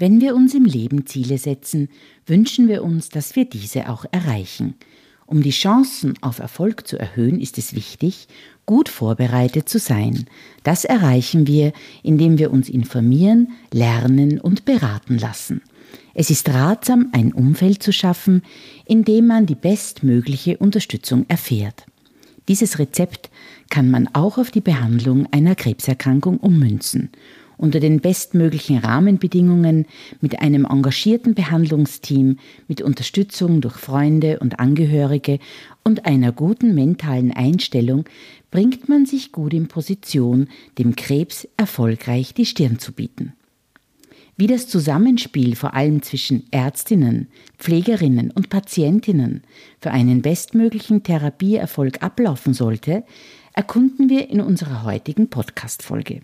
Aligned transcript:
Wenn 0.00 0.20
wir 0.20 0.36
uns 0.36 0.54
im 0.54 0.64
Leben 0.64 1.06
Ziele 1.06 1.38
setzen, 1.38 1.88
wünschen 2.24 2.68
wir 2.68 2.84
uns, 2.84 3.08
dass 3.08 3.34
wir 3.34 3.46
diese 3.46 3.88
auch 3.88 4.04
erreichen. 4.12 4.74
Um 5.26 5.42
die 5.42 5.50
Chancen 5.50 6.14
auf 6.20 6.38
Erfolg 6.38 6.86
zu 6.86 6.96
erhöhen, 6.96 7.40
ist 7.40 7.58
es 7.58 7.74
wichtig, 7.74 8.28
gut 8.64 8.88
vorbereitet 8.88 9.68
zu 9.68 9.80
sein. 9.80 10.26
Das 10.62 10.84
erreichen 10.84 11.48
wir, 11.48 11.72
indem 12.04 12.38
wir 12.38 12.52
uns 12.52 12.68
informieren, 12.68 13.48
lernen 13.72 14.40
und 14.40 14.64
beraten 14.64 15.18
lassen. 15.18 15.62
Es 16.14 16.30
ist 16.30 16.48
ratsam, 16.48 17.08
ein 17.10 17.32
Umfeld 17.32 17.82
zu 17.82 17.92
schaffen, 17.92 18.42
in 18.86 19.04
dem 19.04 19.26
man 19.26 19.46
die 19.46 19.56
bestmögliche 19.56 20.58
Unterstützung 20.58 21.24
erfährt. 21.26 21.86
Dieses 22.46 22.78
Rezept 22.78 23.30
kann 23.68 23.90
man 23.90 24.08
auch 24.14 24.38
auf 24.38 24.52
die 24.52 24.60
Behandlung 24.60 25.26
einer 25.32 25.56
Krebserkrankung 25.56 26.38
ummünzen 26.38 27.10
unter 27.58 27.80
den 27.80 28.00
bestmöglichen 28.00 28.78
Rahmenbedingungen 28.78 29.84
mit 30.22 30.40
einem 30.40 30.64
engagierten 30.64 31.34
Behandlungsteam, 31.34 32.38
mit 32.68 32.80
Unterstützung 32.80 33.60
durch 33.60 33.74
Freunde 33.74 34.38
und 34.38 34.58
Angehörige 34.58 35.38
und 35.84 36.06
einer 36.06 36.32
guten 36.32 36.74
mentalen 36.74 37.32
Einstellung 37.32 38.04
bringt 38.50 38.88
man 38.88 39.04
sich 39.04 39.32
gut 39.32 39.52
in 39.52 39.68
Position, 39.68 40.48
dem 40.78 40.96
Krebs 40.96 41.46
erfolgreich 41.56 42.32
die 42.32 42.46
Stirn 42.46 42.78
zu 42.78 42.92
bieten. 42.92 43.34
Wie 44.36 44.46
das 44.46 44.68
Zusammenspiel 44.68 45.56
vor 45.56 45.74
allem 45.74 46.00
zwischen 46.02 46.44
Ärztinnen, 46.52 47.26
Pflegerinnen 47.58 48.30
und 48.30 48.50
Patientinnen 48.50 49.42
für 49.80 49.90
einen 49.90 50.22
bestmöglichen 50.22 51.02
Therapieerfolg 51.02 52.04
ablaufen 52.04 52.54
sollte, 52.54 53.02
erkunden 53.52 54.08
wir 54.08 54.30
in 54.30 54.40
unserer 54.40 54.84
heutigen 54.84 55.28
Podcast-Folge. 55.28 56.20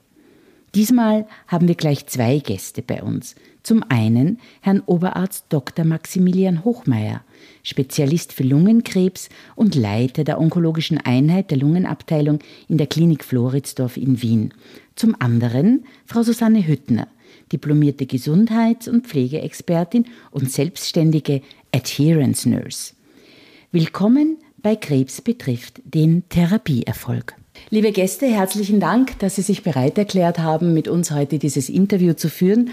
Diesmal 0.74 1.26
haben 1.46 1.68
wir 1.68 1.76
gleich 1.76 2.06
zwei 2.06 2.40
Gäste 2.40 2.82
bei 2.82 3.02
uns. 3.02 3.36
Zum 3.62 3.84
einen 3.88 4.40
Herrn 4.60 4.82
Oberarzt 4.84 5.46
Dr. 5.48 5.84
Maximilian 5.84 6.64
Hochmeier, 6.64 7.22
Spezialist 7.62 8.32
für 8.32 8.42
Lungenkrebs 8.42 9.28
und 9.54 9.76
Leiter 9.76 10.24
der 10.24 10.40
onkologischen 10.40 10.98
Einheit 10.98 11.52
der 11.52 11.58
Lungenabteilung 11.58 12.40
in 12.68 12.76
der 12.76 12.88
Klinik 12.88 13.24
Floridsdorf 13.24 13.96
in 13.96 14.20
Wien. 14.20 14.52
Zum 14.96 15.14
anderen 15.20 15.86
Frau 16.06 16.22
Susanne 16.22 16.66
Hüttner, 16.66 17.06
diplomierte 17.52 18.06
Gesundheits- 18.06 18.88
und 18.88 19.06
Pflegeexpertin 19.06 20.06
und 20.32 20.50
selbstständige 20.50 21.40
Adherence 21.72 22.46
Nurse. 22.46 22.94
Willkommen 23.70 24.38
bei 24.58 24.76
Krebs 24.76 25.20
betrifft 25.22 25.80
den 25.84 26.28
Therapieerfolg. 26.28 27.36
Liebe 27.70 27.92
Gäste, 27.92 28.26
herzlichen 28.26 28.78
Dank, 28.78 29.18
dass 29.18 29.36
Sie 29.36 29.42
sich 29.42 29.62
bereit 29.62 29.98
erklärt 29.98 30.38
haben, 30.38 30.74
mit 30.74 30.86
uns 30.86 31.10
heute 31.10 31.40
dieses 31.40 31.68
Interview 31.68 32.12
zu 32.12 32.28
führen. 32.28 32.70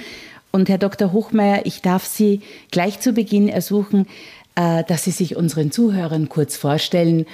Und 0.52 0.70
Herr 0.70 0.78
Dr. 0.78 1.12
Hochmeier, 1.12 1.66
ich 1.66 1.82
darf 1.82 2.06
Sie 2.06 2.42
gleich 2.70 3.00
zu 3.00 3.14
Beginn 3.14 3.48
ersuchen, 3.48 4.06
äh, 4.56 4.84
dass 4.84 5.06
Sie 5.06 5.12
sich 5.12 5.36
unseren 5.36 5.72
Zuhörern 5.72 6.30
kurz 6.30 6.56
vorstellen 6.56 7.26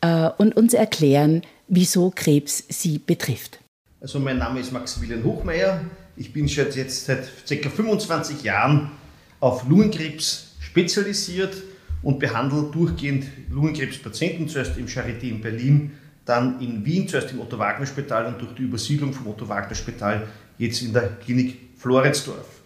äh, 0.00 0.30
und 0.38 0.56
uns 0.56 0.74
erklären, 0.74 1.42
wieso 1.68 2.10
Krebs 2.14 2.64
Sie 2.68 2.98
betrifft. 2.98 3.60
Also 4.00 4.18
mein 4.18 4.38
Name 4.38 4.58
ist 4.58 4.72
Maximilian 4.72 5.22
Hochmeier. 5.22 5.84
Ich 6.16 6.32
bin 6.32 6.48
schon 6.48 6.72
jetzt 6.72 7.06
seit 7.06 7.28
ca. 7.48 7.70
25 7.70 8.42
Jahren 8.42 8.90
auf 9.38 9.68
Lungenkrebs 9.68 10.56
spezialisiert 10.60 11.54
und 12.02 12.18
behandle 12.18 12.70
durchgehend 12.72 13.26
Lungenkrebspatienten, 13.50 14.48
zuerst 14.48 14.76
im 14.76 14.86
Charité 14.86 15.28
in 15.28 15.40
Berlin 15.40 15.92
dann 16.24 16.60
in 16.60 16.84
Wien, 16.84 17.08
zuerst 17.08 17.32
im 17.32 17.40
Otto-Wagner-Spital 17.40 18.26
und 18.26 18.40
durch 18.40 18.54
die 18.54 18.62
Übersiedlung 18.62 19.12
vom 19.12 19.28
Otto-Wagner-Spital 19.28 20.26
jetzt 20.58 20.82
in 20.82 20.92
der 20.92 21.08
Klinik 21.24 21.58
Floridsdorf. 21.76 22.60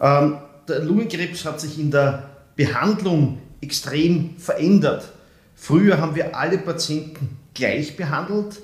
Ähm, 0.00 0.38
der 0.66 0.80
Lungenkrebs 0.80 1.44
hat 1.44 1.60
sich 1.60 1.78
in 1.78 1.90
der 1.90 2.30
Behandlung 2.56 3.38
extrem 3.60 4.36
verändert. 4.38 5.12
Früher 5.54 6.00
haben 6.00 6.14
wir 6.14 6.36
alle 6.36 6.58
Patienten 6.58 7.36
gleich 7.52 7.96
behandelt. 7.96 8.60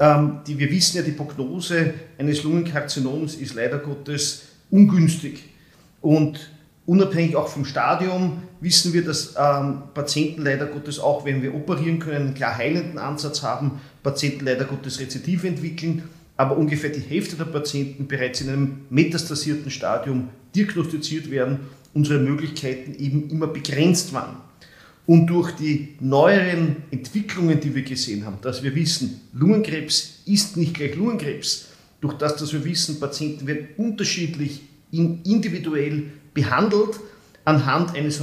Ähm, 0.00 0.40
die, 0.46 0.58
wir 0.58 0.70
wissen 0.70 0.96
ja, 0.96 1.02
die 1.02 1.12
Prognose 1.12 1.94
eines 2.18 2.42
Lungenkarzinoms 2.42 3.34
ist 3.34 3.54
leider 3.54 3.78
Gottes 3.78 4.44
ungünstig. 4.70 5.44
Und 6.00 6.50
Unabhängig 6.86 7.34
auch 7.34 7.48
vom 7.48 7.64
Stadium 7.64 8.42
wissen 8.64 8.94
wir, 8.94 9.04
dass 9.04 9.34
ähm, 9.38 9.82
Patienten 9.92 10.42
leider 10.42 10.66
Gottes 10.66 10.98
auch, 10.98 11.24
wenn 11.26 11.42
wir 11.42 11.54
operieren 11.54 11.98
können, 11.98 12.28
einen 12.28 12.34
klar 12.34 12.56
heilenden 12.56 12.98
Ansatz 12.98 13.42
haben, 13.42 13.80
Patienten 14.02 14.46
leider 14.46 14.64
Gottes 14.64 14.98
Rezidive 14.98 15.46
entwickeln, 15.46 16.02
aber 16.36 16.56
ungefähr 16.56 16.90
die 16.90 17.00
Hälfte 17.00 17.36
der 17.36 17.44
Patienten 17.44 18.08
bereits 18.08 18.40
in 18.40 18.48
einem 18.48 18.78
metastasierten 18.88 19.70
Stadium 19.70 20.30
diagnostiziert 20.56 21.30
werden, 21.30 21.60
unsere 21.92 22.18
Möglichkeiten 22.18 22.94
eben 22.98 23.28
immer 23.30 23.46
begrenzt 23.46 24.12
waren. 24.14 24.36
Und 25.06 25.26
durch 25.26 25.52
die 25.52 25.96
neueren 26.00 26.76
Entwicklungen, 26.90 27.60
die 27.60 27.74
wir 27.74 27.82
gesehen 27.82 28.24
haben, 28.24 28.38
dass 28.40 28.62
wir 28.62 28.74
wissen, 28.74 29.20
Lungenkrebs 29.34 30.22
ist 30.24 30.56
nicht 30.56 30.74
gleich 30.74 30.96
Lungenkrebs, 30.96 31.66
durch 32.00 32.14
das, 32.14 32.36
dass 32.36 32.52
wir 32.54 32.64
wissen, 32.64 32.98
Patienten 32.98 33.46
werden 33.46 33.68
unterschiedlich 33.76 34.62
individuell 34.90 36.04
behandelt 36.32 36.98
anhand 37.44 37.94
eines 37.94 38.20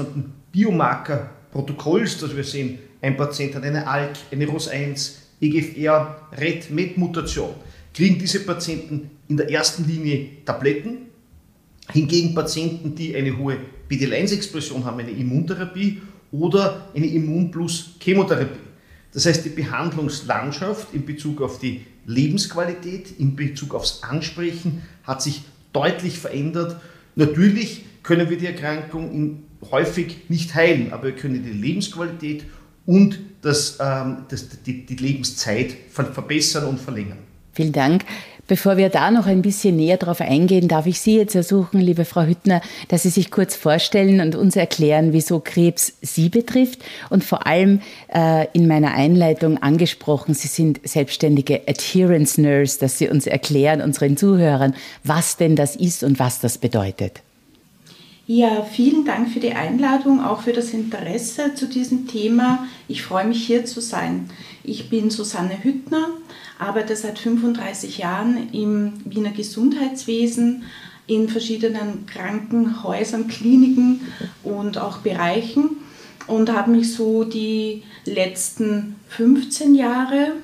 Biomarker-Protokolls, 0.52 2.20
dass 2.20 2.36
wir 2.36 2.44
sehen, 2.44 2.80
ein 3.02 3.18
Patient 3.18 3.56
hat 3.56 3.64
eine 3.64 3.88
ALK, 3.88 4.16
eine 4.32 4.46
ROS1, 4.46 5.14
EGFR, 5.40 6.28
RET, 6.38 6.70
MET-Mutation. 6.70 7.50
Kriegen 7.94 8.20
diese 8.20 8.42
Patienten 8.42 9.10
in 9.28 9.38
der 9.38 9.50
ersten 9.50 9.88
Linie 9.88 10.44
Tabletten, 10.46 11.08
hingegen 11.92 12.36
Patienten, 12.36 12.96
die 12.96 13.16
eine 13.16 13.38
hohe 13.38 13.58
PD-1-Expression 13.90 14.86
haben, 14.86 15.00
eine 15.00 15.12
Immuntherapie 15.12 16.02
oder 16.32 16.88
eine 16.96 17.08
Immun 17.08 17.52
plus 17.52 17.96
Chemotherapie. 18.00 18.60
Das 19.14 19.26
heißt, 19.26 19.44
die 19.44 19.50
Behandlungslandschaft 19.50 20.94
in 20.94 21.06
Bezug 21.06 21.42
auf 21.42 21.60
die 21.60 21.86
Lebensqualität, 22.06 23.20
in 23.20 23.36
Bezug 23.36 23.76
aufs 23.76 24.04
Ansprechen 24.04 24.84
hat 25.04 25.22
sich 25.22 25.42
deutlich 25.74 26.18
verändert. 26.18 26.80
Natürlich 27.16 27.84
können 28.04 28.30
wir 28.30 28.38
die 28.38 28.48
Erkrankung 28.48 29.44
häufig 29.70 30.30
nicht 30.30 30.56
heilen, 30.56 30.92
aber 30.92 31.06
wir 31.06 31.16
können 31.16 31.44
die 31.44 31.52
Lebensqualität 31.52 32.46
und 32.86 33.20
das, 33.42 33.78
ähm, 33.80 34.26
das, 34.30 34.48
die, 34.66 34.86
die 34.86 34.96
Lebenszeit 34.96 35.76
verbessern 35.90 36.66
und 36.66 36.80
verlängern. 36.80 37.18
Vielen 37.54 37.74
Dank. 37.74 38.06
Bevor 38.48 38.76
wir 38.76 38.90
da 38.90 39.12
noch 39.12 39.28
ein 39.28 39.42
bisschen 39.42 39.78
näher 39.78 39.98
darauf 39.98 40.20
eingehen, 40.20 40.68
darf 40.68 40.86
ich 40.86 41.00
Sie 41.00 41.16
jetzt 41.16 41.36
ersuchen, 41.36 41.80
liebe 41.80 42.04
Frau 42.04 42.24
Hüttner, 42.24 42.62
dass 42.90 43.04
Sie 43.04 43.10
sich 43.10 43.32
kurz 43.32 43.56
vorstellen 43.56 44.20
und 44.20 44.36
uns 44.36 44.56
erklären, 44.56 45.14
wieso 45.14 45.40
Krebs 45.40 45.94
Sie 46.02 46.28
betrifft 46.28 46.80
und 47.10 47.24
vor 47.24 47.48
allem 47.48 47.82
äh, 48.14 48.48
in 48.54 48.68
meiner 48.68 48.94
Einleitung 48.94 49.58
angesprochen, 49.58 50.34
Sie 50.34 50.50
sind 50.50 50.82
selbstständige 50.84 51.62
Adherence 51.68 52.38
Nurse, 52.38 52.80
dass 52.80 52.98
Sie 52.98 53.08
uns 53.08 53.26
erklären, 53.26 53.80
unseren 53.80 54.18
Zuhörern, 54.18 54.76
was 55.04 55.38
denn 55.38 55.56
das 55.56 55.78
ist 55.78 56.04
und 56.04 56.20
was 56.20 56.40
das 56.40 56.58
bedeutet. 56.58 57.22
Ja, 58.34 58.64
vielen 58.64 59.04
Dank 59.04 59.28
für 59.28 59.42
die 59.42 59.52
Einladung, 59.52 60.24
auch 60.24 60.44
für 60.44 60.54
das 60.54 60.70
Interesse 60.70 61.54
zu 61.54 61.68
diesem 61.68 62.08
Thema. 62.08 62.66
Ich 62.88 63.04
freue 63.04 63.26
mich 63.28 63.46
hier 63.46 63.66
zu 63.66 63.82
sein. 63.82 64.30
Ich 64.64 64.90
bin 64.90 65.10
Susanne 65.10 65.62
Hüttner, 65.62 66.08
arbeite 66.58 66.96
seit 66.96 67.20
35 67.20 67.98
Jahren 67.98 68.48
im 68.54 68.94
Wiener 69.04 69.32
Gesundheitswesen 69.32 70.64
in 71.08 71.28
verschiedenen 71.28 72.06
Krankenhäusern, 72.06 73.28
Kliniken 73.28 74.00
und 74.44 74.78
auch 74.78 75.00
Bereichen 75.00 75.72
und 76.26 76.54
habe 76.54 76.72
mich 76.72 76.94
so 76.94 77.26
die 77.26 77.84
letzten 78.06 78.96
15 79.10 79.76
Jahre 79.76 80.36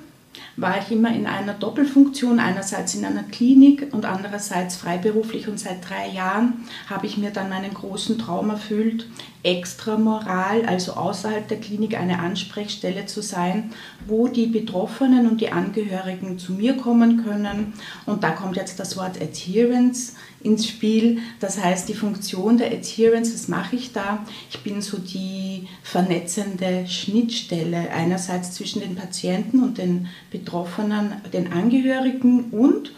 war 0.57 0.79
ich 0.79 0.91
immer 0.91 1.13
in 1.13 1.27
einer 1.27 1.53
Doppelfunktion, 1.53 2.39
einerseits 2.39 2.95
in 2.95 3.05
einer 3.05 3.23
Klinik 3.23 3.89
und 3.93 4.05
andererseits 4.05 4.75
freiberuflich. 4.75 5.47
Und 5.47 5.59
seit 5.59 5.87
drei 5.87 6.09
Jahren 6.09 6.65
habe 6.89 7.05
ich 7.05 7.17
mir 7.17 7.29
dann 7.29 7.49
meinen 7.49 7.73
großen 7.73 8.17
Traum 8.17 8.49
erfüllt, 8.49 9.07
Extramoral, 9.43 10.65
also 10.65 10.93
außerhalb 10.93 11.47
der 11.47 11.59
Klinik 11.59 11.97
eine 11.97 12.19
Ansprechstelle 12.19 13.05
zu 13.05 13.21
sein, 13.21 13.71
wo 14.05 14.27
die 14.27 14.47
Betroffenen 14.47 15.29
und 15.29 15.41
die 15.41 15.51
Angehörigen 15.51 16.39
zu 16.39 16.53
mir 16.53 16.75
kommen 16.75 17.23
können. 17.23 17.73
Und 18.05 18.23
da 18.23 18.31
kommt 18.31 18.57
jetzt 18.57 18.79
das 18.79 18.97
Wort 18.97 19.21
Adherence 19.21 20.15
ins 20.41 20.67
Spiel. 20.67 21.19
Das 21.39 21.63
heißt, 21.63 21.87
die 21.87 21.93
Funktion 21.93 22.57
der 22.57 22.71
Adherence, 22.71 23.33
was 23.33 23.47
mache 23.47 23.75
ich 23.75 23.93
da? 23.93 24.25
Ich 24.49 24.59
bin 24.59 24.81
so 24.81 24.97
die 24.97 25.67
vernetzende 25.83 26.87
Schnittstelle 26.87 27.91
einerseits 27.91 28.53
zwischen 28.53 28.81
den 28.81 28.95
Patienten 28.95 29.63
und 29.63 29.77
den 29.77 30.07
Betroffenen, 30.31 31.13
den 31.31 31.53
Angehörigen 31.53 32.45
und 32.51 32.91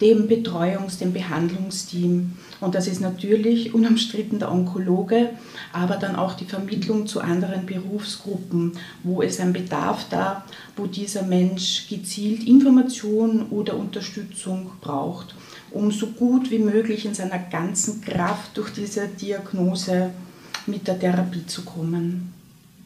dem 0.00 0.28
Betreuungs-, 0.28 0.98
dem 0.98 1.12
Behandlungsteam. 1.12 2.32
Und 2.60 2.74
das 2.74 2.86
ist 2.86 3.00
natürlich 3.00 3.74
unumstritten 3.74 4.38
der 4.38 4.52
Onkologe, 4.52 5.30
aber 5.72 5.96
dann 5.96 6.16
auch 6.16 6.34
die 6.34 6.44
Vermittlung 6.44 7.06
zu 7.06 7.20
anderen 7.20 7.66
Berufsgruppen, 7.66 8.72
wo 9.02 9.22
es 9.22 9.40
ein 9.40 9.52
Bedarf 9.52 10.06
da, 10.10 10.44
wo 10.76 10.86
dieser 10.86 11.22
Mensch 11.22 11.86
gezielt 11.88 12.44
Information 12.44 13.46
oder 13.50 13.76
Unterstützung 13.76 14.70
braucht, 14.80 15.34
um 15.70 15.90
so 15.90 16.08
gut 16.08 16.50
wie 16.50 16.58
möglich 16.58 17.06
in 17.06 17.14
seiner 17.14 17.38
ganzen 17.38 18.00
Kraft 18.00 18.56
durch 18.56 18.70
diese 18.72 19.08
Diagnose 19.08 20.10
mit 20.66 20.88
der 20.88 20.98
Therapie 20.98 21.46
zu 21.46 21.62
kommen. 21.62 22.32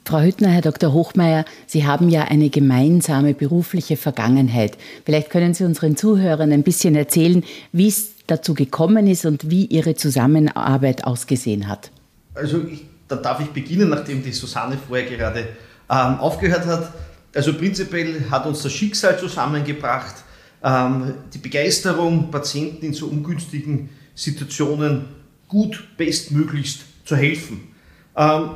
Frau 0.07 0.21
Hüttner, 0.21 0.49
Herr 0.49 0.61
Dr. 0.61 0.93
Hochmeier, 0.93 1.47
Sie 1.67 1.87
haben 1.87 2.11
ja 2.11 2.25
eine 2.25 2.51
gemeinsame 2.51 3.33
berufliche 3.33 3.97
Vergangenheit. 3.97 4.77
Vielleicht 5.07 5.31
können 5.31 5.55
Sie 5.55 5.65
unseren 5.65 5.97
Zuhörern 5.97 6.53
ein 6.53 6.63
bisschen 6.63 6.95
erzählen, 6.95 7.43
wie 7.73 7.89
es 7.89 8.11
dazu 8.27 8.53
gekommen 8.53 9.07
ist 9.07 9.25
und 9.25 9.51
wie 9.51 9.65
Ihre 9.65 9.95
Zusammenarbeit 9.95 11.05
ausgesehen 11.05 11.69
hat. 11.69 11.91
Also 12.35 12.65
ich, 12.69 12.85
da 13.09 13.17
darf 13.17 13.41
ich 13.41 13.49
beginnen, 13.49 13.89
nachdem 13.89 14.23
die 14.23 14.33
Susanne 14.33 14.77
vorher 14.77 15.07
gerade 15.07 15.49
ähm, 15.89 16.19
aufgehört 16.19 16.67
hat. 16.67 16.93
Also 17.35 17.55
prinzipiell 17.55 18.31
hat 18.31 18.47
uns 18.47 18.63
das 18.63 18.73
Schicksal 18.73 19.19
zusammengebracht, 19.19 20.15
ähm, 20.63 21.15
die 21.33 21.39
Begeisterung, 21.39 22.31
Patienten 22.31 22.87
in 22.87 22.93
so 22.93 23.07
ungünstigen 23.07 23.91
Situationen 24.15 25.07
gut 25.49 25.97
bestmöglichst 25.97 26.85
zu 27.05 27.17
helfen. 27.17 27.69
Ähm, 28.17 28.51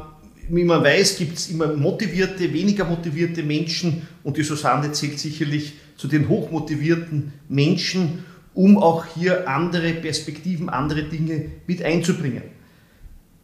wie 0.48 0.64
man 0.64 0.82
weiß, 0.82 1.19
gibt 1.19 1.36
es 1.36 1.50
immer 1.50 1.69
motivierte, 1.75 2.52
weniger 2.52 2.84
motivierte 2.84 3.42
Menschen 3.42 4.08
und 4.22 4.36
die 4.36 4.42
Susanne 4.42 4.92
zählt 4.92 5.19
sicherlich 5.19 5.75
zu 5.96 6.08
den 6.08 6.28
hochmotivierten 6.28 7.32
Menschen, 7.48 8.25
um 8.54 8.78
auch 8.78 9.04
hier 9.04 9.48
andere 9.48 9.92
Perspektiven, 9.92 10.70
andere 10.70 11.02
Dinge 11.02 11.50
mit 11.66 11.82
einzubringen. 11.82 12.42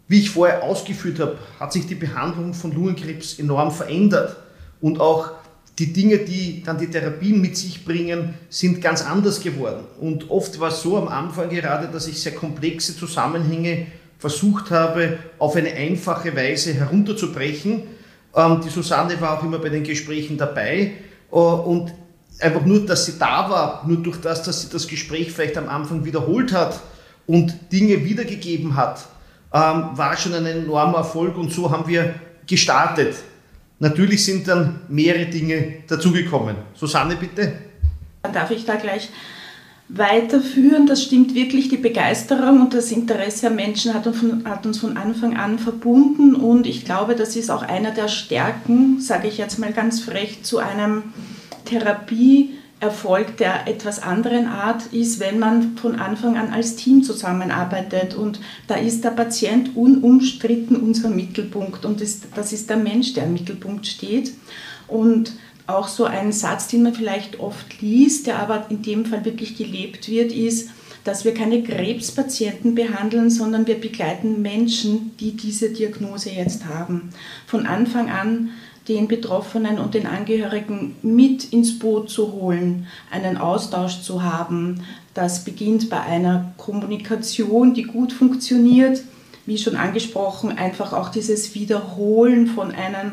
Wie 0.06 0.20
ich 0.20 0.30
vorher 0.30 0.62
ausgeführt 0.62 1.18
habe, 1.18 1.38
hat 1.58 1.72
sich 1.72 1.86
die 1.86 1.94
Behandlung 1.94 2.52
von 2.52 2.72
Lungenkrebs 2.72 3.38
enorm 3.38 3.70
verändert 3.70 4.36
und 4.80 5.00
auch 5.00 5.30
die 5.78 5.92
Dinge, 5.92 6.18
die 6.18 6.62
dann 6.62 6.78
die 6.78 6.88
Therapien 6.88 7.40
mit 7.40 7.56
sich 7.56 7.84
bringen, 7.84 8.34
sind 8.48 8.80
ganz 8.80 9.02
anders 9.02 9.40
geworden. 9.40 9.84
Und 10.00 10.30
oft 10.30 10.60
war 10.60 10.68
es 10.68 10.82
so 10.82 10.96
am 10.96 11.08
Anfang 11.08 11.48
gerade, 11.48 11.88
dass 11.88 12.06
ich 12.06 12.22
sehr 12.22 12.34
komplexe 12.34 12.96
Zusammenhänge 12.96 13.86
versucht 14.18 14.70
habe, 14.70 15.18
auf 15.38 15.56
eine 15.56 15.72
einfache 15.72 16.34
Weise 16.36 16.74
herunterzubrechen. 16.74 17.82
Ähm, 18.36 18.60
die 18.64 18.70
Susanne 18.70 19.20
war 19.20 19.38
auch 19.38 19.42
immer 19.42 19.58
bei 19.58 19.68
den 19.68 19.82
Gesprächen 19.82 20.38
dabei 20.38 20.92
äh, 21.32 21.34
und 21.34 21.92
einfach 22.40 22.64
nur, 22.64 22.86
dass 22.86 23.06
sie 23.06 23.18
da 23.18 23.50
war, 23.50 23.84
nur 23.86 23.98
durch 23.98 24.20
das, 24.20 24.42
dass 24.42 24.62
sie 24.62 24.68
das 24.68 24.86
Gespräch 24.86 25.32
vielleicht 25.32 25.56
am 25.56 25.68
Anfang 25.68 26.04
wiederholt 26.04 26.52
hat 26.52 26.80
und 27.26 27.72
Dinge 27.72 28.04
wiedergegeben 28.04 28.76
hat, 28.76 29.06
war 29.54 30.16
schon 30.16 30.34
ein 30.34 30.46
enormer 30.46 30.98
Erfolg 30.98 31.36
und 31.36 31.52
so 31.52 31.70
haben 31.70 31.86
wir 31.86 32.14
gestartet. 32.46 33.14
Natürlich 33.78 34.24
sind 34.24 34.48
dann 34.48 34.80
mehrere 34.88 35.26
Dinge 35.26 35.74
dazugekommen. 35.86 36.56
Susanne, 36.74 37.16
bitte. 37.16 37.52
Darf 38.22 38.50
ich 38.50 38.64
da 38.64 38.74
gleich 38.76 39.10
weiterführen. 39.88 40.86
Das 40.86 41.02
stimmt 41.02 41.34
wirklich, 41.34 41.68
die 41.68 41.76
Begeisterung 41.76 42.62
und 42.62 42.74
das 42.74 42.90
Interesse 42.90 43.46
am 43.48 43.56
Menschen 43.56 43.94
hat 43.94 44.06
uns 44.66 44.78
von 44.78 44.96
Anfang 44.96 45.36
an 45.36 45.58
verbunden 45.58 46.34
und 46.34 46.66
ich 46.66 46.84
glaube, 46.84 47.14
das 47.14 47.36
ist 47.36 47.50
auch 47.50 47.62
einer 47.62 47.92
der 47.92 48.08
Stärken, 48.08 49.00
sage 49.00 49.28
ich 49.28 49.38
jetzt 49.38 49.58
mal 49.58 49.72
ganz 49.72 50.00
frech, 50.00 50.42
zu 50.42 50.58
einem 50.58 51.12
Therapieerfolg 52.80 53.36
der 53.36 53.66
etwas 53.66 54.02
anderen 54.02 54.46
Art 54.46 54.92
ist, 54.92 55.20
wenn 55.20 55.38
man 55.38 55.76
von 55.76 55.96
Anfang 55.96 56.36
an 56.36 56.52
als 56.52 56.76
Team 56.76 57.02
zusammenarbeitet. 57.02 58.14
Und 58.14 58.40
da 58.66 58.74
ist 58.74 59.04
der 59.04 59.10
Patient 59.10 59.76
unumstritten 59.76 60.76
unser 60.76 61.10
Mittelpunkt 61.10 61.84
und 61.84 62.00
das 62.00 62.52
ist 62.52 62.70
der 62.70 62.76
Mensch, 62.76 63.14
der 63.14 63.24
im 63.24 63.32
Mittelpunkt 63.32 63.86
steht. 63.86 64.32
Und 64.86 65.32
auch 65.66 65.88
so 65.88 66.04
ein 66.04 66.32
Satz, 66.32 66.68
den 66.68 66.82
man 66.82 66.94
vielleicht 66.94 67.40
oft 67.40 67.80
liest, 67.80 68.26
der 68.26 68.38
aber 68.38 68.66
in 68.68 68.82
dem 68.82 69.06
Fall 69.06 69.24
wirklich 69.24 69.56
gelebt 69.56 70.08
wird, 70.10 70.30
ist, 70.30 70.70
dass 71.04 71.24
wir 71.24 71.34
keine 71.34 71.62
Krebspatienten 71.62 72.74
behandeln, 72.74 73.30
sondern 73.30 73.66
wir 73.66 73.78
begleiten 73.78 74.40
Menschen, 74.40 75.12
die 75.20 75.32
diese 75.36 75.70
Diagnose 75.70 76.30
jetzt 76.30 76.64
haben. 76.66 77.10
Von 77.46 77.66
Anfang 77.66 78.10
an 78.10 78.50
den 78.88 79.08
Betroffenen 79.08 79.78
und 79.78 79.94
den 79.94 80.06
Angehörigen 80.06 80.96
mit 81.02 81.52
ins 81.52 81.78
Boot 81.78 82.10
zu 82.10 82.32
holen, 82.32 82.86
einen 83.10 83.38
Austausch 83.38 84.02
zu 84.02 84.22
haben. 84.22 84.82
Das 85.14 85.44
beginnt 85.44 85.88
bei 85.88 86.00
einer 86.00 86.52
Kommunikation, 86.56 87.72
die 87.74 87.84
gut 87.84 88.12
funktioniert. 88.12 89.02
Wie 89.46 89.58
schon 89.58 89.76
angesprochen, 89.76 90.56
einfach 90.56 90.92
auch 90.92 91.10
dieses 91.10 91.54
Wiederholen 91.54 92.46
von 92.46 92.72
einem 92.72 93.12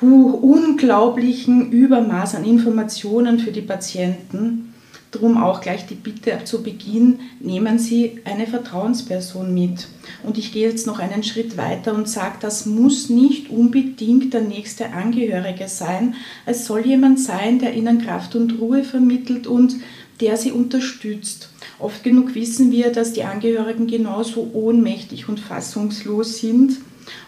unglaublichen 0.00 1.70
Übermaß 1.70 2.34
an 2.34 2.44
Informationen 2.44 3.38
für 3.38 3.52
die 3.52 3.62
Patienten. 3.62 4.73
Darum 5.14 5.36
auch 5.36 5.60
gleich 5.60 5.86
die 5.86 5.94
Bitte 5.94 6.40
zu 6.42 6.64
Beginn, 6.64 7.20
nehmen 7.38 7.78
Sie 7.78 8.18
eine 8.24 8.48
Vertrauensperson 8.48 9.54
mit. 9.54 9.86
Und 10.24 10.38
ich 10.38 10.52
gehe 10.52 10.68
jetzt 10.68 10.88
noch 10.88 10.98
einen 10.98 11.22
Schritt 11.22 11.56
weiter 11.56 11.94
und 11.94 12.08
sage, 12.08 12.38
das 12.40 12.66
muss 12.66 13.10
nicht 13.10 13.48
unbedingt 13.48 14.34
der 14.34 14.40
nächste 14.40 14.90
Angehörige 14.90 15.68
sein. 15.68 16.14
Es 16.46 16.66
soll 16.66 16.84
jemand 16.84 17.20
sein, 17.20 17.60
der 17.60 17.74
Ihnen 17.74 18.02
Kraft 18.02 18.34
und 18.34 18.58
Ruhe 18.60 18.82
vermittelt 18.82 19.46
und 19.46 19.76
der 20.20 20.36
Sie 20.36 20.50
unterstützt. 20.50 21.50
Oft 21.78 22.02
genug 22.02 22.34
wissen 22.34 22.72
wir, 22.72 22.90
dass 22.90 23.12
die 23.12 23.22
Angehörigen 23.22 23.86
genauso 23.86 24.50
ohnmächtig 24.52 25.28
und 25.28 25.38
fassungslos 25.38 26.38
sind 26.38 26.78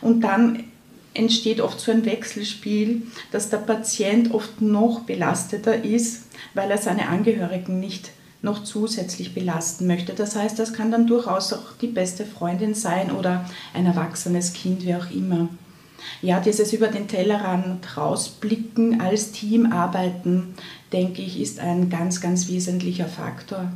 und 0.00 0.22
dann 0.22 0.64
entsteht 1.16 1.60
oft 1.60 1.80
so 1.80 1.90
ein 1.90 2.04
Wechselspiel, 2.04 3.02
dass 3.32 3.50
der 3.50 3.58
Patient 3.58 4.32
oft 4.32 4.60
noch 4.60 5.00
belasteter 5.00 5.85
ist, 5.85 6.25
weil 6.54 6.70
er 6.70 6.78
seine 6.78 7.08
Angehörigen 7.08 7.80
nicht 7.80 8.11
noch 8.42 8.64
zusätzlich 8.64 9.35
belasten 9.35 9.87
möchte. 9.87 10.14
Das 10.14 10.37
heißt, 10.37 10.58
das 10.58 10.73
kann 10.73 10.90
dann 10.90 11.06
durchaus 11.06 11.52
auch 11.52 11.73
die 11.80 11.88
beste 11.88 12.25
Freundin 12.25 12.75
sein 12.75 13.11
oder 13.11 13.49
ein 13.75 13.87
erwachsenes 13.87 14.52
Kind, 14.52 14.85
wie 14.85 14.94
auch 14.94 15.11
immer. 15.11 15.49
Ja, 16.23 16.40
dieses 16.40 16.73
über 16.73 16.88
den 16.88 17.08
Tellerrand 17.08 17.96
rausblicken, 17.96 19.00
als 19.00 19.32
Team 19.32 19.73
arbeiten, 19.73 20.54
denke 20.92 21.23
ich, 21.23 21.40
ist 21.40 21.58
ein 21.58 21.90
ganz, 21.90 22.20
ganz 22.20 22.49
wesentlicher 22.49 23.06
Faktor. 23.06 23.70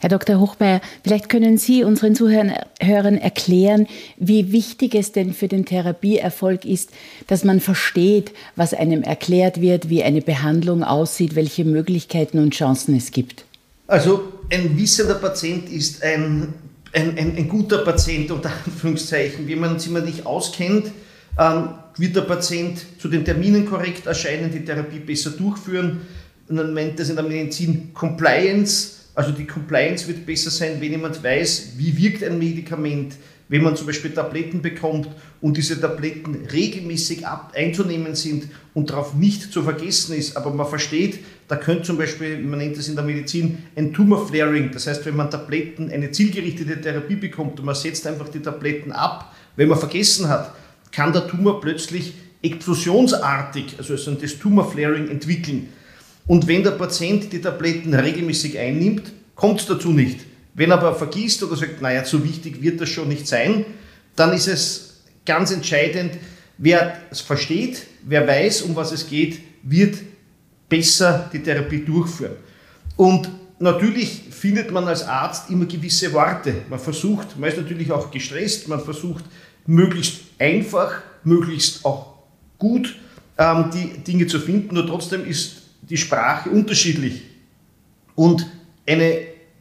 Herr 0.00 0.08
Dr. 0.08 0.40
Hochmeier, 0.40 0.80
vielleicht 1.02 1.28
können 1.28 1.58
Sie 1.58 1.84
unseren 1.84 2.14
Zuhörern 2.14 3.18
erklären, 3.18 3.86
wie 4.16 4.52
wichtig 4.52 4.94
es 4.94 5.12
denn 5.12 5.32
für 5.32 5.48
den 5.48 5.64
Therapieerfolg 5.64 6.64
ist, 6.64 6.90
dass 7.26 7.44
man 7.44 7.60
versteht, 7.60 8.32
was 8.56 8.74
einem 8.74 9.02
erklärt 9.02 9.60
wird, 9.60 9.88
wie 9.88 10.02
eine 10.02 10.22
Behandlung 10.22 10.82
aussieht, 10.82 11.34
welche 11.34 11.64
Möglichkeiten 11.64 12.38
und 12.38 12.54
Chancen 12.54 12.96
es 12.96 13.10
gibt. 13.10 13.44
Also 13.86 14.32
ein 14.50 14.76
wissender 14.76 15.14
Patient 15.14 15.70
ist 15.70 16.02
ein, 16.02 16.54
ein, 16.92 17.18
ein, 17.18 17.36
ein 17.36 17.48
guter 17.48 17.78
Patient 17.78 18.30
unter 18.30 18.50
Anführungszeichen. 18.64 19.46
Wenn 19.46 19.60
man 19.60 19.78
sich 19.78 19.90
mal 19.90 20.02
nicht 20.02 20.26
auskennt, 20.26 20.92
ähm, 21.38 21.68
wird 21.96 22.16
der 22.16 22.22
Patient 22.22 22.84
zu 22.98 23.08
den 23.08 23.24
Terminen 23.24 23.66
korrekt 23.66 24.06
erscheinen, 24.06 24.50
die 24.50 24.64
Therapie 24.64 24.98
besser 24.98 25.30
durchführen. 25.30 26.02
Und 26.48 26.56
man 26.56 26.74
nennt 26.74 26.98
das 26.98 27.08
in 27.08 27.16
der 27.16 27.24
Medizin 27.24 27.92
Compliance 27.94 28.95
also 29.16 29.32
die 29.32 29.46
Compliance 29.46 30.06
wird 30.06 30.26
besser 30.26 30.50
sein, 30.50 30.76
wenn 30.78 30.92
jemand 30.92 31.24
weiß, 31.24 31.72
wie 31.78 31.96
wirkt 31.96 32.22
ein 32.22 32.38
Medikament, 32.38 33.16
wenn 33.48 33.62
man 33.62 33.74
zum 33.74 33.86
Beispiel 33.86 34.10
Tabletten 34.10 34.60
bekommt 34.60 35.08
und 35.40 35.56
diese 35.56 35.80
Tabletten 35.80 36.46
regelmäßig 36.52 37.26
ab, 37.26 37.52
einzunehmen 37.56 38.14
sind 38.14 38.48
und 38.74 38.90
darauf 38.90 39.14
nicht 39.14 39.52
zu 39.52 39.62
vergessen 39.62 40.16
ist, 40.16 40.36
aber 40.36 40.52
man 40.52 40.66
versteht, 40.66 41.20
da 41.48 41.56
könnte 41.56 41.84
zum 41.84 41.96
Beispiel, 41.96 42.38
man 42.38 42.58
nennt 42.58 42.76
das 42.76 42.88
in 42.88 42.94
der 42.94 43.04
Medizin, 43.04 43.58
ein 43.74 43.94
Tumor-Flaring, 43.94 44.70
das 44.72 44.86
heißt, 44.86 45.06
wenn 45.06 45.16
man 45.16 45.30
Tabletten, 45.30 45.90
eine 45.90 46.10
zielgerichtete 46.10 46.78
Therapie 46.80 47.16
bekommt 47.16 47.58
und 47.58 47.64
man 47.64 47.74
setzt 47.74 48.06
einfach 48.06 48.28
die 48.28 48.40
Tabletten 48.40 48.92
ab, 48.92 49.34
wenn 49.54 49.68
man 49.68 49.78
vergessen 49.78 50.28
hat, 50.28 50.54
kann 50.92 51.14
der 51.14 51.26
Tumor 51.26 51.62
plötzlich 51.62 52.12
explosionsartig, 52.42 53.76
also 53.78 53.96
das 53.96 54.38
Tumor-Flaring 54.38 55.08
entwickeln. 55.08 55.68
Und 56.26 56.46
wenn 56.48 56.62
der 56.62 56.72
Patient 56.72 57.32
die 57.32 57.40
Tabletten 57.40 57.94
regelmäßig 57.94 58.58
einnimmt, 58.58 59.12
kommt 59.34 59.60
es 59.60 59.66
dazu 59.66 59.90
nicht. 59.90 60.20
Wenn 60.54 60.70
er 60.70 60.78
aber 60.78 60.94
vergisst 60.94 61.42
oder 61.42 61.56
sagt, 61.56 61.82
naja, 61.82 62.04
so 62.04 62.24
wichtig 62.24 62.62
wird 62.62 62.80
das 62.80 62.88
schon 62.88 63.08
nicht 63.08 63.28
sein, 63.28 63.64
dann 64.16 64.32
ist 64.32 64.48
es 64.48 65.02
ganz 65.24 65.52
entscheidend, 65.52 66.12
wer 66.58 66.96
es 67.10 67.20
versteht, 67.20 67.86
wer 68.04 68.26
weiß, 68.26 68.62
um 68.62 68.74
was 68.74 68.92
es 68.92 69.08
geht, 69.08 69.40
wird 69.62 69.98
besser 70.68 71.28
die 71.32 71.42
Therapie 71.42 71.84
durchführen. 71.84 72.36
Und 72.96 73.28
natürlich 73.58 74.22
findet 74.30 74.72
man 74.72 74.88
als 74.88 75.06
Arzt 75.06 75.50
immer 75.50 75.66
gewisse 75.66 76.12
Worte. 76.12 76.54
Man 76.70 76.78
versucht, 76.78 77.38
man 77.38 77.50
ist 77.50 77.58
natürlich 77.58 77.92
auch 77.92 78.10
gestresst, 78.10 78.68
man 78.68 78.80
versucht 78.80 79.24
möglichst 79.66 80.22
einfach, 80.38 81.02
möglichst 81.24 81.84
auch 81.84 82.14
gut 82.58 82.96
ähm, 83.38 83.70
die 83.72 83.98
Dinge 83.98 84.26
zu 84.26 84.40
finden, 84.40 84.74
nur 84.74 84.86
trotzdem 84.86 85.26
ist 85.26 85.65
die 85.88 85.96
Sprache 85.96 86.50
unterschiedlich. 86.50 87.22
Und 88.14 88.46
eine, 88.86 89.18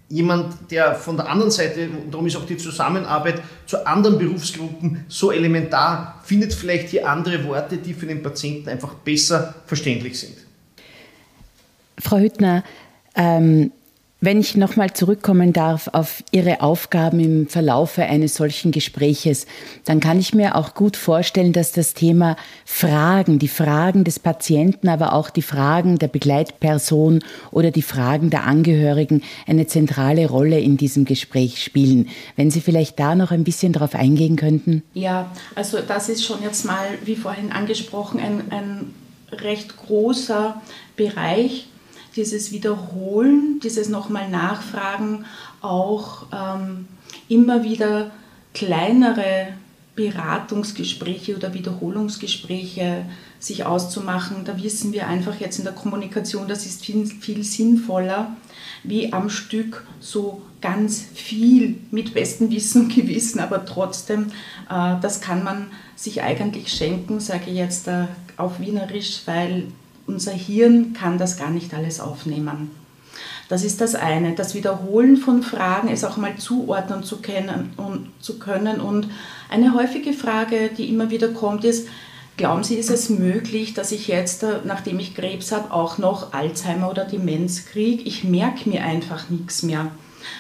jemand, 0.10 0.72
der 0.72 0.96
von 0.96 1.17
der 1.17 1.29
anderen 1.29 1.51
Seite, 1.51 1.89
und 1.89 2.12
darum 2.12 2.25
ist 2.27 2.36
auch 2.36 2.46
die 2.46 2.58
Zusammenarbeit 2.58 3.41
zu 3.65 3.86
anderen 3.86 4.17
Berufsgruppen 4.17 5.05
so 5.08 5.32
elementar, 5.32 6.22
findet 6.24 6.53
vielleicht 6.53 6.89
hier 6.89 7.08
andere 7.08 7.44
Worte, 7.46 7.77
die 7.77 7.94
für 7.94 8.05
den 8.05 8.22
Patienten 8.22 8.70
einfach 8.70 8.94
besser 8.96 9.55
verständlich 9.65 10.20
sind. 10.20 10.38
Frau 12.00 12.17
Hüttner, 12.17 12.63
ähm, 13.15 13.72
wenn 14.22 14.40
ich 14.40 14.56
nochmal 14.56 14.94
zurückkommen 14.94 15.52
darf 15.52 15.90
auf 15.92 16.24
Ihre 16.32 16.62
Aufgaben 16.62 17.20
im 17.20 17.48
Verlaufe 17.48 18.04
eines 18.04 18.36
solchen 18.36 18.72
Gespräches, 18.72 19.46
dann 19.84 20.00
kann 20.00 20.20
ich 20.20 20.34
mir 20.34 20.56
auch 20.56 20.74
gut 20.74 20.96
vorstellen, 20.96 21.52
dass 21.52 21.74
das 21.74 21.94
Thema 21.94 22.38
Fragen, 22.66 23.40
die 23.40 23.50
Fragen 23.50 24.04
des 24.04 24.20
Patienten, 24.20 24.88
aber 24.88 25.14
auch 25.14 25.30
die 25.30 25.42
Fragen 25.42 26.00
der 26.00 26.08
Begleitperson 26.08 27.24
oder 27.52 27.72
die 27.72 27.82
Fragen 27.82 28.30
der 28.30 28.46
Angehörigen 28.46 29.22
eine 29.48 29.68
zentrale 29.68 30.28
Rolle 30.28 30.60
in 30.60 30.78
diesem 30.78 31.04
Gespräch 31.04 31.62
spielen. 31.62 32.10
Wenn 32.38 32.50
Sie 32.52 32.62
vielleicht 32.62 33.00
da 33.00 33.16
noch 33.16 33.32
ein 33.32 33.44
bisschen 33.44 33.74
darauf 33.74 33.96
eingehen 33.96 34.38
könnten. 34.38 34.82
Ja, 34.94 35.30
also 35.56 35.80
das 35.86 36.08
ist 36.10 36.24
schon 36.24 36.42
jetzt 36.42 36.66
mal, 36.66 36.88
wie 37.04 37.18
vorhin 37.18 37.52
angesprochen, 37.52 38.20
ein, 38.22 38.44
ein 38.50 38.94
recht 39.32 39.76
großer 39.76 40.62
Bereich 40.96 41.68
dieses 42.16 42.52
Wiederholen, 42.52 43.60
dieses 43.64 43.90
nochmal 43.90 44.30
Nachfragen, 44.30 45.26
auch 45.62 46.26
ähm, 46.32 46.88
immer 47.28 47.64
wieder 47.64 48.12
kleinere 48.54 49.48
Beratungsgespräche 49.96 51.36
oder 51.36 51.54
Wiederholungsgespräche 51.54 53.06
sich 53.40 53.66
auszumachen. 53.66 54.44
Da 54.46 54.62
wissen 54.62 54.92
wir 54.92 55.08
einfach 55.08 55.40
jetzt 55.40 55.58
in 55.58 55.66
der 55.66 55.74
Kommunikation, 55.74 56.48
das 56.48 56.66
ist 56.66 56.84
viel, 56.84 57.06
viel 57.06 57.44
sinnvoller, 57.44 58.36
wie 58.84 59.14
am 59.14 59.30
Stück 59.30 59.86
so 60.00 60.42
ganz 60.62 61.06
viel 61.14 61.76
mit 61.92 62.14
bestem 62.14 62.50
Wissen 62.52 62.84
und 62.84 62.96
Gewissen, 62.96 63.40
aber 63.40 63.66
trotzdem, 63.66 64.32
äh, 64.70 64.96
das 65.02 65.22
kann 65.22 65.44
man 65.44 65.68
sich 65.96 66.24
eigentlich 66.24 66.70
schenken, 66.70 67.20
sage 67.20 67.52
ich 67.52 67.58
jetzt 67.58 67.88
äh, 67.88 68.06
auf 68.38 68.60
Wienerisch, 68.60 69.22
weil 69.26 69.68
unser 70.08 70.32
Hirn 70.32 70.94
kann 70.94 71.18
das 71.18 71.38
gar 71.38 71.50
nicht 71.50 71.74
alles 71.74 72.00
aufnehmen. 72.00 72.72
Das 73.48 73.64
ist 73.64 73.82
das 73.82 73.96
eine. 73.96 74.34
Das 74.34 74.56
Wiederholen 74.56 75.18
von 75.18 75.44
Fragen, 75.44 75.90
es 75.90 76.04
auch 76.04 76.18
mal 76.18 76.36
zuordnen 76.38 77.04
zu, 77.04 77.18
kennen 77.18 77.74
und, 77.78 78.12
zu 78.20 78.40
können. 78.40 78.82
Und 78.82 79.08
eine 79.50 79.74
häufige 79.74 80.14
Frage, 80.14 80.70
die 80.76 80.90
immer 80.90 81.12
wieder 81.12 81.30
kommt, 81.30 81.64
ist, 81.64 81.88
glauben 82.38 82.64
Sie, 82.64 82.76
ist 82.76 82.90
es 82.90 83.10
möglich, 83.10 83.74
dass 83.74 83.92
ich 83.92 84.08
jetzt, 84.08 84.44
äh, 84.44 84.60
nachdem 84.64 85.00
ich 85.00 85.16
Krebs 85.16 85.52
habe, 85.52 85.72
auch 85.72 85.98
noch 85.98 86.34
Alzheimer 86.34 86.90
oder 86.90 87.06
Demenz 87.06 87.66
kriege? 87.66 88.04
Ich 88.04 88.24
merke 88.24 88.68
mir 88.68 88.84
einfach 88.84 89.30
nichts 89.30 89.64
mehr. 89.64 89.92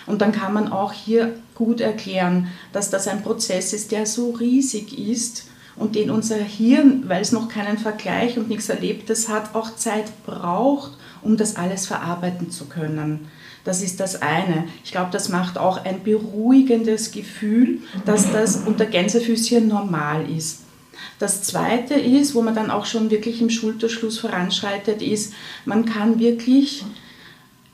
Und 0.07 0.21
dann 0.21 0.31
kann 0.31 0.53
man 0.53 0.71
auch 0.71 0.93
hier 0.93 1.33
gut 1.53 1.81
erklären, 1.81 2.47
dass 2.73 2.89
das 2.89 3.07
ein 3.07 3.21
Prozess 3.21 3.71
ist, 3.71 3.91
der 3.91 4.07
so 4.07 4.31
riesig 4.31 4.97
ist, 4.97 5.45
und 5.75 5.95
den 5.95 6.09
unser 6.09 6.37
Hirn, 6.37 7.03
weil 7.07 7.21
es 7.21 7.31
noch 7.31 7.49
keinen 7.49 7.77
Vergleich 7.77 8.37
und 8.37 8.49
nichts 8.49 8.69
Erlebtes 8.69 9.27
hat, 9.29 9.55
auch 9.55 9.75
Zeit 9.75 10.05
braucht, 10.25 10.91
um 11.21 11.37
das 11.37 11.55
alles 11.55 11.87
verarbeiten 11.87 12.51
zu 12.51 12.65
können. 12.65 13.27
Das 13.63 13.81
ist 13.81 13.99
das 13.99 14.21
eine. 14.21 14.65
Ich 14.83 14.91
glaube, 14.91 15.09
das 15.11 15.29
macht 15.29 15.57
auch 15.57 15.83
ein 15.83 16.03
beruhigendes 16.03 17.11
Gefühl, 17.11 17.79
dass 18.05 18.31
das 18.31 18.57
unter 18.57 18.85
Gänsefüßchen 18.85 19.67
normal 19.67 20.29
ist. 20.29 20.61
Das 21.19 21.41
zweite 21.43 21.95
ist, 21.95 22.35
wo 22.35 22.41
man 22.41 22.55
dann 22.55 22.69
auch 22.69 22.85
schon 22.85 23.09
wirklich 23.09 23.41
im 23.41 23.49
Schulterschluss 23.49 24.19
voranschreitet, 24.19 25.01
ist, 25.01 25.33
man 25.65 25.85
kann 25.85 26.19
wirklich 26.19 26.85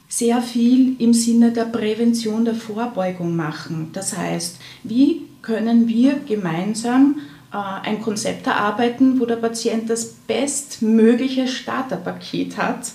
sehr 0.07 0.41
viel 0.41 0.95
im 0.99 1.13
Sinne 1.13 1.51
der 1.51 1.65
Prävention, 1.65 2.45
der 2.45 2.55
Vorbeugung 2.55 3.35
machen. 3.35 3.89
Das 3.93 4.17
heißt, 4.17 4.57
wie 4.83 5.23
können 5.41 5.87
wir 5.87 6.19
gemeinsam 6.27 7.17
ein 7.57 8.01
Konzept 8.01 8.47
erarbeiten, 8.47 9.19
wo 9.19 9.25
der 9.25 9.35
Patient 9.35 9.89
das 9.89 10.05
bestmögliche 10.05 11.47
Starterpaket 11.47 12.57
hat, 12.57 12.91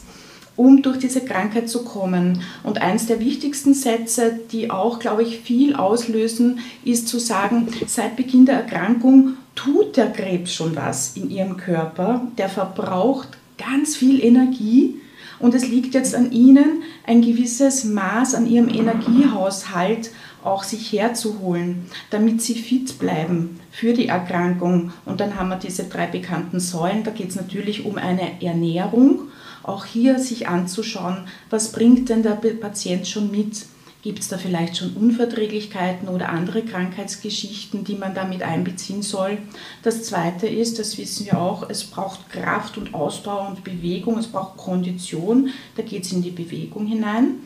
um 0.57 0.83
durch 0.83 0.99
diese 0.99 1.23
Krankheit 1.23 1.69
zu 1.69 1.85
kommen. 1.85 2.43
Und 2.63 2.81
eins 2.81 3.07
der 3.07 3.21
wichtigsten 3.21 3.75
Sätze, 3.75 4.41
die 4.51 4.71
auch, 4.71 4.99
glaube 4.99 5.23
ich, 5.23 5.41
viel 5.41 5.77
auslösen, 5.77 6.61
ist 6.85 7.09
zu 7.09 7.19
sagen, 7.19 7.69
seit 7.87 8.17
Beginn 8.17 8.47
der 8.47 8.57
Erkrankung 8.57 9.35
tut 9.55 9.97
der 9.97 10.11
Krebs 10.13 10.55
schon 10.55 10.75
was 10.75 11.17
in 11.17 11.31
ihrem 11.31 11.57
Körper, 11.57 12.23
der 12.39 12.49
verbraucht 12.49 13.29
ganz 13.59 13.97
viel 13.97 14.23
Energie 14.23 15.01
und 15.39 15.55
es 15.55 15.69
liegt 15.69 15.95
jetzt 15.95 16.15
an 16.15 16.33
Ihnen, 16.33 16.83
ein 17.07 17.21
gewisses 17.21 17.85
Maß 17.85 18.35
an 18.35 18.47
Ihrem 18.47 18.69
Energiehaushalt 18.69 20.11
auch 20.47 20.63
sich 20.63 20.93
herzuholen, 20.93 21.87
damit 22.11 22.43
sie 22.43 22.55
fit 22.55 22.99
bleiben 22.99 23.61
für 23.71 23.93
die 23.93 24.09
Erkrankung. 24.09 24.93
Und 25.05 25.21
dann 25.21 25.37
haben 25.37 25.49
wir 25.49 25.57
diese 25.57 25.85
drei 25.85 26.07
bekannten 26.07 26.61
Säulen. 26.61 27.05
Da 27.05 27.11
geht 27.11 27.31
es 27.31 27.37
natürlich 27.37 27.85
um 27.85 27.97
eine 27.97 28.43
Ernährung. 28.43 29.29
Auch 29.63 29.85
hier 29.85 30.19
sich 30.19 30.49
anzuschauen, 30.49 31.27
was 31.51 31.73
bringt 31.73 32.09
denn 32.09 32.23
der 32.23 32.31
Patient 32.31 33.07
schon 33.07 33.31
mit? 33.31 33.67
Gibt 34.07 34.21
es 34.21 34.29
da 34.29 34.39
vielleicht 34.39 34.77
schon 34.77 34.93
Unverträglichkeiten 34.93 36.07
oder 36.07 36.29
andere 36.29 36.63
Krankheitsgeschichten, 36.63 37.83
die 37.83 37.97
man 37.97 38.15
damit 38.15 38.41
einbeziehen 38.45 39.03
soll? 39.03 39.39
Das 39.83 40.05
Zweite 40.05 40.47
ist, 40.47 40.79
das 40.79 40.97
wissen 40.97 41.27
wir 41.27 41.41
auch, 41.41 41.69
es 41.69 41.83
braucht 41.83 42.31
Kraft 42.31 42.79
und 42.79 42.95
Ausdauer 42.95 43.49
und 43.49 43.65
Bewegung, 43.65 44.17
es 44.17 44.29
braucht 44.29 44.59
Kondition, 44.59 45.51
da 45.75 45.83
geht 45.83 46.05
es 46.05 46.13
in 46.13 46.23
die 46.23 46.31
Bewegung 46.31 46.87
hinein. 46.87 47.41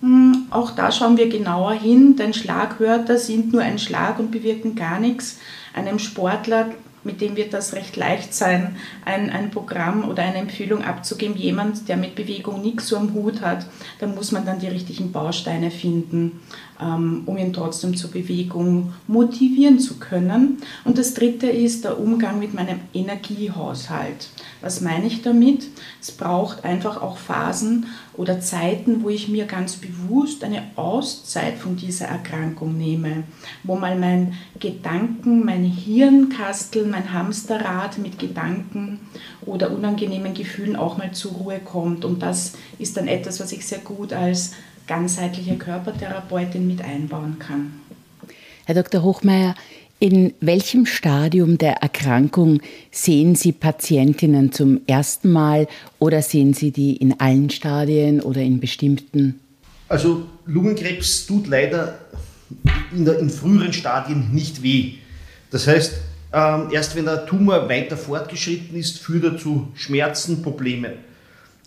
Hm, 0.00 0.46
auch 0.50 0.72
da 0.72 0.92
schauen 0.92 1.16
wir 1.16 1.28
genauer 1.28 1.72
hin, 1.72 2.16
denn 2.16 2.34
Schlagwörter 2.34 3.18
sind 3.18 3.52
nur 3.52 3.62
ein 3.62 3.78
Schlag 3.78 4.18
und 4.18 4.30
bewirken 4.30 4.74
gar 4.74 5.00
nichts. 5.00 5.38
Einem 5.74 5.98
Sportler 5.98 6.70
mit 7.04 7.20
dem 7.20 7.36
wird 7.36 7.52
das 7.52 7.74
recht 7.74 7.96
leicht 7.96 8.34
sein, 8.34 8.76
ein, 9.04 9.30
ein 9.30 9.50
Programm 9.50 10.08
oder 10.08 10.22
eine 10.22 10.38
Empfehlung 10.38 10.82
abzugeben. 10.82 11.36
Jemand, 11.36 11.88
der 11.88 11.96
mit 11.96 12.14
Bewegung 12.14 12.62
nichts 12.62 12.88
so 12.88 12.96
am 12.96 13.12
Hut 13.12 13.42
hat, 13.42 13.66
da 13.98 14.06
muss 14.06 14.32
man 14.32 14.46
dann 14.46 14.58
die 14.58 14.68
richtigen 14.68 15.12
Bausteine 15.12 15.70
finden, 15.70 16.40
um 16.78 17.36
ihn 17.38 17.52
trotzdem 17.52 17.96
zur 17.96 18.10
Bewegung 18.10 18.92
motivieren 19.06 19.78
zu 19.78 19.98
können. 19.98 20.58
Und 20.84 20.98
das 20.98 21.14
dritte 21.14 21.46
ist 21.46 21.84
der 21.84 22.00
Umgang 22.00 22.38
mit 22.38 22.52
meinem 22.54 22.80
Energiehaushalt. 22.92 24.28
Was 24.60 24.80
meine 24.80 25.06
ich 25.06 25.22
damit? 25.22 25.68
Es 26.00 26.10
braucht 26.10 26.64
einfach 26.64 27.00
auch 27.00 27.16
Phasen 27.16 27.86
oder 28.14 28.40
Zeiten, 28.40 29.02
wo 29.02 29.08
ich 29.08 29.28
mir 29.28 29.44
ganz 29.44 29.76
bewusst 29.76 30.42
eine 30.42 30.62
Auszeit 30.76 31.58
von 31.58 31.76
dieser 31.76 32.06
Erkrankung 32.06 32.76
nehme, 32.76 33.24
wo 33.62 33.76
mal 33.76 33.96
mein 33.98 34.34
Gedanken, 34.58 35.44
mein 35.44 35.64
Hirnkastel, 35.64 36.86
mein 36.86 37.12
Hamsterrad 37.12 37.98
mit 37.98 38.18
Gedanken 38.18 39.00
oder 39.46 39.70
unangenehmen 39.70 40.34
Gefühlen 40.34 40.76
auch 40.76 40.96
mal 40.96 41.12
zur 41.12 41.32
Ruhe 41.32 41.60
kommt. 41.60 42.04
Und 42.04 42.22
das 42.22 42.54
ist 42.78 42.96
dann 42.96 43.08
etwas, 43.08 43.40
was 43.40 43.52
ich 43.52 43.66
sehr 43.66 43.80
gut 43.80 44.12
als 44.12 44.52
ganzheitliche 44.86 45.56
Körpertherapeutin 45.56 46.66
mit 46.66 46.82
einbauen 46.82 47.38
kann. 47.38 47.72
Herr 48.66 48.74
Dr. 48.74 49.02
Hochmeier, 49.02 49.54
in 50.00 50.34
welchem 50.40 50.86
Stadium 50.86 51.56
der 51.56 51.74
Erkrankung 51.76 52.60
sehen 52.90 53.36
Sie 53.36 53.52
Patientinnen 53.52 54.52
zum 54.52 54.80
ersten 54.86 55.30
Mal 55.30 55.66
oder 55.98 56.20
sehen 56.20 56.52
Sie 56.52 56.72
die 56.72 56.96
in 56.96 57.20
allen 57.20 57.48
Stadien 57.50 58.20
oder 58.20 58.40
in 58.40 58.60
bestimmten? 58.60 59.40
Also 59.88 60.26
Lungenkrebs 60.46 61.26
tut 61.26 61.46
leider 61.46 61.98
in, 62.94 63.04
der, 63.04 63.18
in 63.18 63.30
früheren 63.30 63.72
Stadien 63.72 64.32
nicht 64.32 64.62
weh. 64.62 64.94
Das 65.50 65.66
heißt, 65.66 65.94
ähm, 66.32 66.68
erst 66.72 66.96
wenn 66.96 67.04
der 67.04 67.26
Tumor 67.26 67.68
weiter 67.68 67.96
fortgeschritten 67.96 68.76
ist, 68.76 68.98
führt 68.98 69.24
er 69.24 69.38
zu 69.38 69.68
Schmerzen, 69.74 70.42
Problemen. 70.42 70.92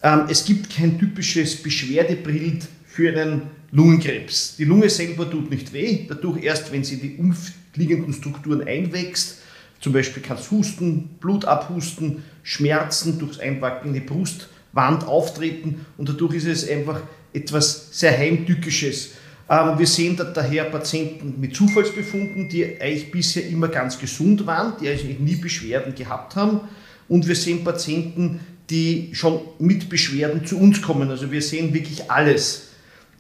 Ähm, 0.04 0.24
es 0.30 0.46
gibt 0.46 0.70
kein 0.70 1.00
typisches 1.00 1.64
Beschwerdebild 1.64 2.68
für 2.98 3.10
einen 3.10 3.44
Lungenkrebs. 3.74 4.56
Die 4.58 4.64
Lunge 4.64 4.90
selber 4.90 5.30
tut 5.30 5.52
nicht 5.52 5.72
weh, 5.72 6.08
dadurch 6.10 6.44
erst, 6.44 6.72
wenn 6.72 6.84
sie 6.84 6.98
die 6.98 7.18
umliegenden 7.18 8.12
Strukturen 8.12 8.68
einwächst, 8.68 9.38
zum 9.80 9.94
Beispiel 9.94 10.24
kann 10.24 10.38
es 10.38 10.50
Husten, 10.50 11.10
Blut 11.20 11.46
abhusten, 11.46 12.24
Schmerzen 12.42 13.20
durchs 13.20 13.38
Einpacken 13.38 13.90
in 13.90 13.94
die 13.94 14.00
Brustwand 14.00 15.06
auftreten 15.06 15.86
und 15.96 16.10
dadurch 16.10 16.34
ist 16.34 16.48
es 16.48 16.68
einfach 16.68 17.02
etwas 17.34 17.90
sehr 17.92 18.18
Heimtückisches. 18.18 19.12
Ähm, 19.48 19.78
wir 19.78 19.86
sehen 19.86 20.18
da 20.18 20.24
daher 20.24 20.64
Patienten 20.64 21.40
mit 21.40 21.56
Zufallsbefunden, 21.56 22.50
die 22.50 22.82
eigentlich 22.82 23.12
bisher 23.12 23.48
immer 23.48 23.68
ganz 23.68 24.00
gesund 24.00 24.48
waren, 24.48 24.74
die 24.82 24.90
eigentlich 24.90 25.20
nie 25.20 25.36
Beschwerden 25.36 25.94
gehabt 25.94 26.36
haben. 26.36 26.62
Und 27.08 27.28
wir 27.28 27.36
sehen 27.36 27.64
Patienten, 27.64 28.40
die 28.72 29.12
schon 29.14 29.40
mit 29.60 29.88
Beschwerden 29.88 30.48
zu 30.48 30.58
uns 30.58 30.82
kommen. 30.82 31.12
Also 31.12 31.32
wir 31.32 31.44
sehen 31.44 31.76
wirklich 31.76 32.10
alles. 32.10 32.68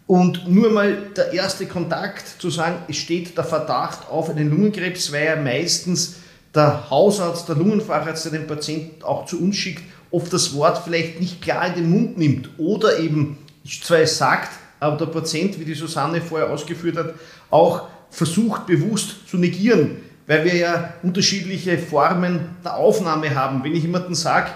Und 0.07 0.47
nur 0.47 0.71
mal 0.71 1.09
der 1.15 1.33
erste 1.33 1.65
Kontakt 1.65 2.41
zu 2.41 2.49
sagen, 2.49 2.77
es 2.87 2.95
steht 2.95 3.37
der 3.37 3.43
Verdacht 3.43 4.09
auf 4.09 4.29
einen 4.29 4.49
Lungenkrebs, 4.49 5.11
weil 5.11 5.25
ja 5.25 5.35
meistens 5.35 6.15
der 6.55 6.89
Hausarzt, 6.89 7.49
der 7.49 7.57
Lungenfacharzt, 7.57 8.25
der 8.25 8.31
den 8.31 8.47
Patienten 8.47 9.03
auch 9.03 9.25
zu 9.25 9.39
uns 9.41 9.57
schickt, 9.57 9.83
oft 10.09 10.31
das 10.31 10.53
Wort 10.55 10.81
vielleicht 10.83 11.19
nicht 11.19 11.41
klar 11.41 11.67
in 11.67 11.75
den 11.75 11.89
Mund 11.91 12.17
nimmt 12.17 12.49
oder 12.57 12.97
eben 12.99 13.37
zwar 13.81 13.99
es 13.99 14.17
sagt, 14.17 14.51
aber 14.79 14.97
der 14.97 15.07
Patient, 15.07 15.59
wie 15.59 15.65
die 15.65 15.73
Susanne 15.73 16.21
vorher 16.21 16.49
ausgeführt 16.49 16.97
hat, 16.97 17.13
auch 17.49 17.87
versucht 18.09 18.65
bewusst 18.65 19.27
zu 19.29 19.37
negieren, 19.37 19.97
weil 20.25 20.45
wir 20.45 20.55
ja 20.55 20.93
unterschiedliche 21.03 21.77
Formen 21.77 22.55
der 22.63 22.77
Aufnahme 22.77 23.35
haben. 23.35 23.61
Wenn 23.63 23.75
ich 23.75 23.83
jemandem 23.83 24.15
sage, 24.15 24.51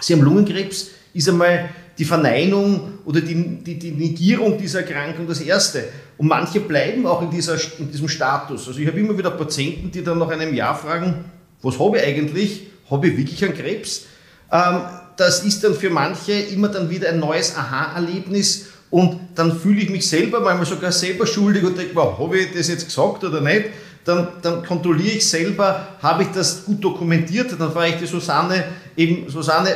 Sie 0.00 0.12
haben 0.12 0.22
Lungenkrebs, 0.22 0.90
ist 1.12 1.28
einmal 1.28 1.68
die 1.98 2.04
Verneinung 2.04 2.98
oder 3.04 3.20
die, 3.20 3.34
die, 3.62 3.78
die, 3.78 3.92
Negierung 3.92 4.58
dieser 4.58 4.80
Erkrankung 4.80 5.26
das 5.26 5.40
Erste. 5.40 5.84
Und 6.18 6.28
manche 6.28 6.60
bleiben 6.60 7.06
auch 7.06 7.22
in, 7.22 7.30
dieser, 7.30 7.56
in 7.78 7.90
diesem 7.90 8.08
Status. 8.08 8.68
Also 8.68 8.80
ich 8.80 8.86
habe 8.86 8.98
immer 8.98 9.16
wieder 9.16 9.30
Patienten, 9.30 9.90
die 9.90 10.02
dann 10.02 10.18
nach 10.18 10.28
einem 10.28 10.54
Jahr 10.54 10.76
fragen, 10.76 11.24
was 11.62 11.78
habe 11.78 11.98
ich 11.98 12.04
eigentlich? 12.04 12.66
Habe 12.90 13.08
ich 13.08 13.16
wirklich 13.16 13.44
einen 13.44 13.54
Krebs? 13.54 14.06
Ähm, 14.50 14.80
das 15.16 15.44
ist 15.44 15.62
dann 15.62 15.74
für 15.74 15.90
manche 15.90 16.32
immer 16.32 16.68
dann 16.68 16.90
wieder 16.90 17.08
ein 17.08 17.20
neues 17.20 17.56
Aha-Erlebnis 17.56 18.66
und 18.90 19.18
dann 19.34 19.58
fühle 19.58 19.80
ich 19.80 19.90
mich 19.90 20.08
selber 20.08 20.40
manchmal 20.40 20.66
sogar 20.66 20.92
selber 20.92 21.26
schuldig 21.26 21.64
und 21.64 21.76
denke 21.78 21.94
mir, 21.94 22.18
habe 22.18 22.38
ich 22.38 22.52
das 22.52 22.68
jetzt 22.68 22.86
gesagt 22.86 23.24
oder 23.24 23.40
nicht? 23.40 23.66
Dann, 24.04 24.28
dann 24.42 24.64
kontrolliere 24.64 25.16
ich 25.16 25.28
selber, 25.28 25.88
habe 26.02 26.24
ich 26.24 26.28
das 26.28 26.64
gut 26.64 26.84
dokumentiert? 26.84 27.58
Dann 27.58 27.72
frage 27.72 27.94
ich 27.94 27.96
die 27.96 28.06
Susanne, 28.06 28.64
eben 28.96 29.28
Susanne, 29.30 29.74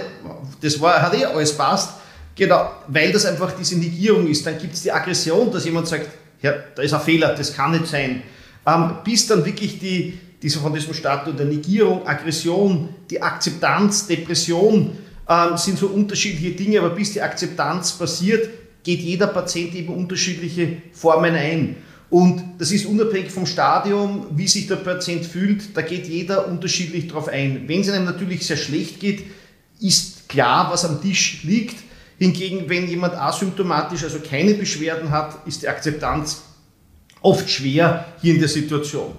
das 0.60 0.80
war, 0.80 1.00
hat 1.00 1.18
eh 1.18 1.24
alles 1.24 1.56
passt. 1.56 1.94
Genau, 2.38 2.70
weil 2.86 3.10
das 3.10 3.26
einfach 3.26 3.52
diese 3.58 3.76
Negierung 3.76 4.28
ist. 4.28 4.46
Dann 4.46 4.56
gibt 4.58 4.74
es 4.74 4.82
die 4.82 4.92
Aggression, 4.92 5.50
dass 5.50 5.64
jemand 5.64 5.88
sagt, 5.88 6.08
ja, 6.40 6.54
da 6.72 6.82
ist 6.82 6.94
ein 6.94 7.00
Fehler, 7.00 7.34
das 7.34 7.52
kann 7.52 7.72
nicht 7.72 7.88
sein. 7.88 8.22
Ähm, 8.64 8.92
bis 9.02 9.26
dann 9.26 9.44
wirklich 9.44 9.80
die, 9.80 10.16
diese 10.40 10.60
von 10.60 10.72
diesem 10.72 10.94
Status 10.94 11.34
der 11.34 11.46
Negierung, 11.46 12.06
Aggression, 12.06 12.90
die 13.10 13.20
Akzeptanz, 13.20 14.06
Depression 14.06 14.96
ähm, 15.28 15.56
sind 15.56 15.80
so 15.80 15.88
unterschiedliche 15.88 16.54
Dinge, 16.54 16.78
aber 16.78 16.90
bis 16.90 17.12
die 17.12 17.20
Akzeptanz 17.20 17.90
passiert, 17.92 18.48
geht 18.84 19.00
jeder 19.00 19.26
Patient 19.26 19.74
eben 19.74 19.92
unterschiedliche 19.92 20.76
Formen 20.92 21.34
ein. 21.34 21.74
Und 22.08 22.40
das 22.58 22.70
ist 22.70 22.86
unabhängig 22.86 23.32
vom 23.32 23.46
Stadium, 23.46 24.26
wie 24.30 24.46
sich 24.46 24.68
der 24.68 24.76
Patient 24.76 25.26
fühlt, 25.26 25.76
da 25.76 25.82
geht 25.82 26.06
jeder 26.06 26.46
unterschiedlich 26.46 27.08
darauf 27.08 27.26
ein. 27.26 27.64
Wenn 27.66 27.80
es 27.80 27.90
einem 27.90 28.04
natürlich 28.04 28.46
sehr 28.46 28.56
schlecht 28.56 29.00
geht, 29.00 29.24
ist 29.80 30.28
klar, 30.28 30.70
was 30.70 30.84
am 30.84 31.02
Tisch 31.02 31.42
liegt. 31.42 31.87
Hingegen, 32.18 32.68
wenn 32.68 32.88
jemand 32.88 33.14
asymptomatisch, 33.14 34.02
also 34.04 34.18
keine 34.18 34.54
Beschwerden 34.54 35.10
hat, 35.10 35.46
ist 35.46 35.62
die 35.62 35.68
Akzeptanz 35.68 36.42
oft 37.22 37.48
schwer 37.48 38.06
hier 38.20 38.34
in 38.34 38.40
der 38.40 38.48
Situation. 38.48 39.12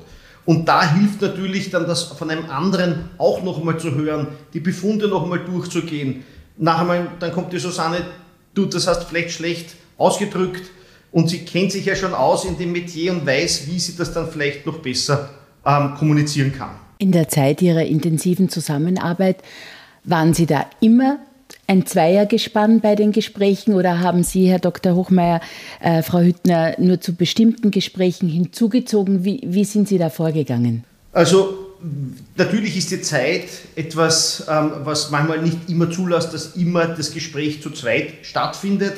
Und 0.46 0.68
da 0.68 0.94
hilft 0.94 1.22
natürlich 1.22 1.70
dann 1.70 1.86
das 1.86 2.03
von 2.03 2.29
einem 2.29 2.50
anderen 2.50 3.10
auch 3.18 3.44
nochmal 3.44 3.79
zu 3.79 3.96
hören, 3.96 4.27
die 4.53 4.60
Befunde 4.60 5.08
nochmal 5.08 5.39
durchzugehen. 5.46 6.24
Nachher 6.58 6.86
mal, 6.86 7.08
dann 7.20 7.32
kommt 7.32 7.53
die 7.53 7.60
Susanne, 7.60 8.01
du, 8.53 8.65
das 8.65 8.88
hast 8.88 9.03
vielleicht 9.03 9.32
schlecht 9.32 9.75
ausgedrückt, 9.98 10.63
und 11.12 11.29
sie 11.29 11.39
kennt 11.39 11.72
sich 11.72 11.86
ja 11.86 11.96
schon 11.96 12.13
aus 12.13 12.46
in 12.46 12.58
dem 12.58 12.72
Metier 12.72 13.12
und 13.12 13.25
weiß, 13.25 13.68
wie 13.68 13.79
sie 13.79 13.96
das 13.96 14.13
dann 14.13 14.29
vielleicht 14.29 14.65
noch 14.65 14.79
besser 14.79 15.29
ähm, 15.65 15.96
kommunizieren 15.98 16.53
kann. 16.53 16.72
In 17.00 17.12
der 17.12 17.27
Zeit 17.29 17.62
Ihrer 17.62 17.84
intensiven 17.84 18.50
Zusammenarbeit 18.50 19.38
waren 20.03 20.34
Sie 20.34 20.46
da 20.46 20.65
immer 20.82 21.20
ein 21.69 21.85
Zweiergespann 21.85 22.81
bei 22.81 22.95
den 22.95 23.11
Gesprächen 23.11 23.75
oder 23.75 23.99
haben 23.99 24.23
Sie, 24.23 24.48
Herr 24.50 24.59
Dr. 24.59 24.96
Hochmeier, 24.96 25.39
äh, 25.79 26.01
Frau 26.01 26.20
Hüttner, 26.20 26.74
nur 26.79 27.00
zu 27.00 27.13
bestimmten 27.13 27.70
Gesprächen 27.70 28.27
hinzugezogen? 28.27 29.24
Wie, 29.24 29.41
wie 29.46 29.63
sind 29.63 29.87
Sie 29.87 30.00
da 30.00 30.09
vorgegangen? 30.09 30.83
Also 31.13 31.53
natürlich 32.35 32.75
ist 32.75 32.89
die 32.89 33.01
Zeit 33.01 33.50
etwas, 33.75 34.48
ähm, 34.50 34.72
was 34.83 35.11
manchmal 35.11 35.44
nicht 35.44 35.70
immer 35.70 35.91
zulässt, 35.91 36.33
dass 36.33 36.55
immer 36.55 36.87
das 36.87 37.11
Gespräch 37.11 37.61
zu 37.61 37.70
zweit 37.70 38.13
stattfindet. 38.24 38.96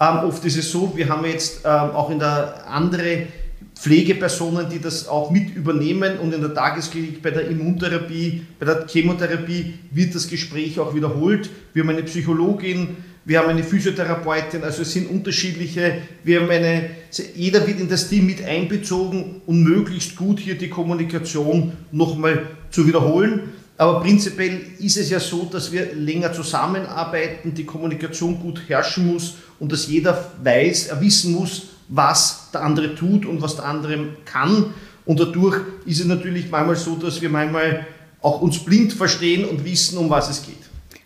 Ähm, 0.00 0.20
oft 0.24 0.42
ist 0.46 0.56
es 0.56 0.70
so, 0.70 0.92
wir 0.96 1.10
haben 1.10 1.26
jetzt 1.26 1.60
ähm, 1.64 1.90
auch 1.90 2.08
in 2.08 2.18
der 2.18 2.66
andere 2.66 3.26
Pflegepersonen, 3.74 4.68
die 4.70 4.80
das 4.80 5.08
auch 5.08 5.30
mit 5.30 5.54
übernehmen 5.54 6.18
und 6.18 6.32
in 6.32 6.40
der 6.40 6.54
Tagesklinik 6.54 7.20
bei 7.22 7.30
der 7.30 7.48
Immuntherapie, 7.48 8.42
bei 8.58 8.66
der 8.66 8.86
Chemotherapie 8.86 9.74
wird 9.90 10.14
das 10.14 10.28
Gespräch 10.28 10.78
auch 10.78 10.94
wiederholt. 10.94 11.50
Wir 11.72 11.82
haben 11.82 11.90
eine 11.90 12.04
Psychologin, 12.04 12.96
wir 13.24 13.38
haben 13.38 13.48
eine 13.48 13.64
Physiotherapeutin, 13.64 14.62
also 14.62 14.82
es 14.82 14.92
sind 14.92 15.10
unterschiedliche, 15.10 16.02
wir 16.22 16.40
haben 16.40 16.50
eine, 16.50 16.90
jeder 17.34 17.66
wird 17.66 17.80
in 17.80 17.88
das 17.88 18.08
Team 18.08 18.26
mit 18.26 18.44
einbezogen 18.44 19.42
und 19.46 19.62
möglichst 19.62 20.14
gut 20.16 20.38
hier 20.38 20.56
die 20.56 20.68
Kommunikation 20.68 21.72
nochmal 21.90 22.46
zu 22.70 22.86
wiederholen. 22.86 23.52
Aber 23.76 24.00
prinzipiell 24.00 24.60
ist 24.78 24.96
es 24.96 25.10
ja 25.10 25.18
so, 25.18 25.48
dass 25.50 25.72
wir 25.72 25.94
länger 25.94 26.32
zusammenarbeiten, 26.32 27.54
die 27.54 27.64
Kommunikation 27.64 28.38
gut 28.38 28.62
herrschen 28.68 29.12
muss 29.12 29.36
und 29.58 29.72
dass 29.72 29.88
jeder 29.88 30.30
weiß, 30.42 30.88
er 30.88 31.00
wissen 31.00 31.32
muss, 31.32 31.73
was 31.88 32.50
der 32.52 32.62
andere 32.62 32.94
tut 32.94 33.26
und 33.26 33.42
was 33.42 33.56
der 33.56 33.66
andere 33.66 34.08
kann. 34.24 34.74
Und 35.04 35.20
dadurch 35.20 35.60
ist 35.84 36.00
es 36.00 36.06
natürlich 36.06 36.50
manchmal 36.50 36.76
so, 36.76 36.96
dass 36.96 37.20
wir 37.20 37.28
manchmal 37.28 37.86
auch 38.22 38.40
uns 38.40 38.64
blind 38.64 38.92
verstehen 38.92 39.44
und 39.44 39.64
wissen, 39.64 39.98
um 39.98 40.08
was 40.08 40.30
es 40.30 40.42
geht. 40.42 40.56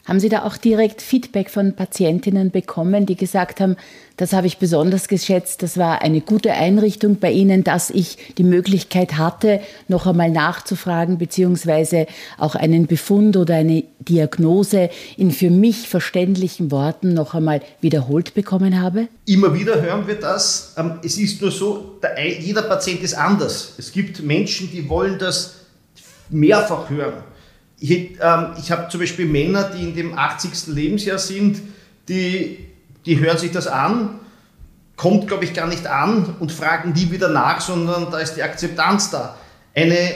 Haben 0.08 0.20
Sie 0.20 0.30
da 0.30 0.44
auch 0.44 0.56
direkt 0.56 1.02
Feedback 1.02 1.50
von 1.50 1.74
Patientinnen 1.74 2.50
bekommen, 2.50 3.04
die 3.04 3.14
gesagt 3.14 3.60
haben, 3.60 3.76
das 4.16 4.32
habe 4.32 4.46
ich 4.46 4.56
besonders 4.56 5.06
geschätzt, 5.06 5.62
das 5.62 5.76
war 5.76 6.00
eine 6.00 6.22
gute 6.22 6.52
Einrichtung 6.52 7.16
bei 7.16 7.30
Ihnen, 7.30 7.62
dass 7.62 7.90
ich 7.90 8.16
die 8.38 8.42
Möglichkeit 8.42 9.18
hatte, 9.18 9.60
noch 9.86 10.06
einmal 10.06 10.30
nachzufragen, 10.30 11.18
beziehungsweise 11.18 12.06
auch 12.38 12.54
einen 12.54 12.86
Befund 12.86 13.36
oder 13.36 13.56
eine 13.56 13.84
Diagnose 13.98 14.88
in 15.18 15.30
für 15.30 15.50
mich 15.50 15.86
verständlichen 15.88 16.70
Worten 16.70 17.12
noch 17.12 17.34
einmal 17.34 17.60
wiederholt 17.82 18.32
bekommen 18.32 18.80
habe? 18.80 19.08
Immer 19.26 19.52
wieder 19.52 19.82
hören 19.82 20.06
wir 20.06 20.14
das. 20.14 20.72
Ähm, 20.78 21.00
es 21.04 21.18
ist 21.18 21.42
nur 21.42 21.50
so, 21.50 22.00
jeder 22.40 22.62
Patient 22.62 23.02
ist 23.02 23.12
anders. 23.12 23.74
Es 23.76 23.92
gibt 23.92 24.22
Menschen, 24.22 24.70
die 24.72 24.88
wollen 24.88 25.18
das 25.18 25.56
mehrfach 26.30 26.88
hören. 26.88 27.27
Ich, 27.80 28.18
ähm, 28.20 28.46
ich 28.58 28.70
habe 28.70 28.88
zum 28.88 29.00
Beispiel 29.00 29.26
Männer, 29.26 29.70
die 29.70 29.82
in 29.82 29.94
dem 29.94 30.18
80. 30.18 30.74
Lebensjahr 30.74 31.18
sind, 31.18 31.60
die, 32.08 32.66
die 33.06 33.20
hören 33.20 33.38
sich 33.38 33.52
das 33.52 33.66
an, 33.66 34.18
kommt, 34.96 35.28
glaube 35.28 35.44
ich, 35.44 35.54
gar 35.54 35.68
nicht 35.68 35.86
an 35.86 36.36
und 36.40 36.50
fragen 36.50 36.92
die 36.92 37.10
wieder 37.12 37.28
nach, 37.28 37.60
sondern 37.60 38.10
da 38.10 38.18
ist 38.18 38.34
die 38.34 38.42
Akzeptanz 38.42 39.10
da. 39.10 39.36
Eine, 39.74 40.10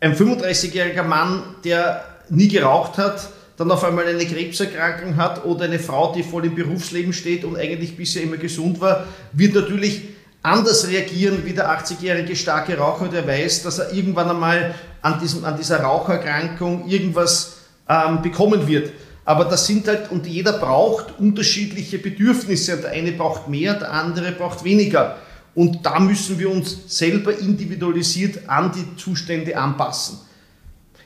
ein 0.00 0.16
35-jähriger 0.16 1.02
Mann, 1.02 1.42
der 1.64 2.04
nie 2.30 2.48
geraucht 2.48 2.96
hat, 2.96 3.28
dann 3.56 3.70
auf 3.70 3.84
einmal 3.84 4.06
eine 4.06 4.24
Krebserkrankung 4.24 5.16
hat 5.16 5.44
oder 5.44 5.64
eine 5.64 5.78
Frau, 5.78 6.14
die 6.14 6.22
voll 6.22 6.46
im 6.46 6.54
Berufsleben 6.54 7.12
steht 7.12 7.44
und 7.44 7.56
eigentlich 7.56 7.96
bisher 7.96 8.22
immer 8.22 8.36
gesund 8.36 8.80
war, 8.80 9.04
wird 9.32 9.54
natürlich 9.54 10.02
anders 10.42 10.88
reagieren 10.88 11.44
wie 11.44 11.52
der 11.52 11.68
80-jährige 11.70 12.36
starke 12.36 12.78
Raucher, 12.78 13.08
der 13.08 13.26
weiß, 13.26 13.62
dass 13.62 13.78
er 13.78 13.92
irgendwann 13.92 14.30
einmal 14.30 14.74
an, 15.06 15.20
diesem, 15.20 15.44
an 15.44 15.56
dieser 15.56 15.80
Raucherkrankung 15.80 16.88
irgendwas 16.88 17.58
ähm, 17.88 18.22
bekommen 18.22 18.66
wird. 18.66 18.92
Aber 19.24 19.44
das 19.44 19.66
sind 19.66 19.86
halt, 19.86 20.10
und 20.10 20.26
jeder 20.26 20.54
braucht 20.54 21.18
unterschiedliche 21.18 21.98
Bedürfnisse. 21.98 22.76
Der 22.76 22.90
eine 22.90 23.12
braucht 23.12 23.48
mehr, 23.48 23.74
der 23.74 23.92
andere 23.92 24.32
braucht 24.32 24.64
weniger. 24.64 25.16
Und 25.54 25.86
da 25.86 26.00
müssen 26.00 26.38
wir 26.38 26.50
uns 26.50 26.76
selber 26.88 27.38
individualisiert 27.38 28.48
an 28.48 28.72
die 28.72 28.96
Zustände 28.96 29.56
anpassen. 29.56 30.18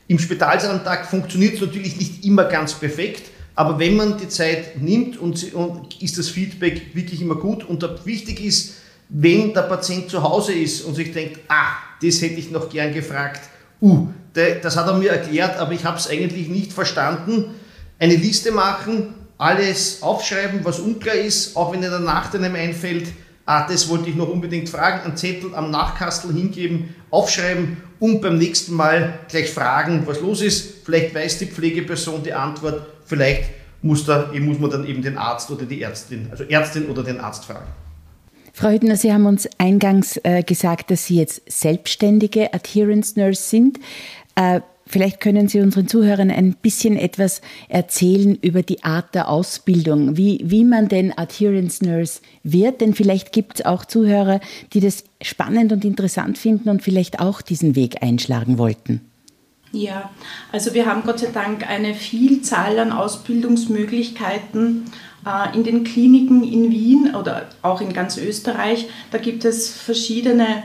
Im 0.08 0.18
Spitalsalltag 0.18 1.06
funktioniert 1.06 1.54
es 1.54 1.60
natürlich 1.60 1.96
nicht 1.96 2.24
immer 2.24 2.44
ganz 2.44 2.74
perfekt, 2.74 3.30
aber 3.54 3.78
wenn 3.78 3.96
man 3.96 4.18
die 4.18 4.28
Zeit 4.28 4.80
nimmt 4.80 5.18
und, 5.18 5.52
und 5.54 6.02
ist 6.02 6.18
das 6.18 6.30
Feedback 6.30 6.94
wirklich 6.94 7.20
immer 7.20 7.36
gut. 7.36 7.64
Und 7.64 7.84
wichtig 8.06 8.44
ist, 8.44 8.74
wenn 9.10 9.52
der 9.52 9.62
Patient 9.62 10.08
zu 10.08 10.22
Hause 10.22 10.52
ist 10.52 10.82
und 10.82 10.94
sich 10.94 11.12
denkt, 11.12 11.40
ah, 11.48 11.76
das 12.02 12.22
hätte 12.22 12.34
ich 12.40 12.50
noch 12.50 12.70
gern 12.70 12.94
gefragt, 12.94 13.40
uh, 13.81 14.09
das 14.35 14.77
hat 14.77 14.87
er 14.87 14.95
mir 14.95 15.11
erklärt, 15.11 15.59
aber 15.59 15.73
ich 15.73 15.85
habe 15.85 15.99
es 15.99 16.09
eigentlich 16.09 16.49
nicht 16.49 16.73
verstanden, 16.73 17.55
eine 17.99 18.14
Liste 18.14 18.53
machen, 18.53 19.14
alles 19.38 20.03
aufschreiben, 20.03 20.61
was 20.64 20.79
unklar 20.79 21.14
ist, 21.14 21.57
auch 21.57 21.73
wenn 21.73 21.83
in 21.83 21.90
der 21.90 22.01
Nacht 22.01 22.35
einem 22.35 22.55
einfällt, 22.55 23.09
ah, 23.47 23.66
das 23.66 23.88
wollte 23.88 24.11
ich 24.11 24.16
noch 24.16 24.29
unbedingt 24.29 24.69
fragen, 24.69 25.01
einen 25.01 25.16
Zettel 25.16 25.55
am 25.55 25.71
Nachkastel 25.71 26.33
hingeben, 26.33 26.95
aufschreiben 27.11 27.79
und 27.99 28.21
beim 28.21 28.38
nächsten 28.38 28.75
Mal 28.75 29.21
gleich 29.29 29.51
fragen, 29.51 30.03
was 30.07 30.21
los 30.21 30.40
ist. 30.43 30.85
Vielleicht 30.85 31.14
weiß 31.14 31.38
die 31.38 31.47
Pflegeperson 31.47 32.23
die 32.23 32.33
Antwort, 32.33 32.87
vielleicht 33.05 33.51
muss, 33.83 34.05
da, 34.05 34.31
muss 34.38 34.59
man 34.59 34.71
dann 34.71 34.87
eben 34.87 35.03
den 35.03 35.19
Arzt 35.19 35.51
oder 35.51 35.64
die 35.64 35.83
Ärztin, 35.83 36.29
also 36.31 36.45
Ärztin 36.45 36.88
oder 36.88 37.03
den 37.03 37.19
Arzt 37.19 37.45
fragen. 37.45 37.66
Frau 38.61 38.68
Hüttner, 38.68 38.96
Sie 38.96 39.11
haben 39.11 39.25
uns 39.25 39.49
eingangs 39.57 40.20
äh, 40.23 40.42
gesagt, 40.42 40.90
dass 40.90 41.07
Sie 41.07 41.16
jetzt 41.16 41.51
selbstständige 41.51 42.53
Adherence 42.53 43.16
Nurse 43.16 43.40
sind. 43.42 43.81
Äh, 44.35 44.61
vielleicht 44.87 45.18
können 45.18 45.49
Sie 45.49 45.62
unseren 45.62 45.88
Zuhörern 45.88 46.31
ein 46.31 46.53
bisschen 46.61 46.99
etwas 46.99 47.40
erzählen 47.70 48.37
über 48.42 48.61
die 48.61 48.85
Art 48.85 49.14
der 49.14 49.31
Ausbildung, 49.31 50.18
wie, 50.18 50.42
wie 50.44 50.64
man 50.64 50.88
denn 50.88 51.16
Adherence 51.16 51.81
Nurse 51.81 52.20
wird. 52.42 52.83
Denn 52.83 52.92
vielleicht 52.92 53.33
gibt 53.33 53.61
es 53.61 53.64
auch 53.64 53.87
Zuhörer, 53.87 54.40
die 54.75 54.81
das 54.81 55.05
spannend 55.23 55.73
und 55.73 55.83
interessant 55.83 56.37
finden 56.37 56.68
und 56.68 56.83
vielleicht 56.83 57.18
auch 57.18 57.40
diesen 57.40 57.77
Weg 57.77 58.03
einschlagen 58.03 58.59
wollten. 58.59 59.01
Ja, 59.73 60.11
also 60.53 60.75
wir 60.75 60.85
haben 60.85 61.05
Gott 61.05 61.20
sei 61.20 61.31
Dank 61.33 61.66
eine 61.66 61.94
Vielzahl 61.94 62.79
an 62.79 62.92
Ausbildungsmöglichkeiten 62.92 64.85
in 65.54 65.64
den 65.64 65.85
Kliniken 65.85 66.42
in 66.44 66.70
Wien 66.70 67.14
oder 67.14 67.46
auch 67.62 67.80
in 67.80 67.92
ganz 67.92 68.16
Österreich. 68.16 68.88
Da 69.11 69.18
gibt 69.18 69.44
es 69.44 69.70
verschiedene 69.70 70.62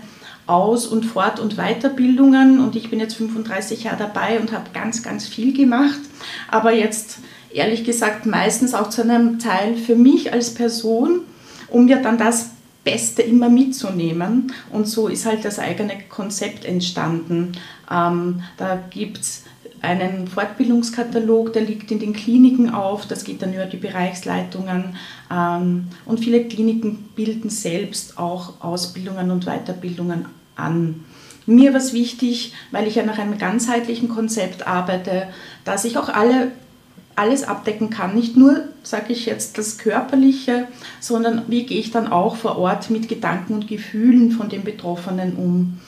Aus- 0.47 0.87
und 0.87 1.05
Fort- 1.05 1.39
und 1.39 1.57
Weiterbildungen 1.57 2.59
und 2.59 2.75
ich 2.75 2.89
bin 2.89 2.99
jetzt 2.99 3.15
35 3.15 3.85
Jahre 3.85 3.97
dabei 3.97 4.39
und 4.39 4.51
habe 4.51 4.69
ganz, 4.73 5.01
ganz 5.01 5.27
viel 5.27 5.53
gemacht. 5.53 5.99
Aber 6.47 6.71
jetzt 6.71 7.19
ehrlich 7.51 7.83
gesagt 7.83 8.25
meistens 8.25 8.73
auch 8.73 8.89
zu 8.89 9.01
einem 9.01 9.39
Teil 9.39 9.75
für 9.75 9.95
mich 9.95 10.31
als 10.31 10.53
Person, 10.53 11.21
um 11.67 11.85
mir 11.85 11.97
dann 11.97 12.17
das 12.17 12.51
Beste 12.83 13.23
immer 13.23 13.49
mitzunehmen. 13.49 14.53
Und 14.71 14.87
so 14.87 15.07
ist 15.07 15.25
halt 15.25 15.43
das 15.43 15.57
eigene 15.57 15.95
Konzept 16.07 16.63
entstanden. 16.65 17.53
Ähm, 17.91 18.43
da 18.57 18.79
gibt 18.91 19.17
es 19.17 19.43
einen 19.85 20.27
Fortbildungskatalog, 20.27 21.53
der 21.53 21.61
liegt 21.61 21.91
in 21.91 21.99
den 21.99 22.13
Kliniken 22.13 22.69
auf, 22.69 23.05
das 23.07 23.23
geht 23.23 23.41
dann 23.41 23.53
über 23.53 23.65
die 23.65 23.77
Bereichsleitungen 23.77 24.95
ähm, 25.31 25.87
und 26.05 26.19
viele 26.19 26.45
Kliniken 26.45 27.09
bilden 27.15 27.49
selbst 27.49 28.17
auch 28.17 28.61
Ausbildungen 28.61 29.31
und 29.31 29.45
Weiterbildungen 29.45 30.25
an. 30.55 31.05
Mir 31.45 31.73
war 31.73 31.79
es 31.79 31.93
wichtig, 31.93 32.53
weil 32.71 32.87
ich 32.87 32.95
ja 32.95 33.05
nach 33.05 33.19
einem 33.19 33.37
ganzheitlichen 33.37 34.09
Konzept 34.09 34.65
arbeite, 34.65 35.27
dass 35.63 35.85
ich 35.85 35.97
auch 35.97 36.09
alle, 36.09 36.51
alles 37.15 37.43
abdecken 37.43 37.91
kann. 37.91 38.15
Nicht 38.15 38.35
nur, 38.35 38.63
sage 38.81 39.13
ich 39.13 39.27
jetzt, 39.27 39.57
das 39.59 39.77
Körperliche, 39.77 40.67
sondern 40.99 41.43
wie 41.47 41.65
gehe 41.65 41.79
ich 41.79 41.91
dann 41.91 42.07
auch 42.11 42.35
vor 42.35 42.57
Ort 42.57 42.89
mit 42.89 43.07
Gedanken 43.07 43.53
und 43.53 43.67
Gefühlen 43.67 44.31
von 44.31 44.49
den 44.49 44.63
Betroffenen 44.63 45.35
um. 45.35 45.79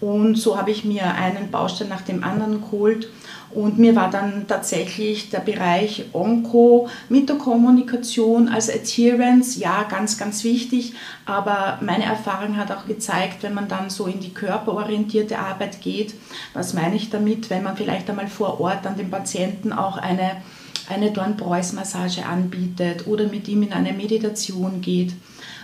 Und 0.00 0.36
so 0.36 0.58
habe 0.58 0.70
ich 0.70 0.84
mir 0.84 1.14
einen 1.14 1.50
Baustein 1.50 1.88
nach 1.88 2.02
dem 2.02 2.22
anderen 2.22 2.60
geholt 2.60 3.08
und 3.50 3.78
mir 3.78 3.94
war 3.94 4.10
dann 4.10 4.46
tatsächlich 4.48 5.30
der 5.30 5.38
Bereich 5.38 6.06
Onko 6.12 6.88
mit 7.08 7.28
der 7.28 7.36
Kommunikation 7.36 8.48
als 8.48 8.68
Adherence, 8.68 9.56
ja, 9.56 9.84
ganz, 9.84 10.18
ganz 10.18 10.42
wichtig. 10.42 10.94
Aber 11.24 11.78
meine 11.80 12.04
Erfahrung 12.04 12.56
hat 12.56 12.72
auch 12.72 12.86
gezeigt, 12.86 13.42
wenn 13.42 13.54
man 13.54 13.68
dann 13.68 13.88
so 13.88 14.06
in 14.06 14.20
die 14.20 14.34
körperorientierte 14.34 15.38
Arbeit 15.38 15.80
geht, 15.80 16.14
was 16.54 16.74
meine 16.74 16.96
ich 16.96 17.08
damit, 17.08 17.48
wenn 17.48 17.62
man 17.62 17.76
vielleicht 17.76 18.10
einmal 18.10 18.28
vor 18.28 18.60
Ort 18.60 18.86
an 18.86 18.96
den 18.96 19.10
Patienten 19.10 19.72
auch 19.72 19.96
eine, 19.96 20.42
eine 20.88 21.12
Dornbreus-Massage 21.12 22.26
anbietet 22.26 23.06
oder 23.06 23.28
mit 23.28 23.46
ihm 23.48 23.62
in 23.62 23.72
eine 23.72 23.92
Meditation 23.92 24.80
geht, 24.80 25.12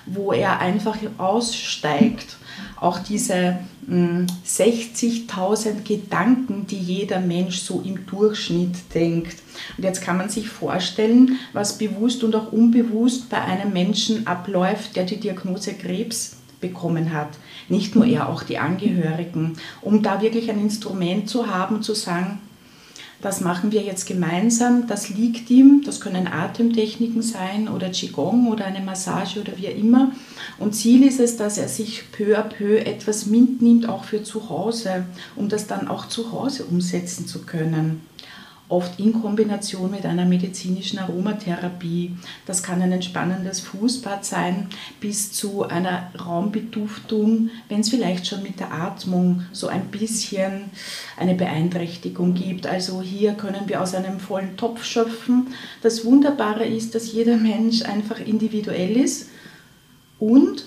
wo 0.07 0.33
er 0.33 0.61
einfach 0.61 0.97
aussteigt 1.19 2.37
auch 2.83 2.99
diese 2.99 3.59
60.000 3.89 5.65
hm, 5.65 5.85
Gedanken, 5.85 6.67
die 6.67 6.79
jeder 6.79 7.21
Mensch 7.21 7.61
so 7.61 7.81
im 7.85 8.07
Durchschnitt 8.07 8.77
denkt. 8.95 9.37
Und 9.77 9.85
jetzt 9.85 10.03
kann 10.03 10.17
man 10.17 10.29
sich 10.29 10.49
vorstellen, 10.49 11.39
was 11.53 11.79
bewusst 11.79 12.25
und 12.25 12.35
auch 12.35 12.53
unbewusst 12.53 13.29
bei 13.29 13.41
einem 13.41 13.73
Menschen 13.73 14.27
abläuft, 14.27 14.97
der 14.97 15.05
die 15.05 15.21
Diagnose 15.21 15.75
Krebs 15.75 16.37
bekommen 16.61 17.13
hat. 17.13 17.29
Nicht 17.69 17.95
nur 17.95 18.07
er, 18.07 18.29
auch 18.29 18.43
die 18.43 18.59
Angehörigen. 18.59 19.55
Um 19.81 20.03
da 20.03 20.21
wirklich 20.21 20.51
ein 20.51 20.61
Instrument 20.61 21.29
zu 21.29 21.47
haben, 21.49 21.83
zu 21.83 21.95
sagen, 21.95 22.41
das 23.23 23.41
machen 23.41 23.71
wir 23.71 23.83
jetzt 23.83 24.07
gemeinsam, 24.07 24.89
das 24.89 25.09
liegt 25.09 25.49
ihm, 25.49 25.83
das 25.87 26.01
können 26.01 26.27
Atemtechniken 26.27 27.23
sein 27.23 27.69
oder 27.69 27.89
Qigong 27.89 28.49
oder 28.49 28.65
eine 28.65 28.81
Massage 28.81 29.41
oder 29.41 29.53
wie 29.57 29.67
immer. 29.67 30.11
Und 30.59 30.75
Ziel 30.75 31.05
ist 31.05 31.21
es, 31.21 31.37
dass 31.37 31.57
er 31.57 31.69
sich 31.69 32.11
peu 32.11 32.37
à 32.37 32.43
peu 32.43 32.79
etwas 32.79 33.27
mitnimmt, 33.27 33.89
auch 33.89 34.05
für 34.05 34.25
zu 34.25 34.49
Hause, 34.49 35.07
um 35.37 35.49
das 35.49 35.69
dann 35.69 35.87
auch 35.87 36.09
zu 36.09 36.33
Hause 36.33 36.65
umsetzen 36.65 37.27
zu 37.27 37.43
können 37.43 38.01
oft 38.73 38.99
in 38.99 39.13
Kombination 39.13 39.91
mit 39.91 40.07
einer 40.07 40.25
medizinischen 40.25 40.99
Aromatherapie. 40.99 42.17
Das 42.47 42.63
kann 42.63 42.81
ein 42.81 42.91
entspannendes 42.91 43.61
Fußbad 43.61 44.25
sein, 44.25 44.69
bis 44.99 45.33
zu 45.33 45.65
einer 45.65 46.11
Raumbeduftung, 46.19 47.51
wenn 47.69 47.81
es 47.81 47.91
vielleicht 47.91 48.27
schon 48.27 48.43
mit 48.43 48.59
der 48.61 48.73
Atmung 48.73 49.43
so 49.53 49.69
ein 49.69 49.89
bisschen 49.89 50.71
eine 51.19 51.35
Beeinträchtigung 51.35 52.33
gibt. 52.33 52.67
Also 52.67 53.03
hier 53.03 53.35
können 53.35 53.69
wir 53.69 53.83
aus 53.83 53.95
einem 53.95 54.19
vollen 54.19 54.57
Topf 54.57 54.85
schöpfen. 54.85 55.49
Das 55.83 56.07
Wunderbare 56.07 56.65
ist, 56.65 56.95
dass 56.95 57.13
jeder 57.13 57.37
Mensch 57.37 57.83
einfach 57.83 58.21
individuell 58.21 58.97
ist 58.97 59.29
und 60.19 60.65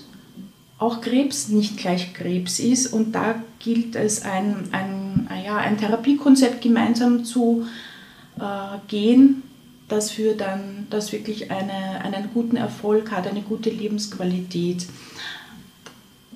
auch 0.78 1.00
Krebs 1.00 1.48
nicht 1.48 1.78
gleich 1.78 2.14
Krebs 2.14 2.60
ist. 2.60 2.92
Und 2.92 3.12
da 3.16 3.42
gilt 3.58 3.96
es, 3.96 4.22
ein, 4.22 4.68
ein, 4.72 5.28
ja, 5.44 5.56
ein 5.56 5.78
Therapiekonzept 5.78 6.60
gemeinsam 6.60 7.24
zu 7.24 7.66
äh, 8.38 8.78
gehen, 8.88 9.42
das 9.88 10.10
für 10.10 10.34
dann 10.34 10.86
das 10.90 11.12
wirklich 11.12 11.50
eine, 11.50 12.02
einen 12.02 12.30
guten 12.34 12.56
Erfolg 12.56 13.10
hat, 13.12 13.26
eine 13.26 13.42
gute 13.42 13.70
Lebensqualität. 13.70 14.86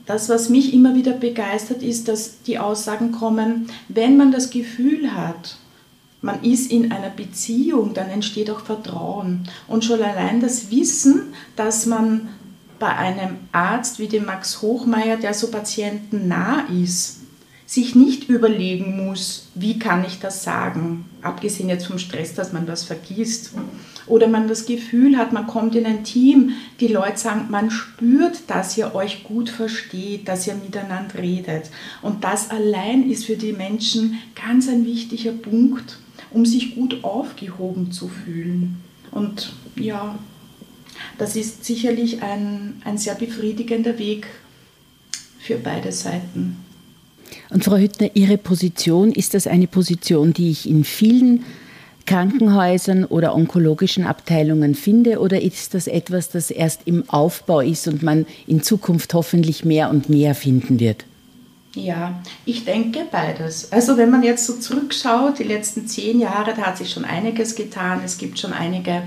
Das, 0.07 0.29
was 0.29 0.49
mich 0.49 0.73
immer 0.73 0.95
wieder 0.95 1.13
begeistert, 1.13 1.83
ist, 1.83 2.09
dass 2.09 2.43
die 2.43 2.59
Aussagen 2.59 3.13
kommen, 3.13 3.69
wenn 3.89 4.17
man 4.17 4.33
das 4.33 4.51
Gefühl 4.51 5.15
hat, 5.15 5.57
man 6.23 6.43
ist 6.43 6.71
in 6.71 6.93
einer 6.93 7.11
Beziehung, 7.11 7.95
dann 7.95 8.11
entsteht 8.11 8.51
auch 8.51 8.61
Vertrauen. 8.61 9.49
Und 9.69 9.85
schon 9.85 10.03
allein 10.03 10.41
das 10.41 10.71
Wissen, 10.71 11.33
dass 11.57 11.87
man 11.87 12.29
bei 12.79 12.95
einem 12.95 13.37
Arzt 13.53 13.99
wie 13.99 14.09
dem 14.09 14.27
Max 14.27 14.63
Hochmeier, 14.63 15.17
der 15.17 15.35
so 15.35 15.51
Patienten 15.51 16.29
nah 16.29 16.67
ist, 16.69 17.21
sich 17.67 17.95
nicht 17.95 18.29
überlegen 18.29 19.07
muss, 19.07 19.49
wie 19.55 19.79
kann 19.79 20.05
ich 20.05 20.19
das 20.19 20.43
sagen, 20.43 21.10
abgesehen 21.23 21.69
jetzt 21.69 21.87
vom 21.87 21.99
Stress, 21.99 22.35
dass 22.35 22.53
man 22.53 22.67
was 22.69 22.85
vergisst. 22.85 23.53
Oder 24.07 24.29
man 24.29 24.49
das 24.49 24.67
Gefühl 24.67 25.17
hat, 25.17 25.33
man 25.33 25.47
kommt 25.47 25.75
in 25.75 25.87
ein 25.87 26.05
Team, 26.05 26.55
die 26.81 26.89
Leute 26.89 27.19
sagen, 27.19 27.47
man 27.51 27.71
spürt, 27.71 28.43
dass 28.49 28.77
ihr 28.77 28.95
euch 28.95 29.25
gut 29.25 29.51
versteht, 29.51 30.29
dass 30.29 30.47
ihr 30.47 30.55
miteinander 30.55 31.19
redet. 31.19 31.71
Und 32.03 32.25
das 32.25 32.51
allein 32.51 33.09
ist 33.09 33.27
für 33.27 33.37
die 33.37 33.53
Menschen 33.53 34.19
ganz 34.35 34.69
ein 34.69 34.85
wichtiger 34.85 35.33
Punkt, 35.33 35.99
um 36.31 36.45
sich 36.45 36.75
gut 36.75 37.05
aufgehoben 37.05 37.93
zu 37.93 38.09
fühlen. 38.09 38.83
Und 39.11 39.53
ja, 39.77 40.19
das 41.19 41.37
ist 41.37 41.65
sicherlich 41.65 42.23
ein, 42.23 42.83
ein 42.85 42.99
sehr 42.99 43.15
befriedigender 43.15 43.99
Weg 43.99 44.27
für 45.39 45.57
beide 45.57 45.93
Seiten. 45.93 46.57
Und 47.51 47.65
Frau 47.65 47.77
Hüttner, 47.77 48.11
Ihre 48.15 48.39
Position, 48.39 49.13
ist 49.13 49.35
das 49.35 49.47
eine 49.47 49.67
Position, 49.67 50.33
die 50.33 50.51
ich 50.51 50.69
in 50.69 50.85
vielen 50.85 51.45
Krankenhäusern 52.07 53.05
oder 53.05 53.35
onkologischen 53.35 54.05
Abteilungen 54.05 54.75
finde 54.75 55.21
oder 55.21 55.41
ist 55.41 55.75
das 55.75 55.87
etwas, 55.87 56.29
das 56.29 56.51
erst 56.51 56.83
im 56.87 57.09
Aufbau 57.09 57.61
ist 57.61 57.87
und 57.87 58.03
man 58.03 58.27
in 58.47 58.63
Zukunft 58.63 59.15
hoffentlich 59.15 59.65
mehr 59.65 59.91
und 59.91 60.09
mehr 60.09 60.35
finden 60.35 60.81
wird? 60.81 61.05
Ja, 61.77 62.21
ich 62.47 62.65
denke 62.65 63.07
beides. 63.13 63.71
Also 63.71 63.97
wenn 63.97 64.11
man 64.11 64.25
jetzt 64.25 64.45
so 64.45 64.55
zurückschaut, 64.55 65.39
die 65.39 65.45
letzten 65.45 65.87
zehn 65.87 66.19
Jahre, 66.19 66.53
da 66.57 66.63
hat 66.63 66.79
sich 66.79 66.91
schon 66.91 67.05
einiges 67.05 67.55
getan. 67.55 68.01
Es 68.05 68.19
gibt 68.19 68.41
schon 68.41 68.53
einige 68.53 69.03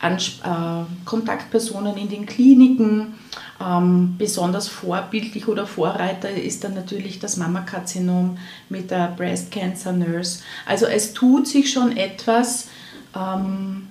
Ans 0.00 0.40
äh, 0.44 0.84
Kontaktpersonen 1.04 1.96
in 1.96 2.08
den 2.08 2.26
Kliniken. 2.26 3.14
Ähm, 3.58 4.16
besonders 4.18 4.68
vorbildlich 4.68 5.48
oder 5.48 5.66
Vorreiter 5.66 6.30
ist 6.30 6.64
dann 6.64 6.74
natürlich 6.74 7.18
das 7.18 7.38
Mammakarzinom 7.38 8.36
mit 8.68 8.90
der 8.90 9.14
Breast 9.16 9.50
Cancer 9.50 9.92
Nurse. 9.92 10.40
Also 10.66 10.86
es 10.86 11.14
tut 11.14 11.48
sich 11.48 11.72
schon 11.72 11.96
etwas. 11.96 12.68
Ähm, 13.14 13.88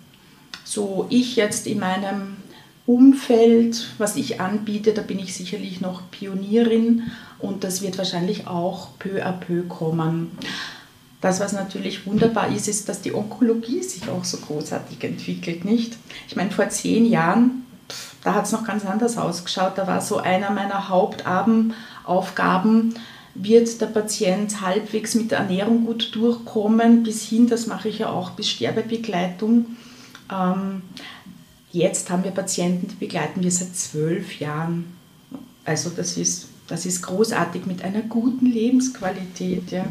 so 0.64 1.08
ich 1.10 1.36
jetzt 1.36 1.68
in 1.68 1.80
meinem 1.80 2.38
Umfeld, 2.86 3.88
was 3.98 4.16
ich 4.16 4.40
anbiete, 4.40 4.94
da 4.94 5.02
bin 5.02 5.18
ich 5.18 5.34
sicherlich 5.34 5.82
noch 5.82 6.04
Pionierin 6.12 7.04
und 7.40 7.64
das 7.64 7.82
wird 7.82 7.98
wahrscheinlich 7.98 8.48
auch 8.48 8.90
peu 9.00 9.24
à 9.24 9.32
peu 9.32 9.64
kommen. 9.64 10.38
Das, 11.26 11.40
was 11.40 11.54
natürlich 11.54 12.06
wunderbar 12.06 12.56
ist, 12.56 12.68
ist, 12.68 12.88
dass 12.88 13.02
die 13.02 13.12
Onkologie 13.12 13.82
sich 13.82 14.08
auch 14.10 14.24
so 14.24 14.38
großartig 14.38 15.04
entwickelt, 15.04 15.66
nicht? 15.66 15.98
Ich 16.28 16.36
meine, 16.36 16.52
vor 16.52 16.70
zehn 16.70 17.04
Jahren, 17.04 17.66
da 18.24 18.36
hat 18.36 18.46
es 18.46 18.52
noch 18.52 18.64
ganz 18.64 18.86
anders 18.86 19.18
ausgeschaut. 19.18 19.76
Da 19.76 19.88
war 19.88 20.02
so 20.02 20.18
einer 20.18 20.52
meiner 20.52 20.88
Hauptaufgaben, 20.88 22.94
wird 23.34 23.82
der 23.82 23.88
Patient 23.88 24.62
halbwegs 24.62 25.16
mit 25.16 25.32
der 25.32 25.40
Ernährung 25.40 25.88
gut 25.88 26.14
durchkommen, 26.14 27.02
bis 27.02 27.24
hin, 27.24 27.48
das 27.48 27.66
mache 27.66 27.90
ich 27.90 27.98
ja 27.98 28.10
auch, 28.10 28.30
bis 28.30 28.48
Sterbebegleitung. 28.48 29.78
Ähm, 30.32 30.84
jetzt 31.72 32.12
haben 32.12 32.24
wir 32.24 32.30
Patienten, 32.30 32.90
die 32.90 33.04
begleiten 33.04 33.42
wir 33.42 33.50
seit 33.50 33.76
zwölf 33.76 34.40
Jahren 34.40 34.96
Also 35.66 35.90
das 35.90 36.18
ist, 36.18 36.50
das 36.68 36.86
ist 36.86 37.02
großartig 37.02 37.66
mit 37.66 37.84
einer 37.84 38.02
guten 38.02 38.46
Lebensqualität. 38.46 39.72
Ja. 39.72 39.86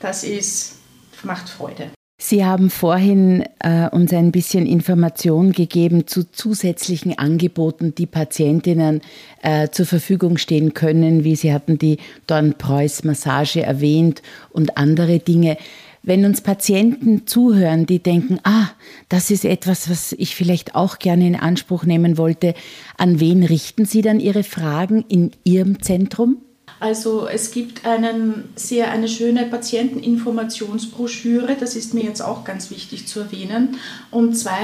Das 0.00 0.24
ist, 0.24 0.76
macht 1.22 1.48
Freude. 1.48 1.90
Sie 2.20 2.44
haben 2.44 2.68
vorhin 2.68 3.44
äh, 3.60 3.88
uns 3.90 4.12
ein 4.12 4.32
bisschen 4.32 4.66
Information 4.66 5.52
gegeben 5.52 6.08
zu 6.08 6.24
zusätzlichen 6.24 7.16
Angeboten, 7.16 7.94
die 7.94 8.06
Patientinnen 8.06 9.02
äh, 9.40 9.68
zur 9.68 9.86
Verfügung 9.86 10.36
stehen 10.36 10.74
können, 10.74 11.22
wie 11.22 11.36
Sie 11.36 11.52
hatten 11.52 11.78
die 11.78 11.98
Dornpreuß-Massage 12.26 13.62
erwähnt 13.62 14.22
und 14.50 14.76
andere 14.76 15.20
Dinge. 15.20 15.58
Wenn 16.02 16.24
uns 16.24 16.40
Patienten 16.40 17.28
zuhören, 17.28 17.86
die 17.86 18.00
denken, 18.00 18.40
ah, 18.42 18.68
das 19.08 19.30
ist 19.30 19.44
etwas, 19.44 19.88
was 19.88 20.12
ich 20.12 20.34
vielleicht 20.34 20.74
auch 20.74 20.98
gerne 20.98 21.24
in 21.24 21.36
Anspruch 21.36 21.84
nehmen 21.84 22.18
wollte, 22.18 22.54
an 22.96 23.20
wen 23.20 23.44
richten 23.44 23.84
Sie 23.84 24.02
dann 24.02 24.18
Ihre 24.18 24.42
Fragen 24.42 25.04
in 25.08 25.30
Ihrem 25.44 25.82
Zentrum? 25.82 26.38
Also 26.80 27.26
es 27.26 27.50
gibt 27.50 27.84
einen 27.84 28.50
sehr, 28.54 28.92
eine 28.92 29.08
schöne 29.08 29.46
Patienteninformationsbroschüre, 29.46 31.56
das 31.58 31.74
ist 31.74 31.92
mir 31.92 32.04
jetzt 32.04 32.22
auch 32.22 32.44
ganz 32.44 32.70
wichtig 32.70 33.08
zu 33.08 33.18
erwähnen. 33.20 33.78
Und 34.12 34.36
zwar, 34.36 34.60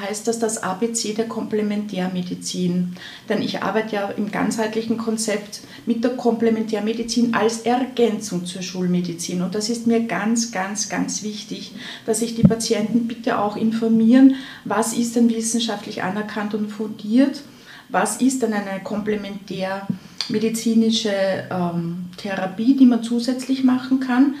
heißt 0.00 0.26
das 0.26 0.40
das 0.40 0.62
ABC 0.62 1.14
der 1.14 1.28
Komplementärmedizin. 1.28 2.96
Denn 3.28 3.40
ich 3.40 3.62
arbeite 3.62 3.94
ja 3.94 4.10
im 4.10 4.32
ganzheitlichen 4.32 4.98
Konzept 4.98 5.60
mit 5.86 6.02
der 6.02 6.16
Komplementärmedizin 6.16 7.34
als 7.34 7.60
Ergänzung 7.60 8.46
zur 8.46 8.62
Schulmedizin. 8.62 9.42
Und 9.42 9.54
das 9.54 9.68
ist 9.68 9.86
mir 9.86 10.06
ganz, 10.06 10.50
ganz, 10.50 10.88
ganz 10.88 11.22
wichtig, 11.22 11.72
dass 12.04 12.18
sich 12.18 12.34
die 12.34 12.42
Patienten 12.42 13.06
bitte 13.06 13.38
auch 13.38 13.56
informieren, 13.56 14.34
was 14.64 14.92
ist 14.92 15.14
denn 15.14 15.30
wissenschaftlich 15.30 16.02
anerkannt 16.02 16.54
und 16.54 16.68
fundiert, 16.68 17.42
was 17.90 18.20
ist 18.20 18.42
denn 18.42 18.54
eine 18.54 18.82
Komplementärmedizin 18.82 20.13
medizinische 20.28 21.12
ähm, 21.50 22.06
Therapie, 22.16 22.76
die 22.76 22.86
man 22.86 23.02
zusätzlich 23.02 23.64
machen 23.64 24.00
kann. 24.00 24.34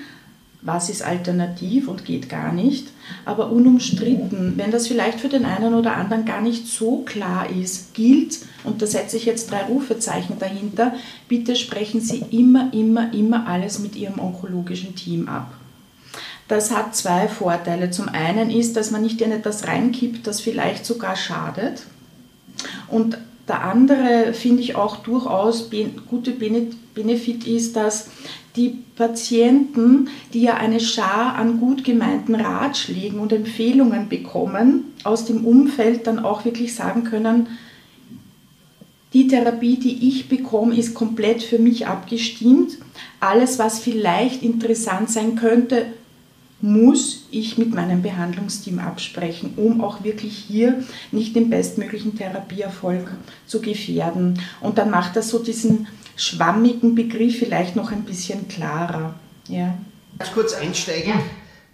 Was 0.62 0.88
ist 0.88 1.02
alternativ 1.02 1.88
und 1.88 2.06
geht 2.06 2.30
gar 2.30 2.50
nicht, 2.50 2.88
aber 3.26 3.52
unumstritten. 3.52 4.54
Wenn 4.56 4.70
das 4.70 4.86
vielleicht 4.86 5.20
für 5.20 5.28
den 5.28 5.44
einen 5.44 5.74
oder 5.74 5.94
anderen 5.94 6.24
gar 6.24 6.40
nicht 6.40 6.66
so 6.66 7.02
klar 7.04 7.50
ist, 7.50 7.92
gilt, 7.92 8.38
und 8.64 8.80
da 8.80 8.86
setze 8.86 9.18
ich 9.18 9.26
jetzt 9.26 9.50
drei 9.50 9.64
Rufezeichen 9.64 10.38
dahinter, 10.38 10.94
bitte 11.28 11.54
sprechen 11.54 12.00
Sie 12.00 12.24
immer, 12.30 12.72
immer, 12.72 13.12
immer 13.12 13.46
alles 13.46 13.78
mit 13.78 13.94
Ihrem 13.94 14.18
onkologischen 14.18 14.94
Team 14.94 15.28
ab. 15.28 15.52
Das 16.48 16.74
hat 16.74 16.96
zwei 16.96 17.28
Vorteile. 17.28 17.90
Zum 17.90 18.08
einen 18.08 18.50
ist, 18.50 18.74
dass 18.76 18.90
man 18.90 19.02
nicht 19.02 19.20
in 19.20 19.32
etwas 19.32 19.66
reinkippt, 19.66 20.26
das 20.26 20.40
vielleicht 20.40 20.86
sogar 20.86 21.16
schadet. 21.16 21.82
Und 22.88 23.18
der 23.48 23.62
andere, 23.62 24.32
finde 24.32 24.62
ich 24.62 24.74
auch 24.74 24.96
durchaus 24.96 25.70
gute 26.08 26.32
Benefit 26.32 27.46
ist, 27.46 27.76
dass 27.76 28.10
die 28.56 28.78
Patienten, 28.96 30.08
die 30.32 30.42
ja 30.42 30.54
eine 30.54 30.80
Schar 30.80 31.34
an 31.34 31.58
gut 31.58 31.84
gemeinten 31.84 32.34
Ratschlägen 32.36 33.18
und 33.18 33.32
Empfehlungen 33.32 34.08
bekommen, 34.08 34.92
aus 35.02 35.24
dem 35.24 35.44
Umfeld 35.44 36.06
dann 36.06 36.20
auch 36.20 36.44
wirklich 36.44 36.74
sagen 36.74 37.04
können, 37.04 37.48
die 39.12 39.28
Therapie, 39.28 39.76
die 39.76 40.08
ich 40.08 40.28
bekomme, 40.28 40.76
ist 40.76 40.94
komplett 40.94 41.42
für 41.42 41.58
mich 41.58 41.86
abgestimmt. 41.86 42.78
Alles, 43.20 43.58
was 43.60 43.78
vielleicht 43.78 44.42
interessant 44.42 45.10
sein 45.10 45.36
könnte, 45.36 45.86
muss 46.64 47.26
ich 47.30 47.58
mit 47.58 47.74
meinem 47.74 48.00
Behandlungsteam 48.00 48.78
absprechen, 48.78 49.52
um 49.56 49.82
auch 49.82 50.02
wirklich 50.02 50.34
hier 50.34 50.82
nicht 51.12 51.36
den 51.36 51.50
bestmöglichen 51.50 52.16
Therapieerfolg 52.16 53.06
zu 53.46 53.60
gefährden. 53.60 54.40
Und 54.62 54.78
dann 54.78 54.88
macht 54.88 55.14
das 55.14 55.28
so 55.28 55.40
diesen 55.40 55.86
schwammigen 56.16 56.94
Begriff 56.94 57.38
vielleicht 57.38 57.76
noch 57.76 57.92
ein 57.92 58.04
bisschen 58.04 58.48
klarer. 58.48 59.14
Ja. 59.46 59.76
Ganz 60.18 60.32
kurz 60.32 60.54
einsteigen, 60.54 61.12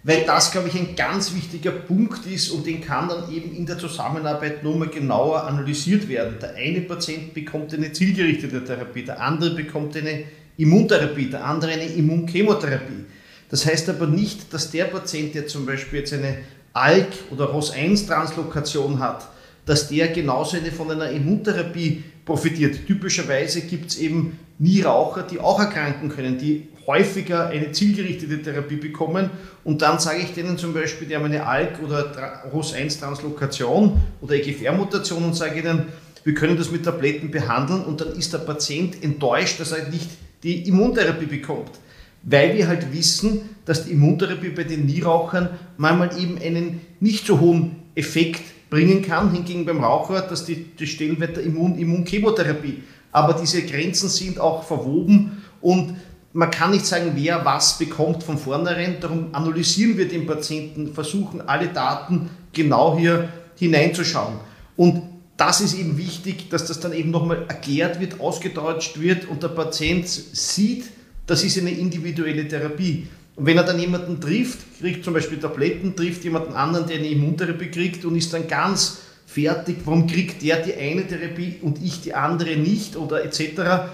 weil 0.03 0.25
das, 0.25 0.51
glaube 0.51 0.67
ich, 0.67 0.75
ein 0.75 0.93
ganz 0.97 1.33
wichtiger 1.33 1.71
Punkt 1.71 2.25
ist 2.25 2.49
und 2.49 2.65
den 2.65 2.81
kann 2.81 3.07
dann 3.07 3.31
eben 3.31 3.55
in 3.55 3.65
der 3.65 3.77
Zusammenarbeit 3.77 4.61
nochmal 4.61 4.89
genauer 4.89 5.45
analysiert 5.45 6.09
werden. 6.09 6.35
Der 6.41 6.55
eine 6.55 6.81
Patient 6.81 7.33
bekommt 7.33 7.73
eine 7.73 7.93
zielgerichtete 7.93 8.65
Therapie, 8.65 9.05
der 9.05 9.21
andere 9.21 9.51
bekommt 9.51 9.95
eine 9.95 10.25
Immuntherapie, 10.57 11.29
der 11.29 11.45
andere 11.45 11.71
eine 11.71 11.85
Immunchemotherapie. 11.85 13.05
Das 13.51 13.65
heißt 13.65 13.89
aber 13.89 14.07
nicht, 14.07 14.53
dass 14.53 14.71
der 14.71 14.85
Patient, 14.85 15.35
der 15.35 15.45
zum 15.45 15.65
Beispiel 15.65 15.99
jetzt 15.99 16.13
eine 16.13 16.37
ALK- 16.73 17.31
oder 17.31 17.53
ROS1-Translokation 17.53 18.99
hat, 18.99 19.27
dass 19.65 19.89
der 19.89 20.07
genauso 20.07 20.57
eine 20.57 20.71
von 20.71 20.89
einer 20.89 21.11
Immuntherapie 21.11 22.03
profitiert. 22.23 22.87
Typischerweise 22.87 23.61
gibt 23.61 23.91
es 23.91 23.97
eben 23.97 24.39
Nieraucher, 24.57 25.23
die 25.23 25.39
auch 25.39 25.59
erkranken 25.59 26.09
können, 26.09 26.37
die 26.37 26.69
häufiger 26.87 27.47
eine 27.47 27.73
zielgerichtete 27.73 28.41
Therapie 28.41 28.77
bekommen. 28.77 29.29
Und 29.65 29.81
dann 29.81 29.99
sage 29.99 30.19
ich 30.21 30.33
denen 30.33 30.57
zum 30.57 30.73
Beispiel, 30.73 31.07
die 31.07 31.15
haben 31.15 31.25
eine 31.25 31.45
ALK- 31.45 31.83
oder 31.83 32.45
ROS1-Translokation 32.53 33.99
oder 34.21 34.35
EGFR-Mutation 34.35 35.25
und 35.25 35.35
sage 35.35 35.59
ihnen, 35.59 35.87
wir 36.23 36.33
können 36.35 36.55
das 36.55 36.71
mit 36.71 36.85
Tabletten 36.85 37.31
behandeln 37.31 37.83
und 37.83 37.99
dann 37.99 38.13
ist 38.13 38.31
der 38.31 38.39
Patient 38.39 39.03
enttäuscht, 39.03 39.59
dass 39.59 39.73
er 39.73 39.89
nicht 39.89 40.09
die 40.43 40.67
Immuntherapie 40.69 41.25
bekommt 41.25 41.71
weil 42.23 42.55
wir 42.55 42.67
halt 42.67 42.93
wissen, 42.93 43.41
dass 43.65 43.85
die 43.85 43.91
Immuntherapie 43.91 44.49
bei 44.49 44.63
den 44.63 44.85
Nierauchern 44.85 45.49
manchmal 45.77 46.19
eben 46.19 46.37
einen 46.37 46.81
nicht 46.99 47.25
so 47.25 47.39
hohen 47.39 47.77
Effekt 47.95 48.41
bringen 48.69 49.01
kann, 49.01 49.33
hingegen 49.33 49.65
beim 49.65 49.83
Raucher, 49.83 50.21
dass 50.21 50.45
die, 50.45 50.55
die 50.55 50.87
Stellenwert 50.87 51.37
der 51.37 51.43
Immun, 51.43 51.77
Immunchemotherapie. 51.77 52.83
Aber 53.11 53.33
diese 53.33 53.61
Grenzen 53.63 54.09
sind 54.09 54.39
auch 54.39 54.63
verwoben 54.63 55.43
und 55.59 55.95
man 56.33 56.49
kann 56.49 56.71
nicht 56.71 56.85
sagen, 56.85 57.11
wer 57.15 57.43
was 57.43 57.77
bekommt 57.77 58.23
von 58.23 58.37
vornherein. 58.37 58.97
Darum 59.01 59.35
analysieren 59.35 59.97
wir 59.97 60.07
den 60.07 60.25
Patienten, 60.25 60.93
versuchen 60.93 61.41
alle 61.41 61.67
Daten 61.67 62.29
genau 62.53 62.97
hier 62.97 63.27
hineinzuschauen. 63.57 64.35
Und 64.77 65.03
das 65.35 65.59
ist 65.59 65.73
eben 65.73 65.97
wichtig, 65.97 66.49
dass 66.49 66.65
das 66.65 66.79
dann 66.79 66.93
eben 66.93 67.11
nochmal 67.11 67.45
erklärt 67.49 67.99
wird, 67.99 68.19
ausgedeutscht 68.21 69.01
wird 69.01 69.27
und 69.27 69.43
der 69.43 69.49
Patient 69.49 70.07
sieht, 70.07 70.85
das 71.27 71.43
ist 71.43 71.57
eine 71.57 71.71
individuelle 71.71 72.47
Therapie. 72.47 73.07
Und 73.35 73.45
wenn 73.45 73.57
er 73.57 73.63
dann 73.63 73.79
jemanden 73.79 74.19
trifft, 74.19 74.59
kriegt 74.79 75.05
zum 75.05 75.13
Beispiel 75.13 75.39
Tabletten, 75.39 75.95
trifft 75.95 76.23
jemanden 76.23 76.53
anderen, 76.53 76.87
der 76.87 76.97
eine 76.97 77.07
Immuntherapie 77.07 77.71
kriegt 77.71 78.05
und 78.05 78.15
ist 78.15 78.33
dann 78.33 78.47
ganz 78.47 78.99
fertig, 79.25 79.77
warum 79.85 80.07
kriegt 80.07 80.41
der 80.43 80.61
die 80.61 80.73
eine 80.73 81.07
Therapie 81.07 81.57
und 81.61 81.81
ich 81.81 82.01
die 82.01 82.13
andere 82.13 82.57
nicht 82.57 82.95
oder 82.97 83.23
etc., 83.23 83.89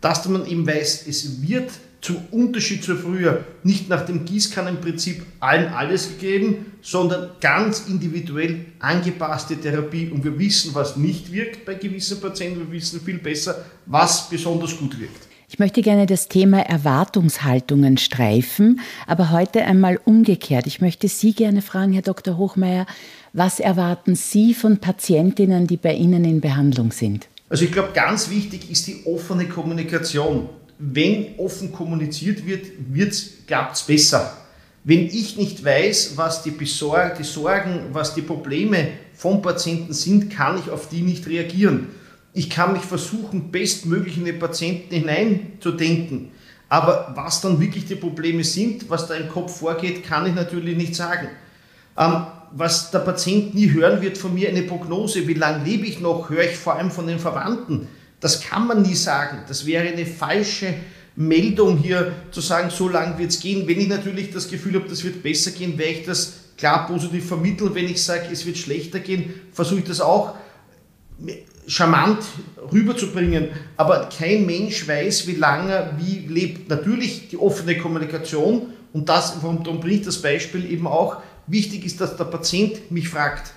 dass 0.00 0.26
man 0.28 0.46
eben 0.46 0.66
weiß, 0.66 1.06
es 1.06 1.42
wird 1.42 1.70
zum 2.00 2.16
Unterschied 2.30 2.82
zu 2.82 2.96
früher 2.96 3.44
nicht 3.62 3.88
nach 3.88 4.06
dem 4.06 4.24
Gießkannenprinzip 4.24 5.22
allen 5.38 5.72
alles 5.72 6.08
gegeben, 6.08 6.72
sondern 6.80 7.32
ganz 7.40 7.86
individuell 7.88 8.64
angepasste 8.78 9.56
Therapie. 9.56 10.08
Und 10.08 10.24
wir 10.24 10.38
wissen, 10.38 10.74
was 10.74 10.96
nicht 10.96 11.30
wirkt 11.30 11.66
bei 11.66 11.74
gewissen 11.74 12.20
Patienten, 12.20 12.60
wir 12.60 12.72
wissen 12.72 13.00
viel 13.02 13.18
besser, 13.18 13.66
was 13.86 14.30
besonders 14.30 14.76
gut 14.78 14.98
wirkt. 14.98 15.29
Ich 15.52 15.58
möchte 15.58 15.82
gerne 15.82 16.06
das 16.06 16.28
Thema 16.28 16.60
Erwartungshaltungen 16.60 17.98
streifen, 17.98 18.78
aber 19.08 19.32
heute 19.32 19.64
einmal 19.64 19.98
umgekehrt. 20.04 20.68
Ich 20.68 20.80
möchte 20.80 21.08
Sie 21.08 21.32
gerne 21.32 21.60
fragen, 21.60 21.92
Herr 21.92 22.02
Dr. 22.02 22.36
Hochmeier, 22.36 22.86
was 23.32 23.58
erwarten 23.58 24.14
Sie 24.14 24.54
von 24.54 24.78
Patientinnen, 24.78 25.66
die 25.66 25.76
bei 25.76 25.92
Ihnen 25.92 26.24
in 26.24 26.40
Behandlung 26.40 26.92
sind? 26.92 27.26
Also 27.48 27.64
ich 27.64 27.72
glaube, 27.72 27.88
ganz 27.94 28.30
wichtig 28.30 28.70
ist 28.70 28.86
die 28.86 29.02
offene 29.04 29.48
Kommunikation. 29.48 30.48
Wenn 30.78 31.34
offen 31.36 31.72
kommuniziert 31.72 32.46
wird, 32.46 32.66
klappt 33.48 33.74
es 33.74 33.82
besser. 33.82 34.36
Wenn 34.84 35.06
ich 35.06 35.36
nicht 35.36 35.64
weiß, 35.64 36.12
was 36.14 36.44
die, 36.44 36.52
Besorg 36.52 37.16
die 37.18 37.24
Sorgen, 37.24 37.86
was 37.92 38.14
die 38.14 38.22
Probleme 38.22 38.86
vom 39.14 39.42
Patienten 39.42 39.94
sind, 39.94 40.30
kann 40.30 40.60
ich 40.60 40.70
auf 40.70 40.88
die 40.88 41.02
nicht 41.02 41.26
reagieren 41.26 41.88
ich 42.32 42.48
kann 42.48 42.72
mich 42.72 42.82
versuchen, 42.82 43.50
bestmöglich 43.50 44.16
in 44.16 44.24
den 44.24 44.38
Patienten 44.38 44.94
hineinzudenken. 44.94 46.30
Aber 46.68 47.12
was 47.16 47.40
dann 47.40 47.60
wirklich 47.60 47.86
die 47.86 47.96
Probleme 47.96 48.44
sind, 48.44 48.88
was 48.88 49.08
da 49.08 49.14
im 49.14 49.28
Kopf 49.28 49.58
vorgeht, 49.58 50.04
kann 50.04 50.26
ich 50.26 50.34
natürlich 50.34 50.76
nicht 50.76 50.94
sagen. 50.94 51.28
Ähm, 51.98 52.26
was 52.52 52.90
der 52.90 53.00
Patient 53.00 53.54
nie 53.54 53.70
hören 53.70 54.00
wird 54.00 54.18
von 54.18 54.34
mir, 54.34 54.48
eine 54.48 54.62
Prognose, 54.62 55.26
wie 55.26 55.34
lange 55.34 55.64
lebe 55.64 55.86
ich 55.86 56.00
noch, 56.00 56.30
höre 56.30 56.44
ich 56.44 56.56
vor 56.56 56.74
allem 56.76 56.90
von 56.90 57.06
den 57.06 57.18
Verwandten. 57.18 57.88
Das 58.20 58.40
kann 58.40 58.66
man 58.66 58.82
nie 58.82 58.94
sagen. 58.94 59.38
Das 59.48 59.66
wäre 59.66 59.88
eine 59.88 60.06
falsche 60.06 60.74
Meldung 61.16 61.78
hier 61.78 62.12
zu 62.30 62.40
sagen, 62.40 62.70
so 62.70 62.88
lange 62.88 63.18
wird 63.18 63.30
es 63.30 63.40
gehen. 63.40 63.66
Wenn 63.66 63.80
ich 63.80 63.88
natürlich 63.88 64.30
das 64.30 64.48
Gefühl 64.48 64.74
habe, 64.74 64.88
das 64.88 65.02
wird 65.02 65.22
besser 65.22 65.50
gehen, 65.50 65.76
werde 65.76 65.92
ich 65.92 66.06
das 66.06 66.34
klar 66.56 66.86
positiv 66.86 67.26
vermitteln. 67.26 67.74
Wenn 67.74 67.86
ich 67.86 68.02
sage, 68.02 68.28
es 68.30 68.46
wird 68.46 68.58
schlechter 68.58 69.00
gehen, 69.00 69.34
versuche 69.52 69.80
ich 69.80 69.86
das 69.86 70.00
auch 70.00 70.34
charmant 71.66 72.18
rüberzubringen, 72.72 73.48
aber 73.76 74.08
kein 74.16 74.46
Mensch 74.46 74.86
weiß, 74.86 75.26
wie 75.26 75.34
lange 75.34 75.72
er 75.72 75.98
wie 75.98 76.26
lebt. 76.26 76.68
Natürlich 76.68 77.28
die 77.28 77.38
offene 77.38 77.78
Kommunikation 77.78 78.72
und 78.92 79.08
das, 79.08 79.34
darum 79.40 79.80
bringe 79.80 79.96
ich 79.96 80.02
das 80.02 80.20
Beispiel 80.20 80.70
eben 80.70 80.86
auch, 80.86 81.18
wichtig 81.46 81.84
ist, 81.84 82.00
dass 82.00 82.16
der 82.16 82.24
Patient 82.24 82.90
mich 82.90 83.08
fragt, 83.08 83.52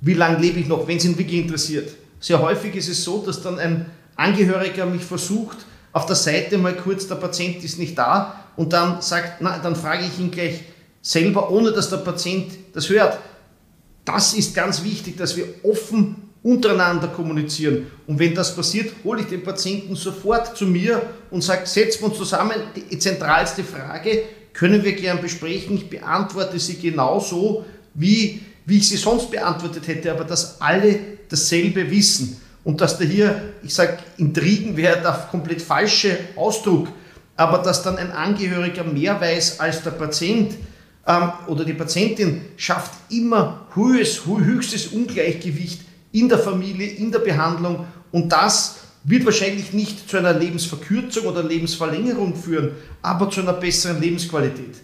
wie 0.00 0.14
lange 0.14 0.38
lebe 0.38 0.60
ich 0.60 0.68
noch, 0.68 0.86
wenn 0.86 0.98
es 0.98 1.04
ihn 1.04 1.18
wirklich 1.18 1.40
interessiert. 1.42 1.90
Sehr 2.20 2.40
häufig 2.40 2.74
ist 2.74 2.88
es 2.88 3.04
so, 3.04 3.22
dass 3.24 3.42
dann 3.42 3.58
ein 3.58 3.86
Angehöriger 4.16 4.86
mich 4.86 5.02
versucht, 5.02 5.58
auf 5.92 6.06
der 6.06 6.16
Seite 6.16 6.58
mal 6.58 6.76
kurz, 6.76 7.08
der 7.08 7.16
Patient 7.16 7.62
ist 7.64 7.78
nicht 7.78 7.96
da 7.96 8.44
und 8.56 8.72
dann 8.72 9.00
sagt, 9.00 9.40
na, 9.40 9.58
dann 9.58 9.74
frage 9.74 10.04
ich 10.04 10.18
ihn 10.18 10.30
gleich 10.30 10.62
selber, 11.00 11.50
ohne 11.50 11.72
dass 11.72 11.90
der 11.90 11.98
Patient 11.98 12.52
das 12.74 12.88
hört. 12.88 13.18
Das 14.04 14.34
ist 14.34 14.54
ganz 14.54 14.84
wichtig, 14.84 15.16
dass 15.16 15.36
wir 15.36 15.46
offen 15.62 16.27
untereinander 16.42 17.08
kommunizieren. 17.08 17.86
Und 18.06 18.18
wenn 18.18 18.34
das 18.34 18.54
passiert, 18.54 18.92
hole 19.04 19.22
ich 19.22 19.26
den 19.26 19.42
Patienten 19.42 19.96
sofort 19.96 20.56
zu 20.56 20.66
mir 20.66 21.02
und 21.30 21.42
sage, 21.42 21.66
setzen 21.66 22.02
wir 22.02 22.08
uns 22.08 22.18
zusammen. 22.18 22.54
Die 22.90 22.98
zentralste 22.98 23.64
Frage 23.64 24.22
können 24.52 24.82
wir 24.84 24.92
gern 24.92 25.20
besprechen. 25.20 25.76
Ich 25.76 25.90
beantworte 25.90 26.58
sie 26.58 26.78
genauso, 26.78 27.64
wie, 27.94 28.40
wie 28.66 28.78
ich 28.78 28.88
sie 28.88 28.96
sonst 28.96 29.30
beantwortet 29.30 29.86
hätte, 29.88 30.12
aber 30.12 30.24
dass 30.24 30.60
alle 30.60 30.98
dasselbe 31.28 31.90
wissen. 31.90 32.40
Und 32.64 32.80
dass 32.80 32.98
da 32.98 33.04
hier, 33.04 33.54
ich 33.62 33.74
sage, 33.74 33.98
Intrigen 34.18 34.76
wäre 34.76 35.00
der 35.00 35.28
komplett 35.30 35.62
falsche 35.62 36.18
Ausdruck, 36.36 36.88
aber 37.36 37.58
dass 37.58 37.82
dann 37.82 37.96
ein 37.96 38.10
Angehöriger 38.10 38.84
mehr 38.84 39.20
weiß 39.20 39.60
als 39.60 39.82
der 39.82 39.92
Patient 39.92 40.54
ähm, 41.06 41.32
oder 41.46 41.64
die 41.64 41.72
Patientin, 41.72 42.42
schafft 42.56 42.92
immer 43.10 43.66
höchstes, 43.74 44.26
höchstes 44.26 44.88
Ungleichgewicht 44.88 45.87
in 46.12 46.28
der 46.28 46.38
Familie, 46.38 46.88
in 46.88 47.12
der 47.12 47.20
Behandlung 47.20 47.86
und 48.12 48.30
das 48.30 48.76
wird 49.04 49.24
wahrscheinlich 49.24 49.72
nicht 49.72 50.08
zu 50.08 50.18
einer 50.18 50.32
Lebensverkürzung 50.32 51.26
oder 51.26 51.42
Lebensverlängerung 51.42 52.34
führen, 52.36 52.72
aber 53.02 53.30
zu 53.30 53.40
einer 53.40 53.52
besseren 53.52 54.00
Lebensqualität. 54.00 54.76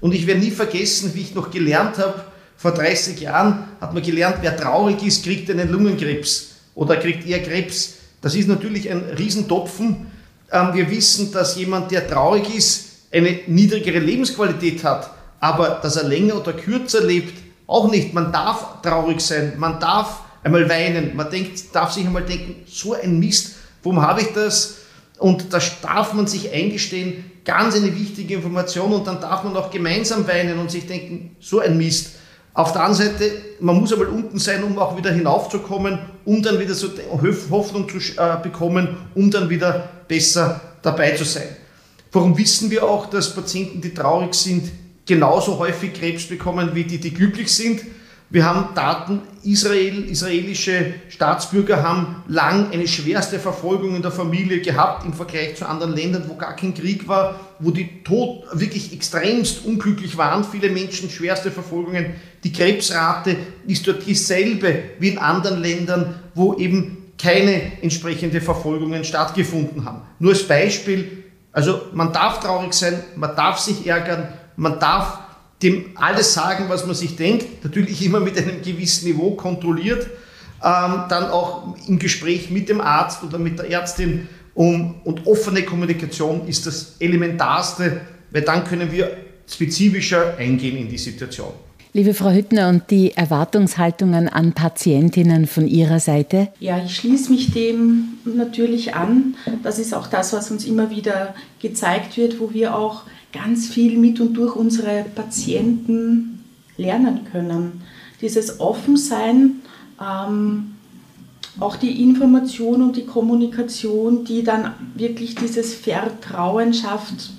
Und 0.00 0.14
ich 0.14 0.26
werde 0.26 0.40
nie 0.40 0.50
vergessen, 0.50 1.12
wie 1.14 1.22
ich 1.22 1.34
noch 1.34 1.50
gelernt 1.50 1.98
habe, 1.98 2.24
vor 2.56 2.72
30 2.72 3.20
Jahren 3.20 3.68
hat 3.80 3.92
man 3.92 4.04
gelernt, 4.04 4.36
wer 4.40 4.56
traurig 4.56 5.02
ist, 5.04 5.24
kriegt 5.24 5.50
einen 5.50 5.68
Lungenkrebs 5.68 6.50
oder 6.76 6.96
kriegt 6.96 7.26
eher 7.26 7.42
Krebs. 7.42 7.94
Das 8.20 8.36
ist 8.36 8.46
natürlich 8.46 8.88
ein 8.88 9.00
Riesentopfen. 9.18 10.06
Ähm, 10.52 10.68
wir 10.72 10.88
wissen, 10.88 11.32
dass 11.32 11.56
jemand, 11.56 11.90
der 11.90 12.06
traurig 12.06 12.54
ist, 12.54 12.90
eine 13.10 13.40
niedrigere 13.48 13.98
Lebensqualität 13.98 14.84
hat, 14.84 15.10
aber 15.40 15.80
dass 15.82 15.96
er 15.96 16.04
länger 16.04 16.36
oder 16.36 16.52
kürzer 16.52 17.04
lebt, 17.04 17.36
auch 17.66 17.90
nicht. 17.90 18.14
Man 18.14 18.32
darf 18.32 18.80
traurig 18.82 19.20
sein, 19.20 19.54
man 19.58 19.80
darf 19.80 20.20
einmal 20.42 20.68
weinen, 20.68 21.16
man 21.16 21.30
denkt, 21.30 21.74
darf 21.74 21.92
sich 21.92 22.06
einmal 22.06 22.24
denken, 22.24 22.62
so 22.66 22.94
ein 22.94 23.18
Mist, 23.18 23.56
warum 23.82 24.00
habe 24.02 24.22
ich 24.22 24.32
das? 24.32 24.78
Und 25.18 25.52
da 25.52 25.60
darf 25.82 26.14
man 26.14 26.26
sich 26.26 26.52
eingestehen, 26.52 27.24
ganz 27.44 27.76
eine 27.76 27.94
wichtige 27.94 28.34
Information 28.34 28.92
und 28.92 29.06
dann 29.06 29.20
darf 29.20 29.44
man 29.44 29.56
auch 29.56 29.70
gemeinsam 29.70 30.26
weinen 30.26 30.58
und 30.58 30.70
sich 30.70 30.86
denken, 30.86 31.36
so 31.40 31.60
ein 31.60 31.76
Mist. 31.76 32.16
Auf 32.54 32.72
der 32.72 32.82
anderen 32.82 33.08
Seite, 33.08 33.30
man 33.60 33.76
muss 33.76 33.92
einmal 33.92 34.08
unten 34.08 34.38
sein, 34.38 34.62
um 34.62 34.78
auch 34.78 34.96
wieder 34.96 35.10
hinaufzukommen, 35.10 35.98
um 36.24 36.42
dann 36.42 36.58
wieder 36.60 36.74
so 36.74 36.88
Hoffnung 37.50 37.88
zu 37.88 37.98
äh, 37.98 38.36
bekommen, 38.42 38.96
um 39.14 39.30
dann 39.30 39.48
wieder 39.48 39.88
besser 40.06 40.60
dabei 40.82 41.12
zu 41.12 41.24
sein. 41.24 41.48
Warum 42.10 42.36
wissen 42.36 42.70
wir 42.70 42.84
auch, 42.84 43.06
dass 43.06 43.34
Patienten, 43.34 43.80
die 43.80 43.94
traurig 43.94 44.34
sind, 44.34 44.70
genauso 45.06 45.58
häufig 45.58 45.94
Krebs 45.94 46.26
bekommen 46.26 46.74
wie 46.74 46.84
die, 46.84 46.98
die 46.98 47.14
glücklich 47.14 47.52
sind? 47.52 47.80
Wir 48.32 48.46
haben 48.46 48.74
Daten, 48.74 49.20
Israel, 49.42 50.04
israelische 50.08 50.94
Staatsbürger 51.10 51.82
haben 51.82 52.24
lang 52.28 52.72
eine 52.72 52.88
schwerste 52.88 53.38
Verfolgung 53.38 53.94
in 53.94 54.00
der 54.00 54.10
Familie 54.10 54.62
gehabt 54.62 55.04
im 55.04 55.12
Vergleich 55.12 55.56
zu 55.56 55.68
anderen 55.68 55.94
Ländern, 55.94 56.24
wo 56.28 56.36
gar 56.36 56.56
kein 56.56 56.72
Krieg 56.72 57.06
war, 57.06 57.38
wo 57.58 57.70
die 57.70 58.02
Tod 58.04 58.44
wirklich 58.54 58.94
extremst 58.94 59.66
unglücklich 59.66 60.16
waren, 60.16 60.44
viele 60.44 60.70
Menschen 60.70 61.10
schwerste 61.10 61.50
Verfolgungen. 61.50 62.14
Die 62.42 62.54
Krebsrate 62.54 63.36
ist 63.66 63.86
dort 63.86 64.06
dieselbe 64.06 64.82
wie 64.98 65.10
in 65.10 65.18
anderen 65.18 65.60
Ländern, 65.60 66.14
wo 66.34 66.54
eben 66.54 67.12
keine 67.18 67.82
entsprechende 67.82 68.40
Verfolgungen 68.40 69.04
stattgefunden 69.04 69.84
haben. 69.84 70.00
Nur 70.18 70.32
als 70.32 70.44
Beispiel, 70.44 71.24
also 71.52 71.82
man 71.92 72.14
darf 72.14 72.40
traurig 72.40 72.72
sein, 72.72 72.98
man 73.14 73.36
darf 73.36 73.58
sich 73.58 73.86
ärgern, 73.86 74.28
man 74.56 74.78
darf 74.78 75.18
dem 75.62 75.90
alles 75.94 76.34
sagen, 76.34 76.66
was 76.68 76.86
man 76.86 76.94
sich 76.94 77.16
denkt, 77.16 77.64
natürlich 77.64 78.04
immer 78.04 78.20
mit 78.20 78.36
einem 78.36 78.62
gewissen 78.62 79.06
Niveau 79.06 79.32
kontrolliert, 79.32 80.06
ähm, 80.62 81.04
dann 81.08 81.30
auch 81.30 81.76
im 81.86 81.98
Gespräch 81.98 82.50
mit 82.50 82.68
dem 82.68 82.80
Arzt 82.80 83.22
oder 83.22 83.38
mit 83.38 83.58
der 83.58 83.70
Ärztin 83.70 84.28
um, 84.54 85.00
und 85.04 85.26
offene 85.26 85.62
Kommunikation 85.62 86.46
ist 86.46 86.66
das 86.66 86.96
Elementarste, 86.98 88.02
weil 88.30 88.42
dann 88.42 88.64
können 88.64 88.92
wir 88.92 89.16
spezifischer 89.46 90.36
eingehen 90.36 90.76
in 90.76 90.88
die 90.88 90.98
Situation. 90.98 91.52
Liebe 91.94 92.14
Frau 92.14 92.30
Hüttner, 92.30 92.70
und 92.70 92.90
die 92.90 93.12
Erwartungshaltungen 93.12 94.26
an 94.26 94.54
Patientinnen 94.54 95.46
von 95.46 95.68
Ihrer 95.68 96.00
Seite? 96.00 96.48
Ja, 96.58 96.82
ich 96.82 96.96
schließe 96.96 97.30
mich 97.30 97.52
dem 97.52 98.14
natürlich 98.24 98.94
an. 98.94 99.34
Das 99.62 99.78
ist 99.78 99.92
auch 99.92 100.06
das, 100.06 100.32
was 100.32 100.50
uns 100.50 100.64
immer 100.64 100.88
wieder 100.88 101.34
gezeigt 101.60 102.16
wird, 102.16 102.40
wo 102.40 102.54
wir 102.54 102.74
auch 102.78 103.02
ganz 103.34 103.68
viel 103.68 103.98
mit 103.98 104.20
und 104.20 104.32
durch 104.32 104.56
unsere 104.56 105.04
Patienten 105.14 106.42
lernen 106.78 107.26
können. 107.30 107.82
Dieses 108.22 108.58
Offensein, 108.58 109.60
ähm, 110.00 110.76
auch 111.60 111.76
die 111.76 112.02
Information 112.02 112.80
und 112.80 112.96
die 112.96 113.04
Kommunikation, 113.04 114.24
die 114.24 114.42
dann 114.42 114.72
wirklich 114.94 115.34
dieses 115.34 115.74
Vertrauen 115.74 116.72
schafft. 116.72 117.32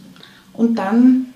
Und 0.54 0.78
dann, 0.78 1.34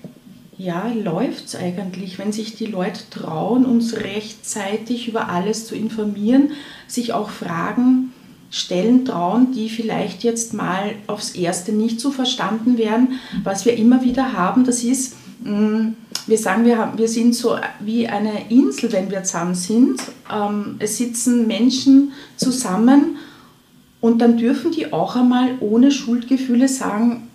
ja, 0.58 0.92
läuft 0.92 1.46
es 1.46 1.56
eigentlich, 1.56 2.18
wenn 2.18 2.32
sich 2.32 2.56
die 2.56 2.66
Leute 2.66 3.00
trauen, 3.10 3.64
uns 3.64 3.94
rechtzeitig 3.96 5.06
über 5.06 5.28
alles 5.28 5.66
zu 5.66 5.76
informieren, 5.76 6.50
sich 6.88 7.12
auch 7.12 7.30
fragen, 7.30 8.12
Stellen 8.50 9.04
trauen, 9.04 9.52
die 9.52 9.68
vielleicht 9.68 10.24
jetzt 10.24 10.54
mal 10.54 10.94
aufs 11.06 11.32
Erste 11.32 11.72
nicht 11.72 12.00
so 12.00 12.10
verstanden 12.10 12.76
werden. 12.76 13.20
Was 13.44 13.66
wir 13.66 13.76
immer 13.76 14.02
wieder 14.02 14.32
haben, 14.32 14.64
das 14.64 14.82
ist, 14.82 15.16
mm, 15.44 15.90
wir 16.26 16.38
sagen, 16.38 16.64
wir, 16.64 16.78
haben, 16.78 16.98
wir 16.98 17.08
sind 17.08 17.34
so 17.34 17.56
wie 17.78 18.08
eine 18.08 18.50
Insel, 18.50 18.90
wenn 18.92 19.10
wir 19.10 19.22
zusammen 19.22 19.54
sind. 19.54 20.00
Ähm, 20.32 20.76
es 20.78 20.96
sitzen 20.96 21.46
Menschen 21.46 22.12
zusammen 22.36 23.18
und 24.00 24.18
dann 24.20 24.38
dürfen 24.38 24.72
die 24.72 24.92
auch 24.92 25.14
einmal 25.14 25.50
ohne 25.60 25.90
Schuldgefühle 25.90 26.68
sagen, 26.68 27.27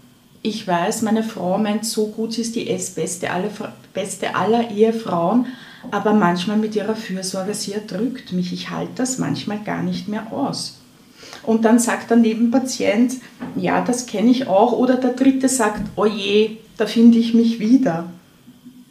ich 0.44 0.68
weiß, 0.68 1.02
meine 1.02 1.24
Frau 1.24 1.58
meint 1.58 1.86
so 1.86 2.08
gut, 2.08 2.34
sie 2.34 2.42
ist 2.42 2.56
die 2.56 2.66
beste 2.96 3.32
aller, 3.32 3.50
beste 3.94 4.36
aller 4.36 4.70
Ehefrauen, 4.70 5.48
aber 5.90 6.14
manchmal 6.14 6.58
mit 6.58 6.76
ihrer 6.76 6.96
Fürsorge, 6.96 7.54
sie 7.54 7.74
erdrückt 7.74 8.34
mich. 8.34 8.52
Ich 8.52 8.70
halte 8.70 8.92
das 8.96 9.18
manchmal 9.18 9.60
gar 9.60 9.82
nicht 9.82 10.08
mehr 10.10 10.32
aus. 10.32 10.80
Und 11.44 11.66
dann 11.66 11.80
sagt 11.80 12.10
der 12.10 12.18
Nebenpatient, 12.18 13.16
ja, 13.56 13.82
das 13.82 14.06
kenne 14.06 14.32
ich 14.32 14.48
auch. 14.48 14.74
Oder 14.74 14.96
der 14.96 15.12
dritte 15.12 15.50
sagt, 15.50 15.82
oh 15.96 16.06
je, 16.06 16.58
da 16.78 16.86
finde 16.86 17.18
ich 17.18 17.34
mich 17.34 17.60
wieder. 17.60 18.10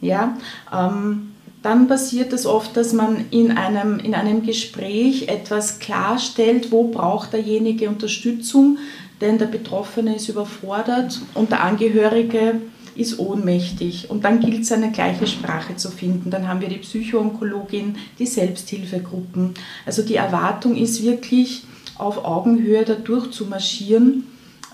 Ja, 0.01 0.37
ähm, 0.71 1.33
dann 1.61 1.87
passiert 1.87 2.33
es 2.33 2.45
oft, 2.45 2.75
dass 2.75 2.93
man 2.93 3.25
in 3.31 3.57
einem, 3.57 3.97
in 3.99 4.13
einem 4.13 4.45
Gespräch 4.45 5.29
etwas 5.29 5.79
klarstellt, 5.79 6.71
wo 6.71 6.89
braucht 6.89 7.31
derjenige 7.31 7.87
Unterstützung, 7.87 8.77
denn 9.23 9.37
der 9.39 9.47
Betroffene 9.47 10.15
ist 10.17 10.29
überfordert 10.29 11.19
und 11.33 11.49
der 11.49 11.63
Angehörige 11.63 12.61
ist 12.95 13.17
ohnmächtig. 13.17 14.09
Und 14.11 14.25
dann 14.25 14.39
gilt 14.39 14.61
es, 14.61 14.71
eine 14.71 14.91
gleiche 14.91 15.25
Sprache 15.25 15.75
zu 15.77 15.89
finden. 15.89 16.29
Dann 16.29 16.47
haben 16.47 16.61
wir 16.61 16.69
die 16.69 16.77
Psychoonkologin, 16.77 17.95
die 18.19 18.25
Selbsthilfegruppen. 18.25 19.55
Also 19.85 20.03
die 20.03 20.15
Erwartung 20.15 20.75
ist 20.75 21.01
wirklich, 21.01 21.63
auf 21.97 22.25
Augenhöhe 22.25 22.83
da 22.83 22.95
durchzumarschieren. 22.95 24.25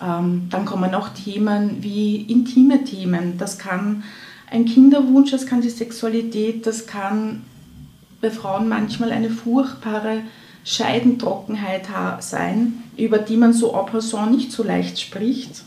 Ähm, 0.01 0.47
dann 0.49 0.65
kommen 0.65 0.95
auch 0.95 1.09
Themen 1.09 1.77
wie 1.81 2.15
intime 2.23 2.83
Themen. 2.83 3.37
Das 3.37 3.59
kann 3.59 4.03
ein 4.49 4.65
Kinderwunsch, 4.65 5.31
das 5.31 5.45
kann 5.45 5.61
die 5.61 5.69
Sexualität, 5.69 6.65
das 6.65 6.87
kann 6.87 7.43
bei 8.19 8.31
Frauen 8.31 8.67
manchmal 8.67 9.11
eine 9.11 9.29
furchtbare 9.29 10.21
Scheidentrockenheit 10.65 11.87
sein, 12.19 12.83
über 12.99 13.17
die 13.17 13.37
man 13.37 13.53
so 13.53 13.73
en 13.73 13.85
passant 13.85 14.31
nicht 14.31 14.51
so 14.51 14.63
leicht 14.63 14.99
spricht. 14.99 15.63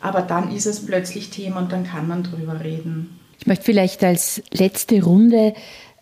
Aber 0.00 0.22
dann 0.22 0.54
ist 0.54 0.66
es 0.66 0.84
plötzlich 0.84 1.30
Thema 1.30 1.60
und 1.60 1.72
dann 1.72 1.84
kann 1.84 2.08
man 2.08 2.24
drüber 2.24 2.60
reden. 2.62 3.20
Ich 3.38 3.46
möchte 3.46 3.64
vielleicht 3.64 4.02
als 4.02 4.42
letzte 4.52 5.02
Runde 5.02 5.54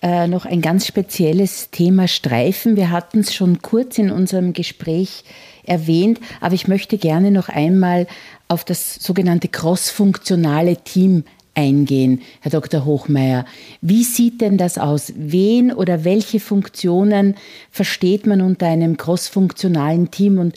äh, 0.03 0.27
noch 0.27 0.47
ein 0.47 0.63
ganz 0.63 0.87
spezielles 0.87 1.71
Thema 1.71 2.09
streifen. 2.09 2.77
Wir 2.77 2.91
hatten 2.91 3.21
es 3.21 3.35
schon 3.35 3.61
kurz 3.61 3.99
in 3.99 4.11
unserem 4.11 4.55
Gespräch 4.55 5.25
erwähnt, 5.65 6.21
aber 6.41 6.55
ich 6.55 6.69
möchte 6.69 6.97
gerne 6.97 7.31
noch 7.31 7.51
einmal 7.51 8.07
auf 8.49 8.65
das 8.65 8.95
sogenannte 8.95 9.49
crossfunktionale 9.49 10.79
Team 10.79 11.25
eingehen, 11.55 12.23
Herr 12.41 12.51
Dr. 12.51 12.85
Hochmeier. 12.85 13.45
Wie 13.81 14.05
sieht 14.05 14.41
denn 14.41 14.57
das 14.57 14.79
aus? 14.79 15.13
Wen 15.17 15.73
oder 15.73 16.05
welche 16.05 16.41
Funktionen 16.41 17.35
versteht 17.71 18.27
man 18.27 18.41
unter 18.41 18.67
einem 18.67 18.97
crossfunktionalen 18.97 20.11
Team 20.11 20.39
und 20.39 20.57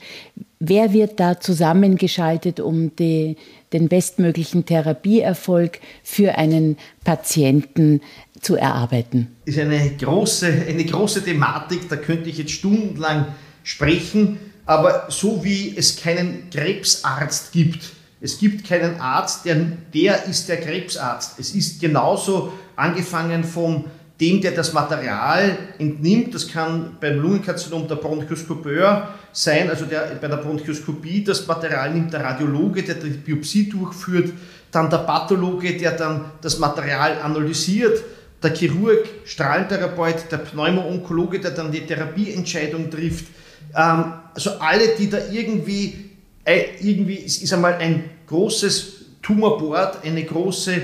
wer 0.59 0.93
wird 0.93 1.19
da 1.19 1.39
zusammengeschaltet, 1.39 2.59
um 2.59 2.95
die, 2.95 3.37
den 3.73 3.89
bestmöglichen 3.89 4.65
Therapieerfolg 4.65 5.79
für 6.03 6.37
einen 6.37 6.77
Patienten 7.03 8.01
zu 8.39 8.55
erarbeiten? 8.55 9.27
Ist 9.45 9.59
eine 9.59 9.91
große, 9.99 10.65
eine 10.67 10.85
große 10.85 11.23
Thematik, 11.23 11.89
da 11.89 11.95
könnte 11.95 12.29
ich 12.29 12.37
jetzt 12.37 12.51
stundenlang 12.51 13.27
sprechen. 13.63 14.37
aber 14.65 15.07
so 15.09 15.43
wie 15.43 15.73
es 15.75 15.97
keinen 15.97 16.49
Krebsarzt 16.49 17.51
gibt, 17.51 17.91
es 18.23 18.39
gibt 18.39 18.65
keinen 18.65 19.01
Arzt, 19.01 19.43
der, 19.43 19.57
der 19.93 20.23
ist 20.27 20.47
der 20.47 20.61
Krebsarzt. 20.61 21.37
Es 21.39 21.53
ist 21.53 21.81
genauso 21.81 22.53
angefangen 22.77 23.43
vom 23.43 23.83
dem, 24.21 24.39
der 24.39 24.51
das 24.51 24.71
Material 24.71 25.57
entnimmt. 25.77 26.33
Das 26.33 26.47
kann 26.47 26.95
beim 27.01 27.19
Lungenkarzinom 27.19 27.85
der 27.85 27.95
Bronchoskopeur 27.95 29.09
sein, 29.33 29.69
also 29.69 29.83
der, 29.83 30.17
bei 30.21 30.29
der 30.29 30.37
Bronchoskopie 30.37 31.25
das 31.25 31.45
Material 31.45 31.93
nimmt 31.93 32.13
der 32.13 32.23
Radiologe, 32.23 32.83
der 32.83 32.95
die 32.95 33.09
Biopsie 33.09 33.67
durchführt, 33.67 34.31
dann 34.71 34.89
der 34.89 34.99
Pathologe, 34.99 35.75
der 35.75 35.91
dann 35.91 36.31
das 36.39 36.59
Material 36.59 37.19
analysiert, 37.21 38.01
der 38.41 38.55
Chirurg, 38.55 39.05
Strahlentherapeut, 39.25 40.31
der 40.31 40.37
Pneumoonkologe, 40.37 41.41
der 41.41 41.51
dann 41.51 41.73
die 41.73 41.85
Therapieentscheidung 41.85 42.89
trifft. 42.89 43.25
Ähm, 43.75 44.13
also 44.33 44.51
alle, 44.59 44.95
die 44.97 45.09
da 45.09 45.17
irgendwie, 45.29 46.12
irgendwie, 46.45 47.15
ist 47.15 47.53
einmal 47.53 47.75
ein 47.75 48.03
großes 48.27 49.05
Tumorboard, 49.21 50.03
eine 50.03 50.23
große 50.23 50.81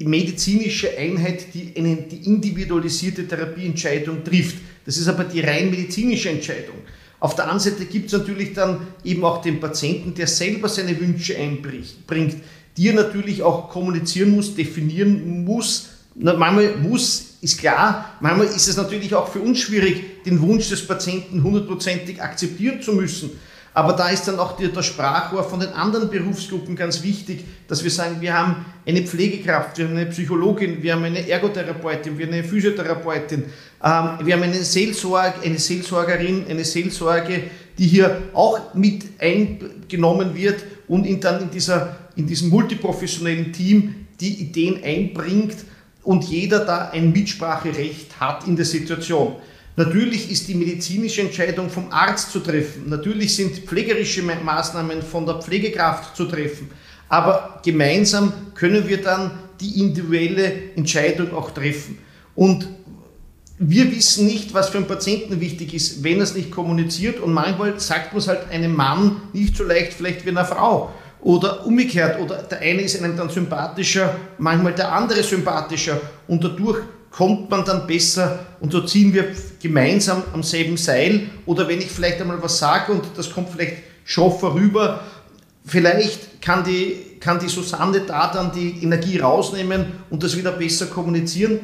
medizinische 0.00 0.96
Einheit, 0.98 1.54
die 1.54 1.72
eine 1.76 1.96
die 1.96 2.26
individualisierte 2.26 3.26
Therapieentscheidung 3.26 4.24
trifft. 4.24 4.56
Das 4.84 4.96
ist 4.96 5.08
aber 5.08 5.24
die 5.24 5.40
rein 5.40 5.70
medizinische 5.70 6.30
Entscheidung. 6.30 6.74
Auf 7.20 7.36
der 7.36 7.44
anderen 7.44 7.60
Seite 7.60 7.84
gibt 7.84 8.06
es 8.06 8.12
natürlich 8.18 8.52
dann 8.52 8.88
eben 9.04 9.24
auch 9.24 9.42
den 9.42 9.60
Patienten, 9.60 10.12
der 10.14 10.26
selber 10.26 10.68
seine 10.68 10.98
Wünsche 10.98 11.36
einbringt, 11.38 12.34
die 12.76 12.88
er 12.88 12.94
natürlich 12.94 13.42
auch 13.44 13.68
kommunizieren 13.68 14.32
muss, 14.32 14.56
definieren 14.56 15.44
muss. 15.44 15.90
Manchmal 16.16 16.76
muss, 16.78 17.36
ist 17.40 17.58
klar, 17.58 18.16
manchmal 18.20 18.48
ist 18.48 18.66
es 18.66 18.76
natürlich 18.76 19.14
auch 19.14 19.28
für 19.28 19.38
uns 19.38 19.60
schwierig, 19.60 20.24
den 20.24 20.40
Wunsch 20.40 20.68
des 20.68 20.84
Patienten 20.84 21.44
hundertprozentig 21.44 22.20
akzeptieren 22.20 22.82
zu 22.82 22.92
müssen. 22.92 23.30
Aber 23.74 23.94
da 23.94 24.10
ist 24.10 24.28
dann 24.28 24.38
auch 24.38 24.56
der 24.56 24.82
Sprachrohr 24.82 25.44
von 25.44 25.60
den 25.60 25.70
anderen 25.70 26.10
Berufsgruppen 26.10 26.76
ganz 26.76 27.02
wichtig, 27.02 27.44
dass 27.68 27.82
wir 27.82 27.90
sagen, 27.90 28.20
wir 28.20 28.36
haben 28.36 28.66
eine 28.86 29.02
Pflegekraft, 29.02 29.78
wir 29.78 29.86
haben 29.86 29.96
eine 29.96 30.06
Psychologin, 30.06 30.82
wir 30.82 30.92
haben 30.92 31.04
eine 31.04 31.26
Ergotherapeutin, 31.26 32.18
wir 32.18 32.26
haben 32.26 32.34
eine 32.34 32.44
Physiotherapeutin, 32.44 33.44
ähm, 33.82 34.18
wir 34.22 34.34
haben 34.34 34.42
eine, 34.42 34.62
Seelsorge, 34.62 35.40
eine 35.42 35.58
Seelsorgerin, 35.58 36.44
eine 36.50 36.64
Seelsorge, 36.64 37.44
die 37.78 37.86
hier 37.86 38.22
auch 38.34 38.74
mit 38.74 39.04
eingenommen 39.18 40.34
wird 40.34 40.64
und 40.88 41.06
in, 41.06 41.20
dann 41.20 41.42
in, 41.44 41.50
dieser, 41.50 41.96
in 42.16 42.26
diesem 42.26 42.50
multiprofessionellen 42.50 43.54
Team 43.54 44.06
die 44.20 44.34
Ideen 44.34 44.84
einbringt 44.84 45.56
und 46.02 46.24
jeder 46.24 46.66
da 46.66 46.90
ein 46.90 47.10
Mitspracherecht 47.12 48.20
hat 48.20 48.46
in 48.46 48.56
der 48.56 48.66
Situation. 48.66 49.36
Natürlich 49.76 50.30
ist 50.30 50.48
die 50.48 50.54
medizinische 50.54 51.22
Entscheidung 51.22 51.70
vom 51.70 51.90
Arzt 51.90 52.30
zu 52.30 52.40
treffen. 52.40 52.88
Natürlich 52.88 53.34
sind 53.34 53.56
pflegerische 53.58 54.22
Maßnahmen 54.22 55.00
von 55.02 55.24
der 55.24 55.36
Pflegekraft 55.36 56.14
zu 56.14 56.26
treffen. 56.26 56.70
Aber 57.08 57.60
gemeinsam 57.64 58.32
können 58.54 58.86
wir 58.86 59.00
dann 59.00 59.30
die 59.60 59.80
individuelle 59.80 60.74
Entscheidung 60.76 61.32
auch 61.34 61.50
treffen. 61.50 61.98
Und 62.34 62.68
wir 63.58 63.90
wissen 63.92 64.26
nicht, 64.26 64.52
was 64.54 64.70
für 64.70 64.78
einen 64.78 64.86
Patienten 64.86 65.40
wichtig 65.40 65.72
ist, 65.72 66.02
wenn 66.02 66.16
er 66.18 66.24
es 66.24 66.34
nicht 66.34 66.50
kommuniziert. 66.50 67.20
Und 67.20 67.32
manchmal 67.32 67.78
sagt 67.80 68.12
man 68.12 68.18
es 68.18 68.28
halt 68.28 68.50
einem 68.50 68.74
Mann 68.74 69.22
nicht 69.32 69.56
so 69.56 69.64
leicht, 69.64 69.94
vielleicht 69.94 70.26
wie 70.26 70.30
einer 70.30 70.44
Frau. 70.44 70.92
Oder 71.20 71.64
umgekehrt. 71.64 72.20
Oder 72.20 72.42
der 72.42 72.60
eine 72.60 72.82
ist 72.82 73.00
einem 73.00 73.16
dann 73.16 73.30
sympathischer, 73.30 74.16
manchmal 74.38 74.74
der 74.74 74.92
andere 74.92 75.22
sympathischer. 75.22 76.00
Und 76.26 76.42
dadurch 76.44 76.80
kommt 77.12 77.50
man 77.50 77.64
dann 77.64 77.86
besser 77.86 78.40
und 78.60 78.72
so 78.72 78.80
ziehen 78.80 79.12
wir 79.12 79.32
gemeinsam 79.60 80.22
am 80.32 80.42
selben 80.42 80.76
Seil. 80.76 81.28
Oder 81.46 81.68
wenn 81.68 81.80
ich 81.80 81.90
vielleicht 81.90 82.20
einmal 82.20 82.42
was 82.42 82.58
sage 82.58 82.92
und 82.92 83.04
das 83.16 83.30
kommt 83.30 83.50
vielleicht 83.50 83.76
schroff 84.04 84.40
vorüber, 84.40 85.00
vielleicht 85.64 86.40
kann 86.40 86.64
die, 86.64 87.18
kann 87.20 87.38
die 87.38 87.48
Susanne 87.48 88.00
da 88.00 88.32
dann 88.32 88.50
die 88.52 88.82
Energie 88.82 89.18
rausnehmen 89.18 89.92
und 90.10 90.22
das 90.22 90.36
wieder 90.36 90.52
besser 90.52 90.86
kommunizieren, 90.86 91.60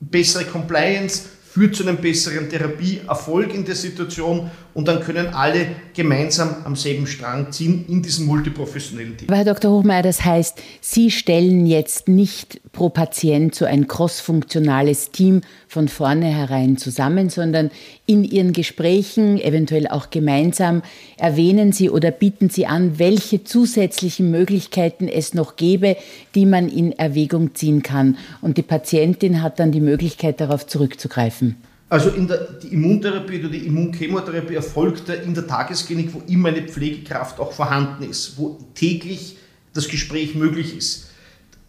bessere 0.00 0.44
Compliance, 0.44 1.24
führt 1.56 1.74
zu 1.74 1.84
einem 1.84 1.96
besseren 1.96 2.50
Therapieerfolg 2.50 3.54
in 3.54 3.64
der 3.64 3.76
Situation 3.76 4.50
und 4.74 4.88
dann 4.88 5.00
können 5.00 5.28
alle 5.28 5.68
gemeinsam 5.94 6.54
am 6.64 6.76
selben 6.76 7.06
Strang 7.06 7.50
ziehen 7.50 7.86
in 7.88 8.02
diesem 8.02 8.26
multiprofessionellen 8.26 9.16
Team. 9.16 9.28
Aber 9.30 9.38
Herr 9.38 9.54
Dr. 9.54 9.70
Hochmeier, 9.72 10.02
das 10.02 10.22
heißt, 10.22 10.60
Sie 10.82 11.10
stellen 11.10 11.64
jetzt 11.64 12.08
nicht 12.08 12.60
pro 12.72 12.90
Patient 12.90 13.54
so 13.54 13.64
ein 13.64 13.88
crossfunktionales 13.88 15.12
Team 15.12 15.40
von 15.66 15.88
vornherein 15.88 16.76
zusammen, 16.76 17.30
sondern 17.30 17.70
in 18.06 18.22
Ihren 18.22 18.52
Gesprächen, 18.52 19.40
eventuell 19.40 19.88
auch 19.88 20.10
gemeinsam, 20.10 20.82
erwähnen 21.18 21.72
Sie 21.72 21.90
oder 21.90 22.12
bieten 22.12 22.48
Sie 22.48 22.66
an, 22.66 22.98
welche 22.98 23.42
zusätzlichen 23.42 24.30
Möglichkeiten 24.30 25.08
es 25.08 25.34
noch 25.34 25.56
gäbe, 25.56 25.96
die 26.34 26.46
man 26.46 26.68
in 26.68 26.92
Erwägung 26.92 27.54
ziehen 27.54 27.82
kann. 27.82 28.16
Und 28.40 28.56
die 28.56 28.62
Patientin 28.62 29.42
hat 29.42 29.58
dann 29.58 29.72
die 29.72 29.80
Möglichkeit, 29.80 30.40
darauf 30.40 30.66
zurückzugreifen. 30.66 31.56
Also 31.88 32.10
der, 32.10 32.38
die 32.62 32.68
Immuntherapie 32.68 33.40
oder 33.40 33.48
die 33.48 33.66
Immunchemotherapie 33.66 34.54
erfolgt 34.54 35.08
in 35.08 35.34
der 35.34 35.46
Tagesklinik, 35.46 36.14
wo 36.14 36.22
immer 36.26 36.48
eine 36.48 36.62
Pflegekraft 36.62 37.38
auch 37.38 37.52
vorhanden 37.52 38.08
ist, 38.08 38.38
wo 38.38 38.58
täglich 38.74 39.36
das 39.72 39.88
Gespräch 39.88 40.34
möglich 40.34 40.76
ist. 40.76 41.10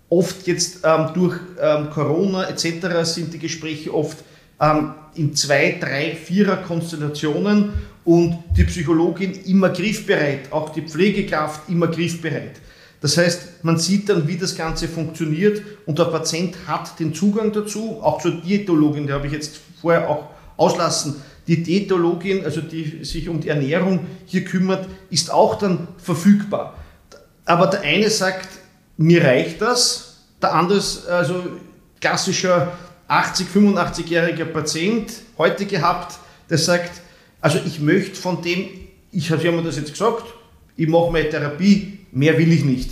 Oft 0.09 0.47
jetzt 0.47 0.79
ähm, 0.83 1.09
durch 1.13 1.37
ähm, 1.61 1.89
Corona 1.91 2.49
etc. 2.49 3.03
sind 3.03 3.33
die 3.33 3.39
Gespräche 3.39 3.93
oft 3.93 4.17
ähm, 4.59 4.93
in 5.15 5.35
zwei, 5.35 5.77
drei, 5.79 6.15
vierer 6.15 6.57
Konstellationen 6.57 7.73
und 8.05 8.37
die 8.55 8.63
Psychologin 8.63 9.33
immer 9.45 9.69
griffbereit, 9.69 10.51
auch 10.51 10.69
die 10.69 10.81
Pflegekraft 10.81 11.69
immer 11.69 11.87
griffbereit. 11.87 12.61
Das 13.01 13.17
heißt, 13.17 13.63
man 13.63 13.77
sieht 13.77 14.09
dann, 14.09 14.27
wie 14.27 14.37
das 14.37 14.55
Ganze 14.55 14.87
funktioniert 14.87 15.61
und 15.85 15.99
der 15.99 16.05
Patient 16.05 16.55
hat 16.67 16.99
den 16.99 17.13
Zugang 17.13 17.51
dazu, 17.51 17.99
auch 18.01 18.21
zur 18.21 18.41
Diätologin, 18.41 19.07
die 19.07 19.13
habe 19.13 19.27
ich 19.27 19.33
jetzt 19.33 19.59
vorher 19.81 20.09
auch 20.09 20.29
auslassen. 20.55 21.21
Die 21.47 21.61
Diätologin, 21.61 22.43
also 22.43 22.61
die 22.61 23.05
sich 23.05 23.29
um 23.29 23.39
die 23.39 23.49
Ernährung 23.49 24.05
hier 24.25 24.43
kümmert, 24.43 24.87
ist 25.09 25.31
auch 25.31 25.55
dann 25.59 25.87
verfügbar. 25.97 26.75
Aber 27.45 27.67
der 27.67 27.81
eine 27.81 28.09
sagt, 28.09 28.49
mir 28.97 29.23
reicht 29.23 29.61
das, 29.61 30.25
der 30.41 30.53
andere, 30.53 30.81
also 31.09 31.43
klassischer 32.01 32.73
80, 33.07 33.47
85-jähriger 33.53 34.45
Patient, 34.45 35.11
heute 35.37 35.65
gehabt, 35.65 36.19
der 36.49 36.57
sagt, 36.57 37.01
also 37.41 37.59
ich 37.65 37.79
möchte 37.79 38.15
von 38.15 38.41
dem, 38.41 38.67
ich 39.11 39.31
habe 39.31 39.51
mir 39.51 39.63
das 39.63 39.77
jetzt 39.77 39.91
gesagt, 39.91 40.25
ich 40.75 40.87
mache 40.87 41.11
meine 41.11 41.29
Therapie, 41.29 41.99
mehr 42.11 42.37
will 42.37 42.51
ich 42.51 42.65
nicht. 42.65 42.91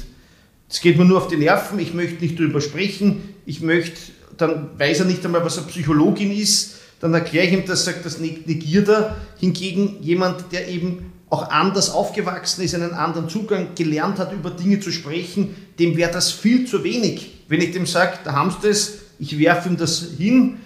Es 0.69 0.81
geht 0.81 0.97
mir 0.97 1.05
nur 1.05 1.17
auf 1.17 1.27
die 1.27 1.37
Nerven, 1.37 1.79
ich 1.79 1.93
möchte 1.93 2.23
nicht 2.23 2.39
drüber 2.39 2.61
sprechen, 2.61 3.35
ich 3.45 3.61
möchte, 3.61 3.97
dann 4.37 4.69
weiß 4.77 5.01
er 5.01 5.05
nicht 5.05 5.23
einmal, 5.25 5.43
was 5.43 5.57
eine 5.57 5.67
Psychologin 5.67 6.31
ist, 6.31 6.75
dann 6.99 7.13
erkläre 7.13 7.45
ich 7.45 7.53
ihm 7.53 7.65
das, 7.65 7.85
sagt 7.85 8.05
das 8.05 8.19
negiert 8.19 8.87
er. 8.87 9.17
Hingegen 9.37 10.01
jemand, 10.01 10.51
der 10.51 10.67
eben 10.69 11.11
auch 11.29 11.49
anders 11.49 11.89
aufgewachsen 11.89 12.63
ist, 12.63 12.73
einen 12.73 12.93
anderen 12.93 13.29
Zugang 13.29 13.75
gelernt 13.75 14.17
hat, 14.17 14.31
über 14.31 14.49
Dinge 14.49 14.79
zu 14.79 14.91
sprechen, 14.91 15.55
dem 15.77 15.97
wäre 15.97 16.11
das 16.11 16.31
viel 16.31 16.65
zu 16.65 16.83
wenig. 16.83 17.43
Wenn 17.47 17.61
ich 17.61 17.71
dem 17.71 17.85
sage, 17.85 18.19
da 18.23 18.33
haben 18.33 18.51
Sie 18.51 18.67
das, 18.67 18.93
ich 19.19 19.39
werfe 19.39 19.69
ihm 19.69 19.77
das 19.77 20.11
hin, 20.17 20.57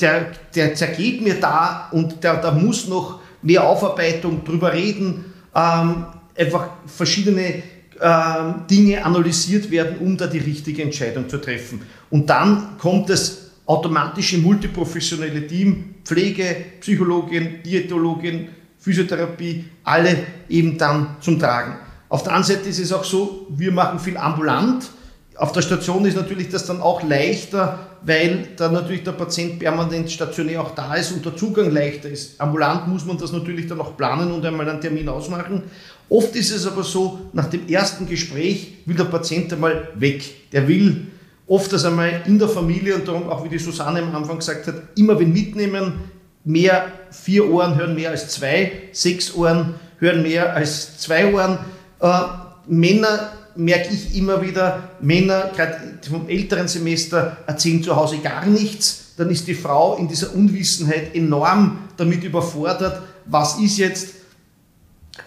der, 0.00 0.32
der 0.54 0.74
zergeht 0.74 1.22
mir 1.22 1.40
da 1.40 1.88
und 1.90 2.22
der, 2.22 2.36
da 2.36 2.52
muss 2.52 2.86
noch 2.88 3.20
mehr 3.42 3.66
Aufarbeitung 3.66 4.44
drüber 4.44 4.72
reden, 4.72 5.24
ähm, 5.54 6.06
einfach 6.36 6.68
verschiedene 6.86 7.62
ähm, 8.00 8.66
Dinge 8.70 9.04
analysiert 9.04 9.70
werden, 9.70 9.98
um 9.98 10.16
da 10.16 10.26
die 10.26 10.38
richtige 10.38 10.82
Entscheidung 10.82 11.28
zu 11.28 11.38
treffen. 11.38 11.80
Und 12.10 12.28
dann 12.28 12.76
kommt 12.78 13.08
es 13.10 13.52
automatische 13.64 14.38
multiprofessionelle 14.38 15.46
Team, 15.46 15.94
Pflege, 16.04 16.56
Psychologin, 16.80 17.62
Diätologin, 17.64 18.48
Physiotherapie, 18.78 19.64
alle 19.82 20.18
eben 20.48 20.78
dann 20.78 21.16
zum 21.20 21.38
Tragen. 21.38 21.78
Auf 22.08 22.22
der 22.22 22.34
anderen 22.34 22.56
Seite 22.56 22.68
ist 22.68 22.78
es 22.78 22.92
auch 22.92 23.02
so, 23.02 23.46
wir 23.50 23.72
machen 23.72 23.98
viel 23.98 24.16
ambulant. 24.16 24.88
Auf 25.38 25.52
der 25.52 25.60
Station 25.60 26.06
ist 26.06 26.16
natürlich 26.16 26.48
das 26.48 26.64
dann 26.64 26.80
auch 26.80 27.02
leichter, 27.02 27.78
weil 28.02 28.48
dann 28.56 28.72
natürlich 28.72 29.02
der 29.04 29.12
Patient 29.12 29.58
permanent 29.58 30.10
stationär 30.10 30.62
auch 30.62 30.74
da 30.74 30.94
ist 30.94 31.12
und 31.12 31.24
der 31.24 31.36
Zugang 31.36 31.70
leichter 31.70 32.08
ist. 32.08 32.40
Ambulant 32.40 32.88
muss 32.88 33.04
man 33.04 33.18
das 33.18 33.32
natürlich 33.32 33.66
dann 33.66 33.80
auch 33.80 33.96
planen 33.96 34.32
und 34.32 34.44
einmal 34.46 34.68
einen 34.68 34.80
Termin 34.80 35.08
ausmachen. 35.08 35.64
Oft 36.08 36.34
ist 36.36 36.52
es 36.52 36.66
aber 36.66 36.82
so, 36.82 37.18
nach 37.32 37.46
dem 37.46 37.68
ersten 37.68 38.06
Gespräch 38.06 38.78
will 38.86 38.96
der 38.96 39.04
Patient 39.04 39.52
einmal 39.52 39.88
weg. 39.94 40.52
Der 40.52 40.66
will 40.68 41.08
oft 41.46 41.72
das 41.72 41.84
einmal 41.84 42.22
in 42.26 42.38
der 42.38 42.48
Familie 42.48 42.94
und 42.94 43.06
darum 43.06 43.28
auch 43.28 43.44
wie 43.44 43.48
die 43.48 43.58
Susanne 43.58 44.00
am 44.00 44.14
Anfang 44.14 44.38
gesagt 44.38 44.66
hat, 44.68 44.74
immer 44.96 45.18
wenn 45.18 45.32
mitnehmen, 45.32 45.94
mehr, 46.44 46.92
vier 47.10 47.50
Ohren 47.50 47.76
hören 47.76 47.94
mehr 47.94 48.10
als 48.10 48.28
zwei, 48.28 48.72
sechs 48.92 49.34
Ohren 49.34 49.74
hören 49.98 50.22
mehr 50.22 50.54
als 50.54 50.98
zwei 50.98 51.32
Ohren. 51.32 51.58
Äh, 52.00 52.10
Männer 52.68 53.32
merke 53.56 53.92
ich 53.92 54.16
immer 54.16 54.42
wieder, 54.42 54.90
Männer, 55.00 55.50
gerade 55.54 55.98
vom 56.08 56.28
älteren 56.28 56.68
Semester, 56.68 57.38
erzählen 57.46 57.82
zu 57.82 57.96
Hause 57.96 58.18
gar 58.18 58.46
nichts. 58.46 59.12
Dann 59.16 59.30
ist 59.30 59.46
die 59.46 59.54
Frau 59.54 59.96
in 59.96 60.08
dieser 60.08 60.34
Unwissenheit 60.34 61.14
enorm 61.14 61.78
damit 61.96 62.22
überfordert, 62.24 63.02
was 63.24 63.58
ist 63.58 63.78
jetzt, 63.78 64.14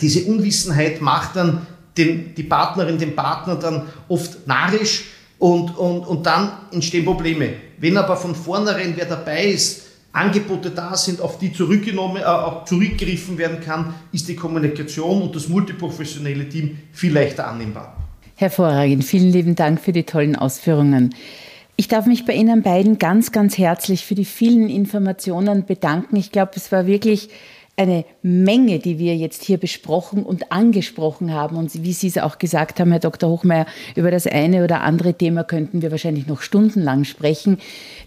diese 0.01 0.25
Unwissenheit 0.25 1.01
macht 1.01 1.35
dann 1.35 1.65
den, 1.97 2.35
die 2.35 2.43
Partnerin, 2.43 2.97
den 2.97 3.15
Partner 3.15 3.55
dann 3.55 3.87
oft 4.07 4.47
narrisch 4.47 5.05
und, 5.39 5.77
und, 5.77 6.01
und 6.01 6.25
dann 6.25 6.51
entstehen 6.71 7.05
Probleme. 7.05 7.53
Wenn 7.77 7.97
aber 7.97 8.15
von 8.15 8.35
vornherein 8.35 8.93
wer 8.95 9.05
dabei 9.05 9.47
ist, 9.47 9.83
Angebote 10.11 10.71
da 10.71 10.95
sind, 10.95 11.21
auf 11.21 11.37
die 11.37 11.53
zurückgenommen, 11.53 12.17
äh, 12.17 12.25
auch 12.25 12.65
zurückgegriffen 12.65 13.37
werden 13.37 13.59
kann, 13.61 13.93
ist 14.11 14.27
die 14.27 14.35
Kommunikation 14.35 15.21
und 15.21 15.35
das 15.35 15.47
multiprofessionelle 15.47 16.49
Team 16.49 16.79
viel 16.91 17.13
leichter 17.13 17.47
annehmbar. 17.47 17.95
Hervorragend. 18.39 19.03
Vielen 19.03 19.33
lieben 19.33 19.55
Dank 19.55 19.81
für 19.81 19.91
die 19.91 20.03
tollen 20.03 20.37
Ausführungen. 20.37 21.13
Ich 21.75 21.89
darf 21.89 22.05
mich 22.05 22.23
bei 22.23 22.31
Ihnen 22.31 22.61
beiden 22.61 22.97
ganz, 22.97 23.33
ganz 23.33 23.57
herzlich 23.57 24.05
für 24.05 24.15
die 24.15 24.23
vielen 24.23 24.69
Informationen 24.69 25.65
bedanken. 25.65 26.15
Ich 26.15 26.31
glaube, 26.31 26.53
es 26.55 26.71
war 26.71 26.87
wirklich 26.87 27.27
eine 27.79 28.03
Menge, 28.21 28.79
die 28.79 28.99
wir 28.99 29.15
jetzt 29.15 29.45
hier 29.45 29.57
besprochen 29.57 30.23
und 30.23 30.51
angesprochen 30.51 31.33
haben. 31.33 31.55
Und 31.55 31.81
wie 31.81 31.93
Sie 31.93 32.07
es 32.07 32.17
auch 32.17 32.37
gesagt 32.37 32.81
haben, 32.81 32.91
Herr 32.91 32.99
Dr. 32.99 33.29
Hochmeier, 33.29 33.65
über 33.95 34.11
das 34.11 34.27
eine 34.27 34.65
oder 34.65 34.81
andere 34.81 35.13
Thema 35.13 35.45
könnten 35.45 35.81
wir 35.81 35.89
wahrscheinlich 35.89 36.27
noch 36.27 36.41
stundenlang 36.41 37.05
sprechen. 37.05 37.57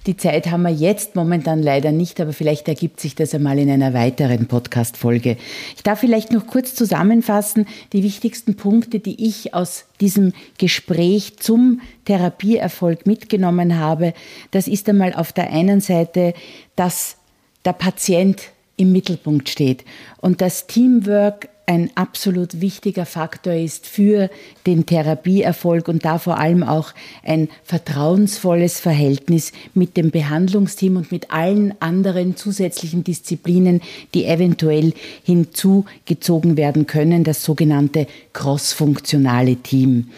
Die 0.06 0.18
Zeit 0.18 0.50
haben 0.50 0.62
wir 0.62 0.70
jetzt 0.70 1.16
momentan 1.16 1.62
leider 1.62 1.90
nicht, 1.90 2.20
aber 2.20 2.34
vielleicht 2.34 2.68
ergibt 2.68 3.00
sich 3.00 3.14
das 3.14 3.34
einmal 3.34 3.58
in 3.58 3.70
einer 3.70 3.94
weiteren 3.94 4.46
Podcast-Folge. 4.46 5.38
Ich 5.74 5.82
darf 5.82 6.00
vielleicht 6.00 6.32
noch 6.32 6.46
kurz 6.46 6.74
zusammenfassen, 6.74 7.66
die 7.94 8.02
wichtigsten 8.02 8.56
Punkte, 8.56 9.00
die 9.00 9.26
ich 9.26 9.54
aus 9.54 9.86
diesem 10.02 10.34
Gespräch 10.58 11.38
zum 11.38 11.80
Therapieerfolg 12.04 13.06
mitgenommen 13.06 13.78
habe. 13.78 14.12
Das 14.50 14.68
ist 14.68 14.86
einmal 14.90 15.14
auf 15.14 15.32
der 15.32 15.50
einen 15.50 15.80
Seite, 15.80 16.34
dass 16.76 17.16
der 17.64 17.72
Patient 17.72 18.42
im 18.82 18.92
Mittelpunkt 18.92 19.48
steht 19.48 19.84
und 20.20 20.40
dass 20.40 20.66
Teamwork 20.66 21.48
ein 21.66 21.90
absolut 21.94 22.60
wichtiger 22.60 23.06
Faktor 23.06 23.54
ist 23.54 23.86
für 23.86 24.30
den 24.66 24.84
Therapieerfolg 24.84 25.88
und 25.88 26.04
da 26.04 26.18
vor 26.18 26.38
allem 26.38 26.62
auch 26.62 26.92
ein 27.22 27.48
vertrauensvolles 27.62 28.80
Verhältnis 28.80 29.52
mit 29.72 29.96
dem 29.96 30.10
Behandlungsteam 30.10 30.96
und 30.96 31.12
mit 31.12 31.30
allen 31.30 31.74
anderen 31.80 32.36
zusätzlichen 32.36 33.04
Disziplinen, 33.04 33.80
die 34.12 34.26
eventuell 34.26 34.92
hinzugezogen 35.22 36.56
werden 36.56 36.86
können, 36.86 37.24
das 37.24 37.44
sogenannte 37.44 38.06
crossfunktionale 38.32 39.56
Team. 39.56 40.08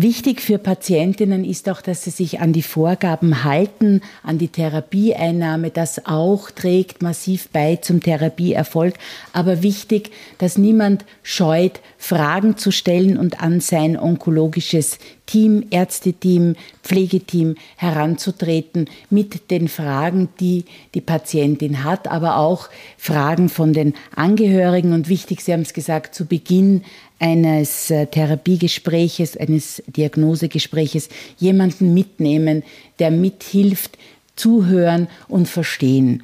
Wichtig 0.00 0.42
für 0.42 0.58
Patientinnen 0.58 1.44
ist 1.44 1.68
auch, 1.68 1.80
dass 1.80 2.04
sie 2.04 2.10
sich 2.10 2.38
an 2.38 2.52
die 2.52 2.62
Vorgaben 2.62 3.42
halten, 3.42 4.00
an 4.22 4.38
die 4.38 4.46
Therapieeinnahme. 4.46 5.70
Das 5.70 6.06
auch 6.06 6.52
trägt 6.52 7.02
massiv 7.02 7.48
bei 7.48 7.74
zum 7.74 8.00
Therapieerfolg. 8.00 8.94
Aber 9.32 9.64
wichtig, 9.64 10.12
dass 10.38 10.56
niemand 10.56 11.04
scheut, 11.24 11.80
Fragen 11.96 12.56
zu 12.56 12.70
stellen 12.70 13.18
und 13.18 13.42
an 13.42 13.58
sein 13.58 13.98
onkologisches 13.98 15.00
Team, 15.26 15.66
Ärzteteam, 15.70 16.54
Pflegeteam 16.84 17.56
heranzutreten 17.76 18.88
mit 19.10 19.50
den 19.50 19.66
Fragen, 19.66 20.28
die 20.38 20.64
die 20.94 21.00
Patientin 21.00 21.82
hat, 21.82 22.08
aber 22.08 22.36
auch 22.36 22.68
Fragen 22.96 23.48
von 23.48 23.72
den 23.72 23.94
Angehörigen. 24.14 24.92
Und 24.92 25.08
wichtig, 25.08 25.40
Sie 25.42 25.52
haben 25.52 25.62
es 25.62 25.74
gesagt, 25.74 26.14
zu 26.14 26.24
Beginn 26.24 26.84
eines 27.18 27.90
äh, 27.90 28.06
Therapiegespräches, 28.06 29.36
eines 29.36 29.82
Diagnosegespräches 29.86 31.08
jemanden 31.38 31.94
mitnehmen, 31.94 32.62
der 32.98 33.10
mithilft, 33.10 33.98
zuhören 34.36 35.08
und 35.26 35.48
verstehen. 35.48 36.22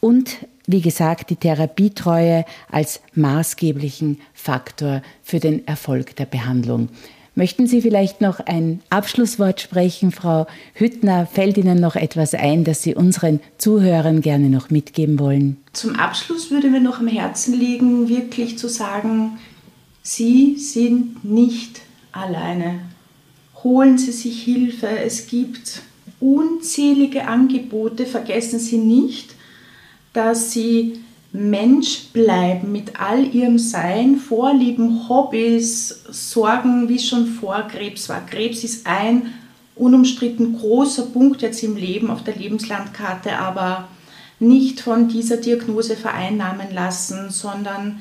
Und 0.00 0.38
wie 0.66 0.80
gesagt, 0.80 1.30
die 1.30 1.36
Therapietreue 1.36 2.44
als 2.70 3.00
maßgeblichen 3.14 4.20
Faktor 4.34 5.02
für 5.22 5.40
den 5.40 5.66
Erfolg 5.66 6.16
der 6.16 6.26
Behandlung. 6.26 6.88
Möchten 7.36 7.66
Sie 7.66 7.80
vielleicht 7.80 8.20
noch 8.20 8.40
ein 8.40 8.80
Abschlusswort 8.90 9.60
sprechen, 9.60 10.10
Frau 10.10 10.46
Hüttner? 10.74 11.26
Fällt 11.26 11.56
Ihnen 11.56 11.80
noch 11.80 11.96
etwas 11.96 12.34
ein, 12.34 12.64
das 12.64 12.82
Sie 12.82 12.94
unseren 12.94 13.40
Zuhörern 13.56 14.20
gerne 14.20 14.50
noch 14.50 14.70
mitgeben 14.70 15.18
wollen? 15.18 15.56
Zum 15.72 15.96
Abschluss 15.96 16.50
würde 16.50 16.68
mir 16.68 16.80
noch 16.80 16.98
am 16.98 17.06
Herzen 17.06 17.58
liegen, 17.58 18.08
wirklich 18.08 18.58
zu 18.58 18.68
sagen, 18.68 19.38
Sie 20.02 20.56
sind 20.56 21.24
nicht 21.24 21.82
alleine. 22.12 22.80
Holen 23.62 23.98
Sie 23.98 24.12
sich 24.12 24.42
Hilfe. 24.42 24.88
Es 24.88 25.26
gibt 25.26 25.82
unzählige 26.18 27.26
Angebote. 27.26 28.06
Vergessen 28.06 28.58
Sie 28.58 28.78
nicht, 28.78 29.34
dass 30.12 30.52
Sie 30.52 31.00
Mensch 31.32 32.08
bleiben 32.12 32.72
mit 32.72 33.00
all 33.00 33.24
ihrem 33.24 33.58
Sein, 33.58 34.16
Vorlieben, 34.16 35.08
Hobbys, 35.08 36.02
Sorgen, 36.08 36.88
wie 36.88 36.98
schon 36.98 37.26
vor 37.26 37.68
Krebs 37.68 38.08
war. 38.08 38.26
Krebs 38.26 38.64
ist 38.64 38.86
ein 38.86 39.32
unumstritten 39.76 40.58
großer 40.58 41.06
Punkt 41.06 41.42
jetzt 41.42 41.62
im 41.62 41.76
Leben 41.76 42.10
auf 42.10 42.24
der 42.24 42.34
Lebenslandkarte, 42.34 43.38
aber 43.38 43.88
nicht 44.40 44.80
von 44.80 45.08
dieser 45.08 45.36
Diagnose 45.36 45.96
vereinnahmen 45.96 46.74
lassen, 46.74 47.30
sondern 47.30 48.00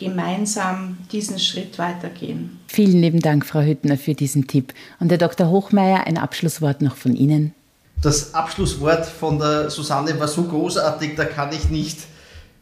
gemeinsam 0.00 0.96
diesen 1.12 1.38
Schritt 1.38 1.78
weitergehen. 1.78 2.58
Vielen 2.66 3.00
lieben 3.00 3.20
Dank, 3.20 3.44
Frau 3.44 3.60
Hüttner, 3.60 3.98
für 3.98 4.14
diesen 4.14 4.46
Tipp. 4.46 4.72
Und 4.98 5.10
Herr 5.10 5.18
Dr. 5.18 5.50
Hochmeier, 5.50 6.06
ein 6.06 6.16
Abschlusswort 6.16 6.80
noch 6.80 6.96
von 6.96 7.14
Ihnen. 7.14 7.54
Das 8.00 8.34
Abschlusswort 8.34 9.04
von 9.04 9.38
der 9.38 9.68
Susanne 9.68 10.18
war 10.18 10.26
so 10.26 10.44
großartig, 10.44 11.16
da 11.16 11.26
kann 11.26 11.52
ich 11.52 11.68
nicht. 11.68 11.98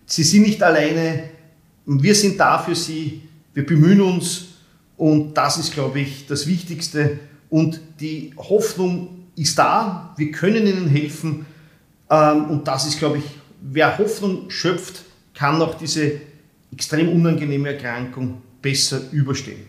Sie 0.04 0.24
sind 0.24 0.42
nicht 0.42 0.62
alleine, 0.62 1.30
wir 1.86 2.14
sind 2.14 2.40
da 2.40 2.58
für 2.58 2.74
Sie, 2.74 3.22
wir 3.54 3.64
bemühen 3.64 4.00
uns 4.00 4.46
und 4.96 5.34
das 5.34 5.58
ist, 5.58 5.72
glaube 5.72 6.00
ich, 6.00 6.26
das 6.26 6.48
Wichtigste. 6.48 7.20
Und 7.50 7.80
die 8.00 8.34
Hoffnung 8.36 9.26
ist 9.36 9.56
da, 9.56 10.12
wir 10.16 10.32
können 10.32 10.66
Ihnen 10.66 10.88
helfen 10.88 11.46
ähm, 12.10 12.46
und 12.46 12.66
das 12.66 12.86
ist, 12.86 12.98
glaube 12.98 13.18
ich, 13.18 13.24
wer 13.62 13.96
Hoffnung 13.96 14.50
schöpft, 14.50 15.02
kann 15.34 15.62
auch 15.62 15.74
diese 15.74 16.20
extrem 16.72 17.08
unangenehme 17.08 17.68
Erkrankung 17.68 18.42
besser 18.62 19.02
überstehen. 19.12 19.66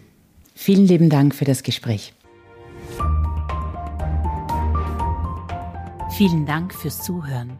Vielen 0.55 0.85
lieben 0.85 1.09
Dank 1.09 1.35
für 1.35 1.45
das 1.45 1.63
Gespräch. 1.63 2.13
Vielen 6.17 6.45
Dank 6.45 6.73
fürs 6.73 7.01
Zuhören. 7.01 7.59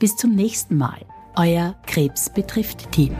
Bis 0.00 0.16
zum 0.16 0.34
nächsten 0.34 0.76
Mal, 0.76 0.98
euer 1.36 1.76
Krebs 1.86 2.32
betrifft 2.32 2.90
Team. 2.90 3.14